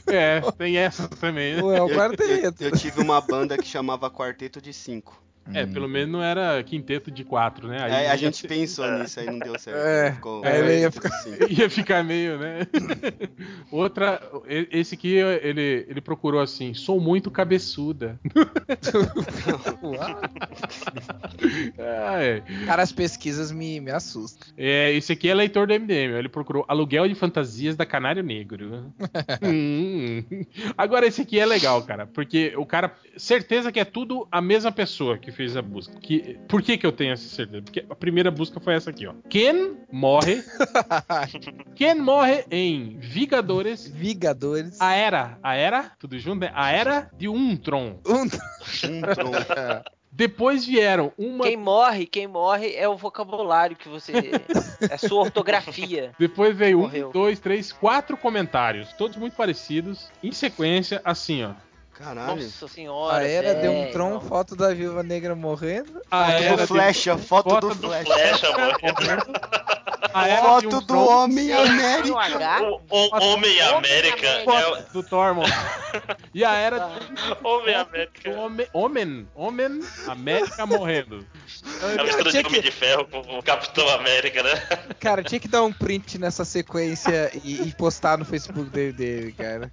[0.07, 1.63] É, tem essa também, né?
[1.63, 2.63] Ou é o Eu, quarteto.
[2.63, 5.21] eu- eu tive uma banda que chamava Quarteto de Cinco.
[5.53, 7.81] É, pelo menos não era quinteto de quatro, né?
[7.83, 9.77] Aí É, a gente ser- pensou nisso, aí não deu certo.
[9.79, 11.51] É, Ficou aí ia de Cinco.
[11.51, 12.59] ia ficar meio, né?
[13.71, 18.19] Outra, esse aqui ele, ele procurou assim: sou muito cabeçuda.
[21.79, 22.41] Ah, é.
[22.65, 24.47] Cara, as pesquisas me, me assustam.
[24.57, 26.13] É, esse aqui é leitor do MDM.
[26.17, 28.93] Ele procurou aluguel de fantasias da Canário Negro.
[29.43, 30.23] Hum.
[30.77, 32.05] Agora, esse aqui é legal, cara.
[32.07, 32.93] Porque o cara.
[33.17, 35.97] Certeza que é tudo a mesma pessoa que fez a busca.
[35.99, 37.61] Que, por que, que eu tenho essa certeza?
[37.61, 39.13] Porque a primeira busca foi essa aqui, ó.
[39.29, 40.43] Ken morre.
[41.75, 43.87] Ken morre em Vigadores.
[43.87, 44.79] Vigadores.
[44.79, 45.37] A era.
[45.41, 45.91] A era?
[45.99, 46.51] Tudo junto, né?
[46.53, 47.99] A era de Untron.
[48.03, 48.37] Tronco.
[50.11, 51.45] Depois vieram uma.
[51.45, 54.11] Quem morre, quem morre é o vocabulário que você.
[54.81, 56.11] É a sua ortografia.
[56.19, 57.09] Depois veio Morreu.
[57.09, 61.53] um, dois, três, quatro comentários, todos muito parecidos, em sequência, assim, ó.
[62.01, 62.43] Caralho.
[62.43, 63.17] Nossa senhora.
[63.17, 66.01] A era deu um tron, foto da viúva negra morrendo.
[66.09, 68.13] A Foto era do de- Flecha, foto, foto do do Flecha.
[68.13, 68.73] Flecha, mano.
[70.13, 72.13] a era de Foto um do tron- Homem Tem América.
[72.15, 72.61] um H.
[72.61, 75.43] O, o Homem América é foto do Thormon.
[76.33, 76.87] E a era
[77.43, 78.29] o Homem do América.
[78.31, 81.25] Homem, Homem, Homem América morrendo.
[81.97, 84.51] É a mistura de Homem que- de Ferro com o Capitão América, né?
[84.99, 89.31] Cara, tinha que dar um print nessa sequência e, e postar no Facebook dele, dele,
[89.33, 89.71] cara.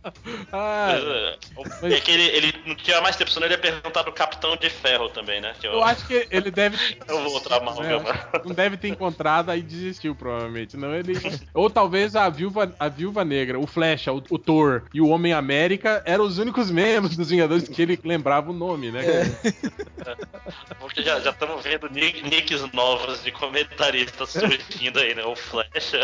[0.52, 1.36] Ah,
[1.82, 4.56] Mas, é que ele, ele não tinha mais tempo, senão ele ia perguntar do Capitão
[4.56, 5.54] de Ferro também, né?
[5.60, 6.76] Que eu, eu acho que ele deve.
[7.06, 10.76] eu vou outra mal, É, que não deve ter encontrado aí desistiu, provavelmente.
[10.76, 11.14] Não, ele...
[11.54, 15.32] Ou talvez a viúva, a viúva negra, o Flecha, o, o Thor e o Homem
[15.32, 19.02] América eram os únicos membros dos Vingadores que ele lembrava o nome, né?
[19.04, 20.18] cara?
[20.80, 25.24] Porque já estamos vendo nick- nicks novos de comentaristas surgindo aí, né?
[25.24, 26.00] O Flecha,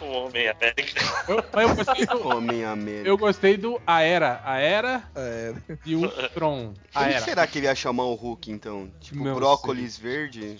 [0.00, 1.00] o Homem América.
[1.28, 2.28] Eu, eu gostei do.
[2.28, 3.08] Homem América.
[3.08, 4.40] Eu gostei do A Era.
[4.44, 6.74] A Era É, de Ultron.
[6.94, 8.90] A Como será que ele ia chamar o Hulk, então?
[9.00, 10.58] Tipo, Não brócolis verde?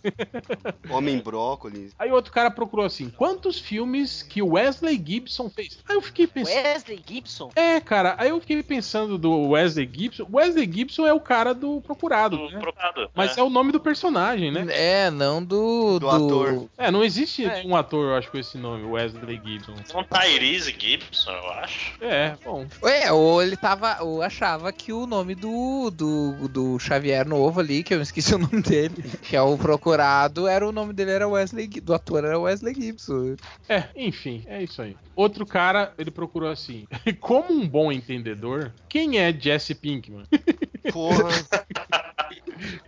[0.91, 1.93] Homem brócolis?
[1.99, 5.79] Aí outro cara procurou assim: quantos filmes que o Wesley Gibson fez?
[5.89, 6.55] Aí eu fiquei pensando.
[6.55, 7.51] Wesley Gibson?
[7.57, 10.27] É, cara, aí eu fiquei pensando do Wesley Gibson.
[10.33, 12.59] Wesley Gibson é o cara do procurado, Do né?
[12.61, 13.11] procurado.
[13.15, 13.43] Mas né?
[13.43, 14.67] é o nome do personagem, né?
[14.71, 15.99] é não do.
[15.99, 16.67] Do ator.
[16.77, 17.63] É, não existe É.
[17.65, 19.75] um ator, eu acho, com esse nome, Wesley Gibson.
[19.95, 21.95] Um Tyrese Gibson, eu acho.
[22.01, 22.67] É, bom.
[22.83, 24.03] É, ou ele tava.
[24.03, 28.39] Ou achava que o nome do, do, do Xavier novo ali, que eu esqueci o
[28.39, 32.39] nome dele, que é o procurado, era o nome dele era Wesley do ator era
[32.39, 33.37] Wesley Gibson.
[33.69, 34.97] É, enfim, é isso aí.
[35.17, 36.87] Outro cara, ele procurou assim:
[37.21, 40.25] como um bom entendedor, quem é Jesse Pinkman?
[40.93, 41.31] Porra.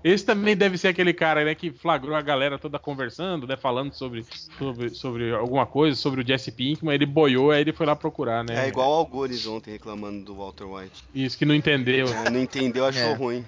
[0.04, 3.92] Esse também deve ser aquele cara, né, que flagrou a galera toda conversando, né, falando
[3.92, 4.24] sobre,
[4.56, 8.44] sobre, sobre alguma coisa, sobre o Jesse Pinkman, ele boiou, aí ele foi lá procurar,
[8.44, 8.64] né?
[8.64, 11.04] É igual o Algures ontem reclamando do Walter White.
[11.14, 12.06] Isso que não entendeu.
[12.08, 13.12] É, não entendeu, achou É.
[13.14, 13.44] ruim.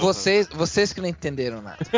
[0.00, 1.78] Vocês, vocês que não entenderam nada.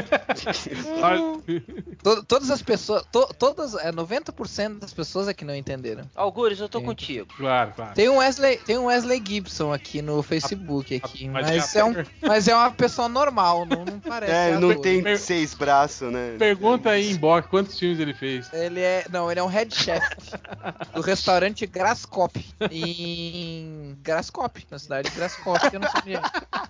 [2.03, 6.09] To- todas as pessoas, to- todas, é, 90% das pessoas é que não entenderam.
[6.15, 6.85] Algures, eu tô Sim.
[6.87, 7.27] contigo.
[7.37, 7.95] Claro, claro.
[7.95, 11.85] Tem um Wesley, tem um Wesley Gibson aqui no Facebook aqui, Mas mas, é é
[11.85, 14.33] um, mas é uma pessoa normal, não, não parece.
[14.33, 16.37] É, não tem Per- seis braços, né?
[16.39, 18.53] Pergunta aí em box quantos filmes ele fez.
[18.53, 20.05] Ele é, não, ele é um head chef
[20.95, 26.21] do restaurante Graskop em Graskop, na cidade de Graskop, eu não sabia.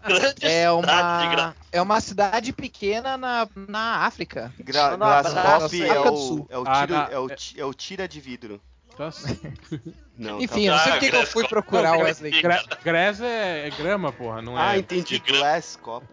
[0.07, 4.53] Grande É de uma é uma cidade pequena na, na África.
[4.59, 8.61] Gra Glasscop é é, o Ah, é, o, é o tira de vidro.
[8.97, 9.11] Tá
[10.17, 10.73] Não, Enfim, tá...
[10.73, 12.41] eu não sei Ah, porque que eu fui procurar o Não, Wesley.
[12.41, 14.79] Gra- Gra Grass é, é grama, porra, não Ah, é.
[14.79, 15.19] entendi.
[15.19, 16.07] de gra- Glasscop.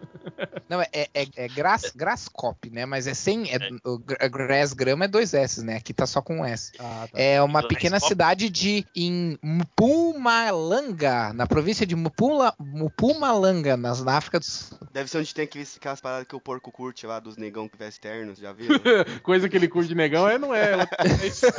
[0.68, 2.84] Não, é, é, é Gras, Graskop, né?
[2.86, 3.50] Mas é sem.
[3.52, 3.58] É,
[4.04, 5.76] gra- Grass grama é dois S, né?
[5.76, 6.72] Aqui tá só com um S.
[6.80, 7.18] Ah, tá.
[7.20, 7.74] É uma Graskop.
[7.74, 14.78] pequena cidade de em Mpumalanga, na província de Mpula, Mpumalanga, nas, na África do Sul.
[14.92, 17.76] Deve ser onde tem aqueles, aquelas paradas que o porco curte lá, dos negão que
[17.76, 18.80] veste ternos, já viram?
[19.22, 20.72] Coisa que ele curte de negão é, não é.
[20.72, 21.46] é isso.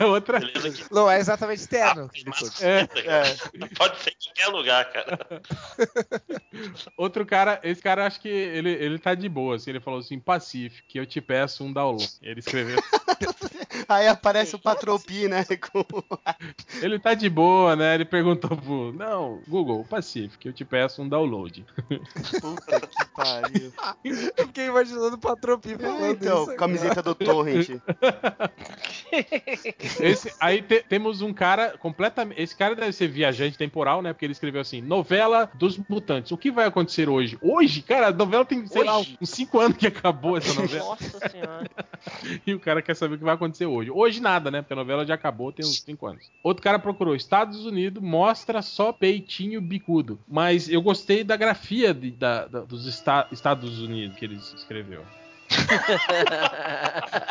[0.00, 0.40] É outra.
[0.40, 2.10] Que Não é exatamente externo.
[2.26, 2.86] mas- É.
[3.76, 5.18] Pode ser em qualquer lugar, cara.
[6.96, 10.18] Outro cara, esse cara acho que ele, ele tá de boa, assim, ele falou assim,
[10.18, 12.08] Pacific, que eu te peço um download.
[12.22, 12.78] Ele escreveu.
[13.88, 15.44] Aí aparece o Patropi, né?
[15.70, 15.84] Com...
[16.82, 17.94] ele tá de boa, né?
[17.94, 18.92] Ele perguntou pro.
[18.92, 21.64] Não, Google, Pacific, eu te peço um download.
[22.40, 23.72] Puta que pariu.
[24.36, 26.56] Eu fiquei imaginando o Patropi falando É, então, isso.
[26.56, 27.68] camiseta do Torrent.
[30.00, 32.40] Esse, aí te- temos um cara completamente.
[32.40, 34.12] Esse cara deve ser viajante temporal, né?
[34.12, 36.32] Porque ele escreveu assim: novela dos mutantes.
[36.32, 37.38] O que vai acontecer hoje?
[37.40, 39.18] Hoje, cara, a novela tem, sei lá, Hoje?
[39.20, 40.84] uns 5 anos que acabou essa novela.
[40.84, 41.70] Nossa senhora.
[42.46, 43.90] e o cara quer saber o que vai acontecer hoje.
[43.90, 44.62] Hoje nada, né?
[44.62, 46.30] Porque a novela já acabou, tem uns 5 anos.
[46.42, 50.18] Outro cara procurou: Estados Unidos mostra só peitinho bicudo.
[50.26, 55.02] Mas eu gostei da grafia de- da- da- dos esta- Estados Unidos que ele escreveu.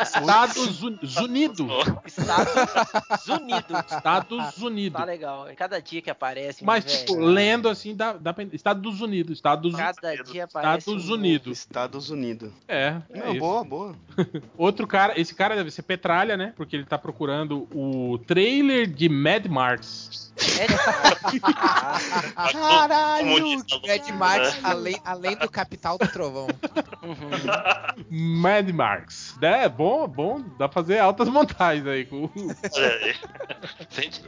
[0.02, 1.66] Estados Un- Unidos.
[2.06, 3.84] Estados Unidos.
[3.90, 4.98] Estados Unidos.
[5.00, 5.46] Tá legal.
[5.56, 6.64] Cada dia que aparece.
[6.64, 8.44] Mas, velho, tipo, lendo assim, dá, dá pra...
[8.52, 9.38] Estados Unidos.
[9.38, 10.78] Estados, Cada dia aparece.
[10.78, 11.58] Estados um Unidos.
[11.58, 12.50] Estados Unidos.
[12.66, 13.40] É, é Não, isso.
[13.40, 13.94] boa, boa.
[14.56, 16.52] Outro cara, esse cara deve ser Petralha, né?
[16.56, 20.28] Porque ele tá procurando o trailer de Mad Max.
[20.60, 20.66] É
[22.52, 23.58] Caralho!
[23.86, 24.60] Mad Max, né?
[24.62, 26.46] além, além do Capital do Trovão.
[27.02, 27.16] uhum.
[28.28, 29.36] Mad Max.
[29.40, 30.40] É bom, bom.
[30.58, 32.04] Dá pra fazer altas montagens aí.
[32.04, 32.28] com-
[32.76, 33.14] aí.
[33.90, 34.22] Gente,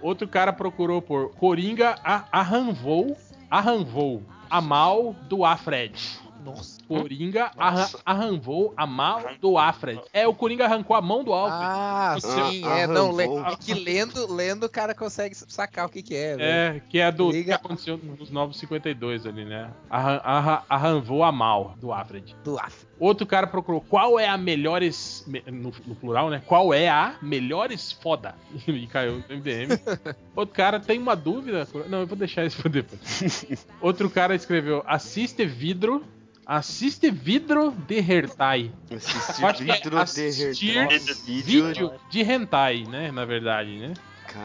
[0.00, 1.94] Outro cara procurou por Coringa
[2.32, 3.16] arranvou,
[3.50, 6.18] arranvou a mal do Afred.
[6.42, 6.80] Nossa.
[6.88, 10.00] Coringa arran- arranvou a mal do Alfred.
[10.10, 11.62] É, o Coringa arrancou a mão do Alfred.
[11.62, 12.86] Ah, Você- sim, é.
[12.86, 16.42] Não, le- é que lendo, lendo o cara consegue sacar o que, que é, velho.
[16.76, 19.70] É, que é do que Liga- aconteceu nos Novos 52 ali, né?
[19.90, 22.34] Arran, arran, arranvou a mal do Alfred.
[22.42, 22.86] Do Af.
[23.00, 25.24] Outro cara procurou qual é a melhores.
[25.26, 26.42] me- No, no plural, né?
[26.46, 28.34] Qual é a melhores foda?
[28.68, 29.70] E caiu no MDM.
[30.36, 31.66] Outro cara tem uma dúvida.
[31.88, 33.46] Não, eu vou deixar isso pra depois.
[33.80, 36.04] Outro cara escreveu: assiste vidro.
[36.44, 38.72] Assiste vidro de Hertai.
[38.88, 41.64] Que é vidro de assistir Nossa, vídeo.
[41.64, 43.12] Vídeo de hentai, né?
[43.12, 43.94] Na verdade, né?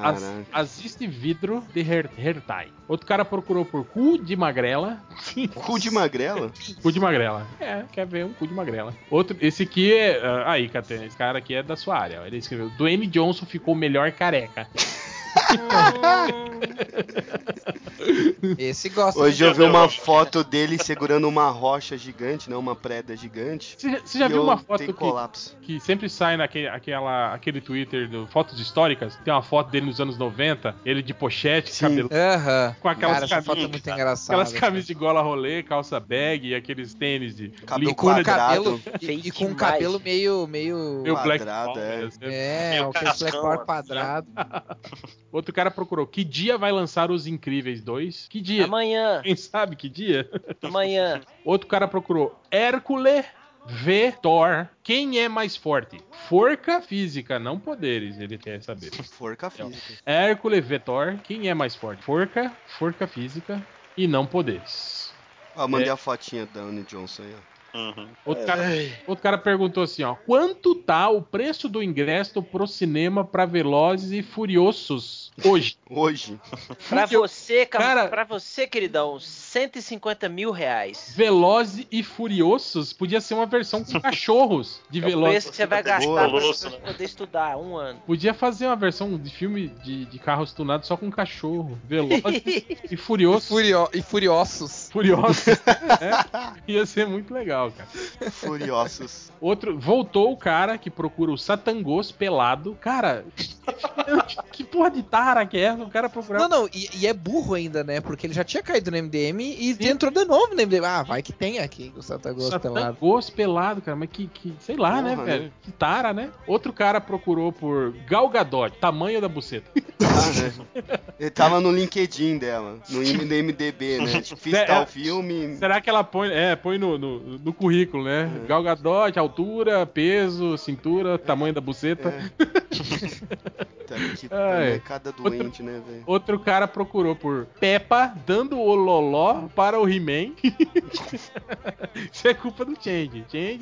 [0.01, 2.67] As- assiste vidro de her, hentai.
[2.87, 4.99] Outro cara procurou por cu de magrela.
[5.55, 6.51] Cu de magrela?
[6.81, 7.47] cu de magrela.
[7.59, 8.93] É, quer ver um cu de magrela.
[9.09, 10.19] Outro, esse aqui é.
[10.23, 12.21] ah, aí, Catena, esse cara aqui é da sua área.
[12.25, 14.67] Ele escreveu: Dwayne Johnson ficou melhor careca.
[18.57, 19.19] Esse gosta.
[19.19, 23.75] Hoje de- eu vi uma foto dele segurando uma rocha gigante, não uma preda gigante.
[23.77, 25.57] Você já, você já viu uma foto que, colapso.
[25.61, 29.17] que sempre sai naquele aquela, aquele Twitter do fotos históricas?
[29.23, 31.89] Tem uma foto dele nos anos 90, ele de pochete, Sim.
[31.89, 32.09] cabelo.
[32.11, 32.75] Aham.
[32.79, 34.41] Com aquelas camisas- foto é muito engraçada.
[34.41, 38.09] Aquelas camisas de gola rolê, calça bag e aqueles tênis de Cabelo E com o
[38.11, 39.55] licuna de cabelo, e, e com demais.
[39.57, 40.47] cabelo meio.
[40.47, 41.01] meio...
[41.03, 42.23] meu Black quadrado, Power, é.
[42.35, 44.27] É, Meio o Black Power assim, quadrado.
[45.31, 48.27] Outro cara procurou que dia vai lançar Os Incríveis 2?
[48.29, 48.65] Que dia?
[48.65, 49.21] Amanhã.
[49.21, 50.29] Quem sabe que dia?
[50.61, 51.21] Amanhã.
[51.43, 53.25] Outro cara procurou Hércules
[53.67, 54.67] v Thor.
[54.83, 55.99] Quem é mais forte?
[56.29, 58.91] Forca física, não poderes, ele quer saber.
[58.91, 60.01] Forca física.
[60.05, 61.17] Hércules v Thor.
[61.23, 62.03] Quem é mais forte?
[62.03, 63.65] Forca, forca física
[63.97, 65.11] e não poderes.
[65.55, 65.91] Ó, mandei É.
[65.91, 67.54] a fotinha da Anne Johnson aí, ó.
[67.75, 68.07] Uhum.
[68.25, 68.61] Outro cara,
[69.05, 70.15] outro cara perguntou assim, ó.
[70.15, 75.75] Quanto tá o preço do ingresso pro cinema pra Velozes e Furiosos hoje?
[75.87, 76.39] Hoje.
[76.89, 81.13] Pra você, cara- pra você, queridão, 150 mil reais.
[81.15, 85.49] Velozes e Furiosos podia ser uma versão com cachorros de É o preço Velozes.
[85.51, 86.29] que você vai gastar Boa.
[86.29, 86.77] pra você né?
[86.85, 87.99] poder estudar um ano.
[88.07, 91.77] Podia fazer uma versão de filme de, de carros tunados só com cachorro.
[91.87, 92.41] Velozes
[92.89, 93.47] e Furiosos.
[93.49, 93.87] Furio...
[93.93, 94.89] E furiosos.
[94.91, 95.47] Furiosos.
[95.47, 98.31] É, ia ser muito legal, cara.
[98.31, 99.31] Furiosos.
[99.41, 102.75] Outro, voltou o cara que procura o Satangos pelado.
[102.79, 103.25] Cara,
[104.51, 105.83] que porra de tara que é essa?
[105.83, 106.39] O cara procurar.
[106.39, 107.99] Não, não, e, e é burro ainda, né?
[108.01, 110.85] Porque ele já tinha caído no MDM e entrou de novo no MDM.
[110.85, 112.79] Ah, vai que tem aqui o Santa Gosto pelado.
[112.95, 113.95] Satangos pelado, cara.
[113.95, 115.43] Mas que, que sei lá, né, velho?
[115.45, 115.51] né?
[115.61, 116.29] Que tara, né?
[116.47, 119.69] Outro cara procurou por Gal Gadot, tamanho da buceta.
[120.01, 120.31] Ah,
[120.73, 120.93] né?
[121.19, 124.21] Ele tava no LinkedIn dela, no, I- no MDB, né?
[124.21, 124.85] Tipo, fiz É, tal é.
[124.85, 125.55] filme.
[125.57, 128.31] Será que ela põe, é, põe no, no, no currículo, né?
[128.43, 128.47] É.
[128.47, 132.13] Gal Gadot, altura, peso, cintura, tamanho da buceta.
[133.85, 134.71] Tá, que Ai.
[134.73, 136.03] é cada doente, né, velho?
[136.07, 140.33] Outro cara procurou por Peppa dando o loló para o He-Man.
[142.11, 143.23] Isso é culpa do Change.
[143.31, 143.59] Change.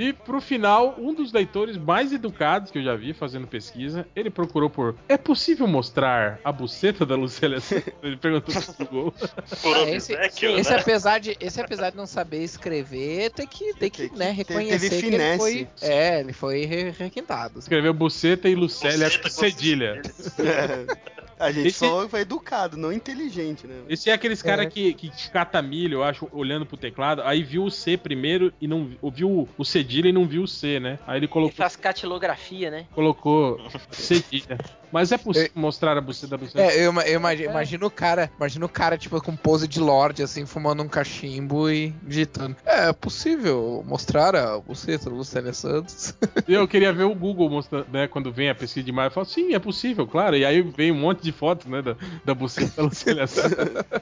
[0.00, 4.30] E pro final, um dos leitores mais educados que eu já vi fazendo pesquisa, ele
[4.30, 7.92] procurou por É possível mostrar a buceta da Lucélia Santos?
[8.02, 9.14] Ele perguntou pro Google.
[9.62, 10.78] É, esse, obséquio, esse, né?
[10.78, 15.02] apesar de, esse apesar de não saber escrever, tem que, tem que, né, reconhecer teve
[15.10, 15.68] que ele foi.
[15.82, 17.58] É, ele foi re- requintado.
[17.58, 20.00] Escreveu buceta e Lucélia Buceta cedilha.
[20.40, 21.19] É.
[21.40, 23.74] A gente Esse- só foi educado, não inteligente, né?
[23.88, 24.66] Esse é aqueles cara É.
[24.66, 28.68] que, que cata milho, eu acho, olhando pro teclado, aí viu o C primeiro e
[28.68, 30.98] não ouviu o cedilha e não viu o C, né?
[31.06, 32.86] Aí ele Ele colocou, faz catilografia, né?
[32.94, 33.58] colocou
[33.90, 34.58] cedilha.
[34.92, 36.60] Mas é possível mostrar a buceta da buceta?
[36.62, 40.22] É, eu, eu imagino, imagino o cara, imagino o cara, tipo, com pose de lorde,
[40.22, 42.56] assim, fumando um cachimbo e digitando.
[42.64, 46.14] É possível mostrar a buceta do Lucélia Santos.
[46.48, 48.08] Eu queria ver o Google mostrando, né?
[48.08, 50.36] Quando vem a pesquisa de imagem, eu falo, sim, é possível, claro.
[50.36, 51.80] E aí vem um monte de fotos, né?
[51.82, 53.56] Da, da buceta da Lucélia Santos.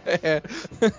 [0.06, 0.42] é.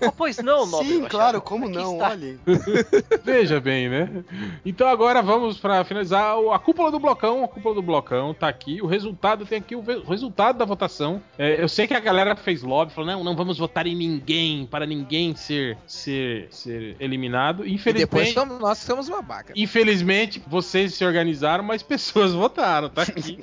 [0.06, 1.10] Oh, pois não, Nobre Sim, Machado.
[1.10, 1.94] claro, como Aqui não?
[1.94, 2.10] está.
[2.12, 2.40] Olhe.
[3.24, 4.24] Veja bem, né?
[4.66, 7.44] Então agora vamos pra finalizar a cúpula do blocão.
[7.44, 8.82] A cúpula do blocão tá aqui.
[8.82, 11.22] O resultado tem aqui o, resultado da votação.
[11.38, 14.66] É, eu sei que a galera fez lobby, falou não, não vamos votar em ninguém
[14.66, 17.66] para ninguém ser ser, ser eliminado.
[17.66, 19.54] E depois Infelizmente, somos, nós somos babaca.
[19.56, 22.90] infelizmente vocês se organizaram, mas pessoas votaram.
[22.90, 23.40] Tá aqui.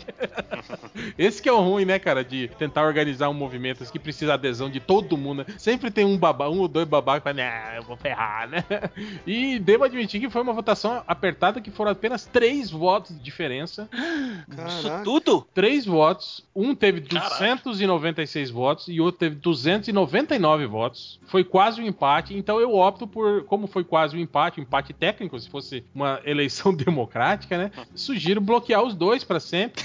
[1.18, 4.34] Esse que é o ruim, né, cara, de tentar organizar um movimento que precisa da
[4.34, 5.44] adesão de todo mundo.
[5.46, 5.54] né?
[5.58, 8.64] Sempre tem um babá, um ou dois babá que fala, nah, eu vou ferrar, né?
[9.26, 13.88] E devo admitir que foi uma votação apertada que foram apenas três votos de diferença.
[13.92, 15.04] Isso Caraca.
[15.04, 15.46] tudo?
[15.54, 16.26] Três votos.
[16.55, 17.28] Um teve Caraca.
[17.35, 21.20] 296 votos e outro teve 299 votos.
[21.27, 22.35] Foi quase um empate.
[22.36, 26.20] Então eu opto por, como foi quase um empate, um empate técnico, se fosse uma
[26.24, 27.70] eleição democrática, né?
[27.94, 29.82] Sugiro bloquear os dois pra sempre.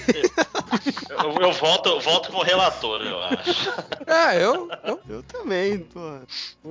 [1.10, 3.70] Eu, eu volto, volto com o relator, eu acho.
[4.08, 6.00] Ah, eu, eu Eu também, pô.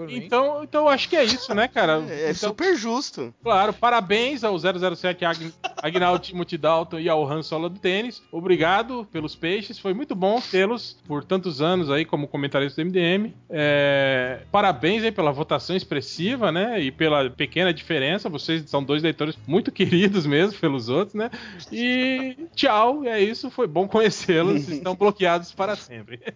[0.09, 2.03] Então, então eu acho que é isso, né, cara?
[2.09, 3.35] É, é Então, super justo.
[3.43, 5.53] Claro, parabéns ao 007 Ag-
[5.83, 8.23] Agnaldo Timothy Dalton e ao Han Solo do tênis.
[8.33, 13.33] Obrigado pelos peixes, foi muito bom tê-los por tantos anos aí como comentarista do MDM.
[13.49, 16.81] É, parabéns aí pela votação expressiva, né?
[16.81, 18.29] E pela pequena diferença.
[18.29, 21.31] Vocês são dois leitores muito queridos mesmo pelos outros, né?
[21.73, 23.51] E tchau, é isso.
[23.51, 24.69] Foi bom conhecê-los.
[24.81, 26.21] Estão bloqueados para sempre.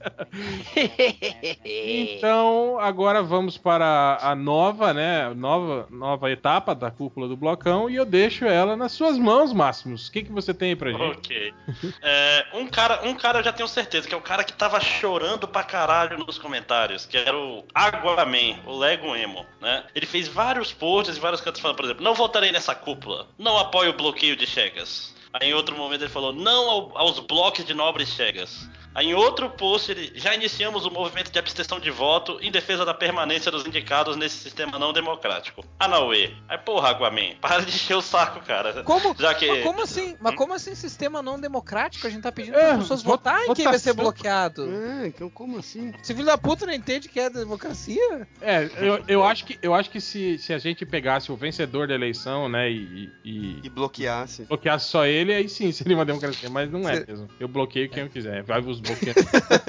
[1.65, 5.33] Então, agora vamos para a nova, né?
[5.35, 10.09] Nova, nova etapa da cúpula do blocão e eu deixo ela nas suas mãos, Máximos.
[10.09, 11.03] O que, que você tem aí pra gente?
[11.03, 11.55] Ok.
[12.03, 14.81] É, um, cara, um cara eu já tenho certeza, que é o cara que tava
[14.81, 19.85] chorando pra caralho nos comentários, que era o Aguaman, o Lego Emo, né?
[19.95, 23.59] Ele fez vários posts e vários cantos falando, por exemplo, não votarei nessa cúpula, não
[23.59, 25.15] apoio o bloqueio de Chegas.
[25.33, 28.69] Aí em outro momento ele falou, não ao- aos blocos de nobres Chegas.
[28.95, 32.85] Aí em outro post ele, já iniciamos o movimento de abstenção de voto em defesa
[32.85, 35.65] da permanência dos indicados nesse sistema não democrático.
[35.79, 36.31] Anauê.
[36.49, 38.83] Aí porra, Aguaman, para de encher o saco, cara.
[38.85, 39.15] Como?
[39.19, 39.49] Já que...
[39.49, 40.17] Mas como assim?
[40.21, 42.07] Mas como assim sistema não democrático?
[42.07, 44.05] A gente tá pedindo É, para as pessoas vo- votarem quem vai ser votação.
[44.13, 44.69] bloqueado.
[44.73, 45.93] É, então como assim?
[46.03, 48.29] Esse filho da puta não entende que é democracia?
[48.41, 51.89] É, eu, eu acho que, eu acho que se, se a gente pegasse o vencedor
[51.89, 54.45] da eleição, né, e, e- E bloqueasse.
[54.45, 57.29] bloqueasse só ele, aí sim seria uma democracia, mas não é Cê- mesmo.
[57.41, 58.43] Eu bloqueio quem eu quiser.
[58.43, 59.15] Vai vos bloquear.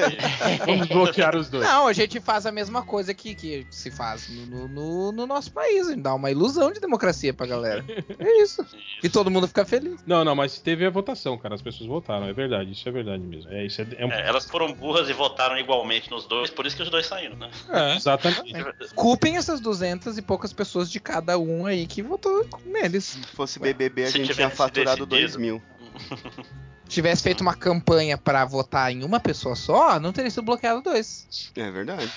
[0.66, 1.64] Vamos bloquear os dois.
[1.64, 5.26] Não, a gente faz a mesma coisa que, que se faz no, no- no- no
[5.28, 5.88] nosso país.
[5.88, 7.84] A gente dá uma ilusão de democracia pra galera.
[8.20, 8.66] É isso.
[9.04, 10.04] E todo mundo fica feliz.
[10.06, 11.56] Não, não, mas teve a votação, cara.
[11.56, 13.50] As pessoas votaram, é verdade, isso é verdade mesmo.
[13.52, 16.66] É, isso é, é um- É, elas foram burras e votaram igualmente nos dois, por
[16.66, 17.50] isso que os dois saíram, né?
[17.96, 18.54] Exatamente.
[18.96, 23.04] Culpem essas 200 e poucas pessoas de cada um aí que votou neles.
[23.06, 25.36] Se fosse BBB, a Se gente tinha faturado decidido.
[25.36, 25.62] 2 mil.
[26.88, 31.52] Tivesse feito uma campanha pra votar em uma pessoa só, não teria sido bloqueado dois.
[31.56, 32.12] É verdade.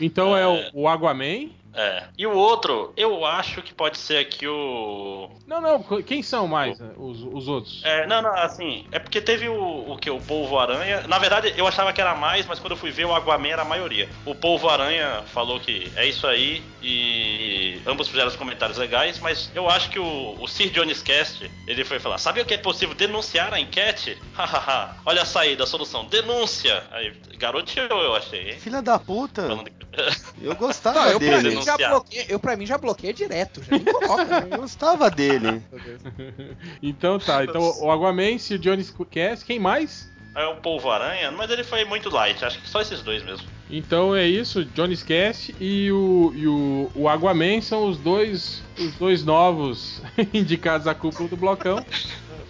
[0.00, 1.50] Então é o, o Aguaman.
[1.74, 2.04] É.
[2.18, 5.30] E o outro, eu acho que pode ser aqui o.
[5.46, 7.82] Não, não, quem são mais né, os, os outros?
[7.84, 10.10] É, não, não, assim, é porque teve o, o que?
[10.10, 11.06] O Polvo Aranha.
[11.06, 13.62] Na verdade, eu achava que era mais, mas quando eu fui ver, o Aguaman era
[13.62, 14.08] a maioria.
[14.24, 19.50] O Polvo Aranha falou que é isso aí e ambos fizeram os comentários legais, mas
[19.54, 22.94] eu acho que o, o Sir Jones Cast, ele foi falar: Sabia que é possível
[22.94, 24.18] denunciar a enquete?
[24.34, 26.82] Hahaha, olha a saída, a solução, denúncia!
[26.90, 28.60] Aí, garoteou, eu achei, hein?
[28.60, 29.42] Filha da puta.
[29.42, 29.70] Falando
[30.40, 31.59] Eu gostava eu pra, dele.
[31.60, 34.46] Mim já bloqueei, eu pra mim já bloqueei direto, já nem coloca.
[34.50, 35.62] Eu gostava dele.
[36.82, 40.10] Então tá, então o Aguaman, Sir Jones Cast, quem mais?
[40.34, 43.46] É o Polvo Aranha, mas ele foi muito light, acho que só esses dois mesmo.
[43.68, 48.94] Então é isso, Johnny's Cast e o, e o, o Aguaman são os dois, os
[48.94, 50.00] dois novos
[50.34, 51.84] indicados à cúpula do blocão.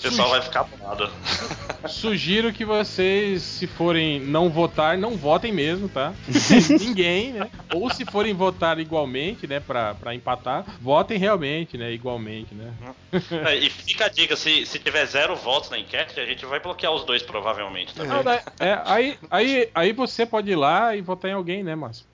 [0.03, 1.11] Pessoal vai ficar bolado.
[1.89, 6.13] Sugiro que vocês, se forem não votar, não votem mesmo, tá?
[6.79, 7.51] Ninguém, né?
[7.75, 12.73] Ou se forem votar igualmente, né, pra, pra empatar, votem realmente, né, igualmente, né?
[13.45, 16.61] É, e fica a dica, se, se tiver zero votos na enquete, a gente vai
[16.61, 18.11] bloquear os dois provavelmente também.
[18.13, 21.75] Não, daí- é, aí, aí, aí você pode ir lá e votar em alguém, né,
[21.75, 22.05] Márcio?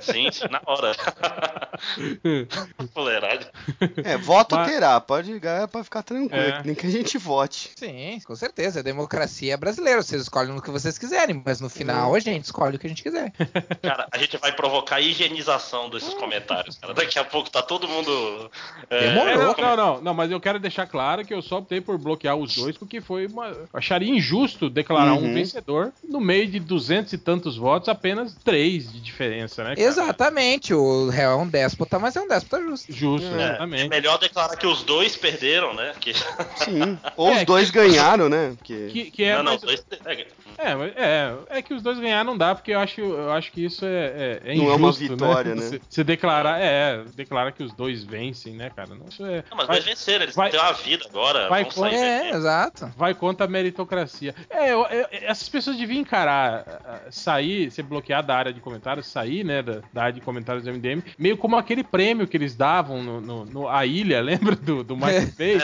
[0.00, 0.92] Sim, sim, na hora.
[2.92, 3.46] Fuleiragem.
[4.04, 6.62] É, voto Mas- terá, pode ligar pra ficar tranquilo, É.
[6.64, 7.33] nem que a gente vote.
[7.76, 8.80] Sim, com certeza.
[8.80, 10.02] A democracia é brasileira.
[10.02, 12.90] Vocês escolhem o que vocês quiserem, mas no final a gente escolhe o que a
[12.90, 13.32] gente quiser.
[13.82, 16.94] Cara, a gente vai provocar a higienização desses comentários, cara.
[16.94, 18.50] Daqui a pouco tá todo mundo.
[18.90, 19.36] é, Demorou.
[19.36, 22.36] Não, não, não, não, mas eu quero deixar claro que eu só optei por bloquear
[22.36, 23.48] os dois porque foi uma.
[23.48, 25.34] eu acharia injusto declarar um Uhum.
[25.34, 29.74] vencedor no meio de duzentos e tantos votos, apenas três de diferença, né?
[29.74, 29.88] cara?
[29.88, 30.74] Exatamente.
[30.74, 32.92] O réu é um déspota, mas é um déspota justo.
[32.92, 33.88] Justo, É, é exatamente.
[33.88, 35.92] melhor declarar que os dois perderam, né?
[36.00, 36.12] Que...
[36.56, 36.98] Sim.
[37.24, 38.52] Ou É, os dois ganharam, né?
[38.58, 38.88] Porque...
[38.92, 39.84] Que, que é, não, não, mais- os dois.
[40.58, 43.30] É, é, mas- é, é que os dois ganhar não dá, porque eu acho, eu
[43.32, 45.62] acho que isso é, é, é Não é injusto, uma vitória, né?
[45.64, 48.94] Você, você declarar, é, declarar que os dois vencem, né, cara?
[48.94, 51.48] Não, isso é, Não, mas vai, dois venceram, eles vai- têm uma vida agora.
[51.48, 52.36] vai vão sair É, daqui.
[52.36, 52.92] exato.
[52.96, 54.34] vai contra a meritocracia.
[54.50, 59.06] É, eu- eu- essas pessoas deviam encarar, ah, sair, ser bloqueado da área de comentários,
[59.06, 62.54] sair, né, da, da área de comentários do MDM, meio como aquele prêmio que eles
[62.54, 64.20] davam no, no- no- A Ilha,
[64.54, 65.58] lembra do, do Michael Bay?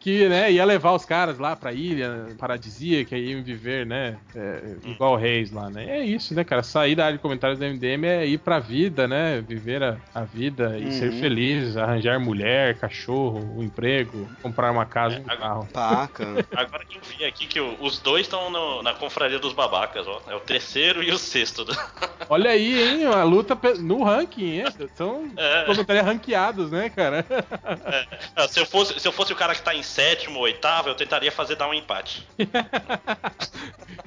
[0.00, 2.67] que, né, ia levar os caras lá pra ilha paradisíaca
[3.16, 5.98] e iam viver, né, é, igual reis lá, né?
[6.00, 6.62] É isso, né, cara?
[6.62, 9.40] Sair da área de comentários do MDM é ir pra vida, né?
[9.40, 10.90] Viver a, a vida e Uhum.
[10.92, 15.68] ser feliz, arranjar mulher, cachorro, um emprego, comprar uma casa e um É, carro.
[15.72, 16.24] Paca.
[16.56, 18.50] Agora que eu vi aqui que os dois estão
[18.82, 20.22] na confraria dos babacas, ó.
[20.28, 21.64] É o terceiro e o sexto.
[21.64, 21.72] do-
[22.30, 23.04] Olha aí, hein?
[23.06, 24.64] A luta no ranking, hein?
[24.94, 25.64] São É.
[25.64, 27.24] comentários ranqueados, né, cara?
[28.36, 30.94] Ah, Se eu, fosse, se eu fosse o cara que tá em sétimo, oitavo, eu
[30.94, 32.26] tentaria fazer dar um empate.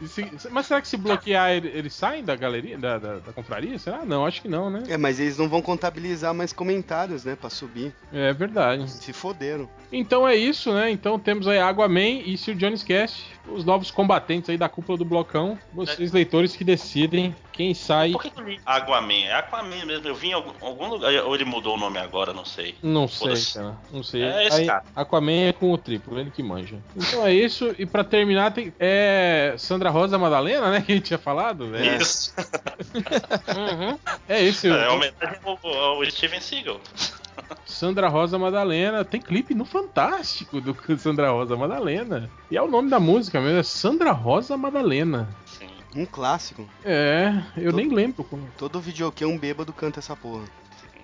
[0.07, 3.77] Se- mas será que se bloquear ele- eles saem da galeria, da, da, da confraria?
[3.77, 4.03] Será?
[4.03, 4.83] Não, acho que não, né?
[4.89, 7.35] É, mas eles não vão contabilizar mais comentários, né?
[7.35, 7.93] Pra subir.
[8.11, 8.89] É verdade.
[8.89, 9.69] Se foderam.
[9.91, 10.89] Então é isso, né?
[10.89, 15.05] Então temos aí Aquaman e Sir Jones Cast, os novos combatentes aí da cúpula do
[15.05, 15.57] blocão.
[15.73, 18.11] Vocês, leitores, que decidem quem sai.
[18.11, 19.25] Por que que Aquaman?
[19.25, 20.07] É Aquaman mesmo.
[20.07, 21.13] Eu vi em algum, algum lugar.
[21.25, 22.75] Ou ele mudou o nome agora, não sei.
[22.81, 23.77] Não sei, cara.
[23.91, 24.23] Não sei.
[24.23, 24.83] É esse Aí, cara.
[24.95, 26.77] Aquaman é com o triplo, ele que manja.
[26.95, 27.75] Então é isso.
[27.77, 30.81] E pra terminar, tem é Sandra Rosa Madalena, né?
[30.81, 31.75] Que a gente tinha falado.
[31.75, 32.33] É, Isso.
[33.55, 33.97] Uhum.
[34.27, 34.67] é esse.
[34.67, 36.79] É o- homenagem ao, ao Steven Seagal.
[37.65, 39.05] Sandra Rosa Madalena.
[39.05, 42.29] Tem clipe no Fantástico do Sandra Rosa Madalena.
[42.49, 43.59] E é o nome da música mesmo.
[43.59, 45.29] É Sandra Rosa Madalena.
[45.95, 46.67] Um clássico.
[46.85, 48.23] É, eu Tô- nem lembro.
[48.23, 50.43] como- Todo videokê um bêbado canta essa porra.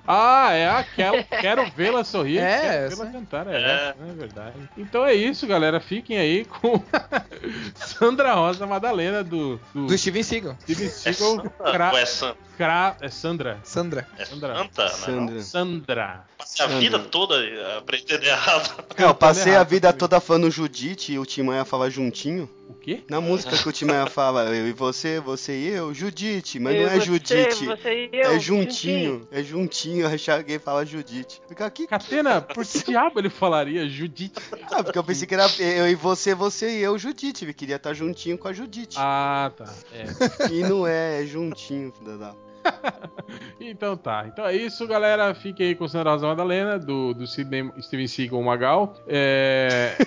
[0.10, 1.22] Ah, é aquela.
[1.24, 2.38] Quero vê-la sorrir.
[2.40, 3.48] É, quero essa vê-la cantar.
[3.48, 3.64] É, É.
[3.90, 4.70] essa, é verdade.
[4.78, 5.82] Então é isso, galera.
[5.82, 6.82] Fiquem aí com
[7.76, 10.56] Sandra Rosa Madalena do, do, Do Steven Seagal.
[10.62, 11.36] Steven É Seagal.
[11.36, 12.47] Santa Cra- é Santa?
[12.58, 13.60] Cra- é Sandra.
[13.64, 14.08] Sandra.
[14.18, 14.56] É Sandra.
[14.58, 14.90] Santa, né?
[14.90, 15.42] Sandra.
[15.42, 16.26] Sandra.
[16.38, 18.84] Passei a vida toda eh, aprendendo errado.
[18.98, 20.00] É, eu passei a vida também.
[20.00, 22.50] toda falando Judite e o Timaya fala juntinho.
[22.70, 23.02] O quê?
[23.10, 26.82] Na música que o Timaya fala, eu e você, você e eu, Judite, mas Eu,
[26.82, 27.66] não é você, Judite.
[27.66, 31.42] você e eu, é juntinho, é juntinho, aí alguém fala Judite.
[31.48, 31.88] Fica aqui.
[31.88, 34.42] Catena, por que diabo ele falaria Judite?
[34.72, 37.46] Ah, porque eu pensei que era eu e você, você e eu, Judite.
[37.46, 38.98] Eu queria estar juntinho com a Judite.
[39.00, 39.74] Ah, tá.
[39.94, 40.52] É.
[40.52, 42.34] E não é, é juntinho, filha da.
[43.60, 44.26] Então tá.
[44.28, 45.34] Então é isso, galera.
[45.34, 48.96] Fiquem aí com Sandra Rosa Madalena, do, do Sidney, Steven Seagal Magal.
[49.08, 49.98] É...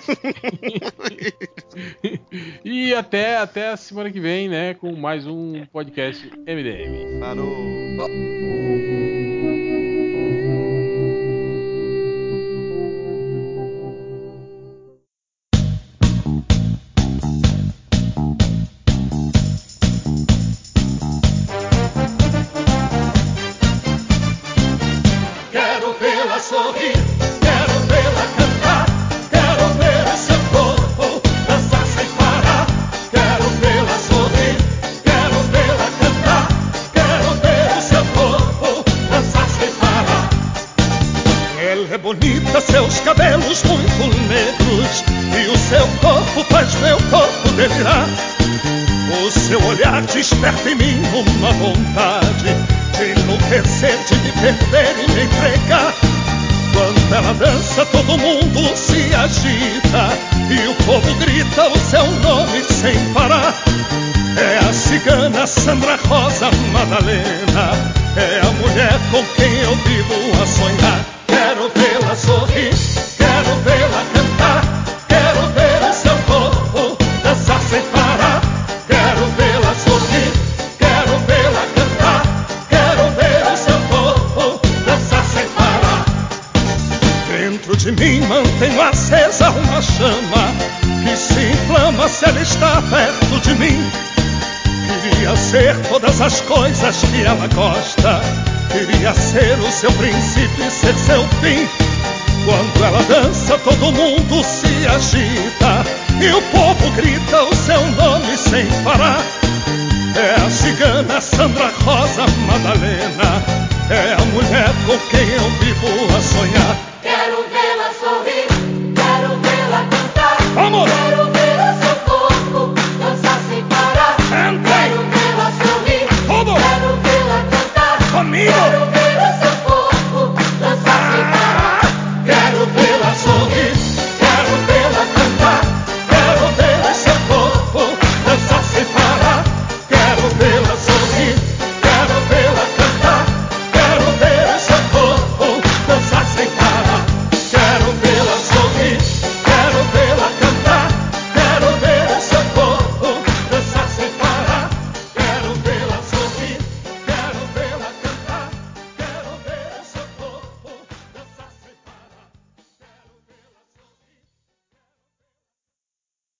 [2.65, 4.73] e até, até a semana que vem, né?
[4.73, 7.19] Com mais um podcast MDM.
[7.19, 8.90] Parou.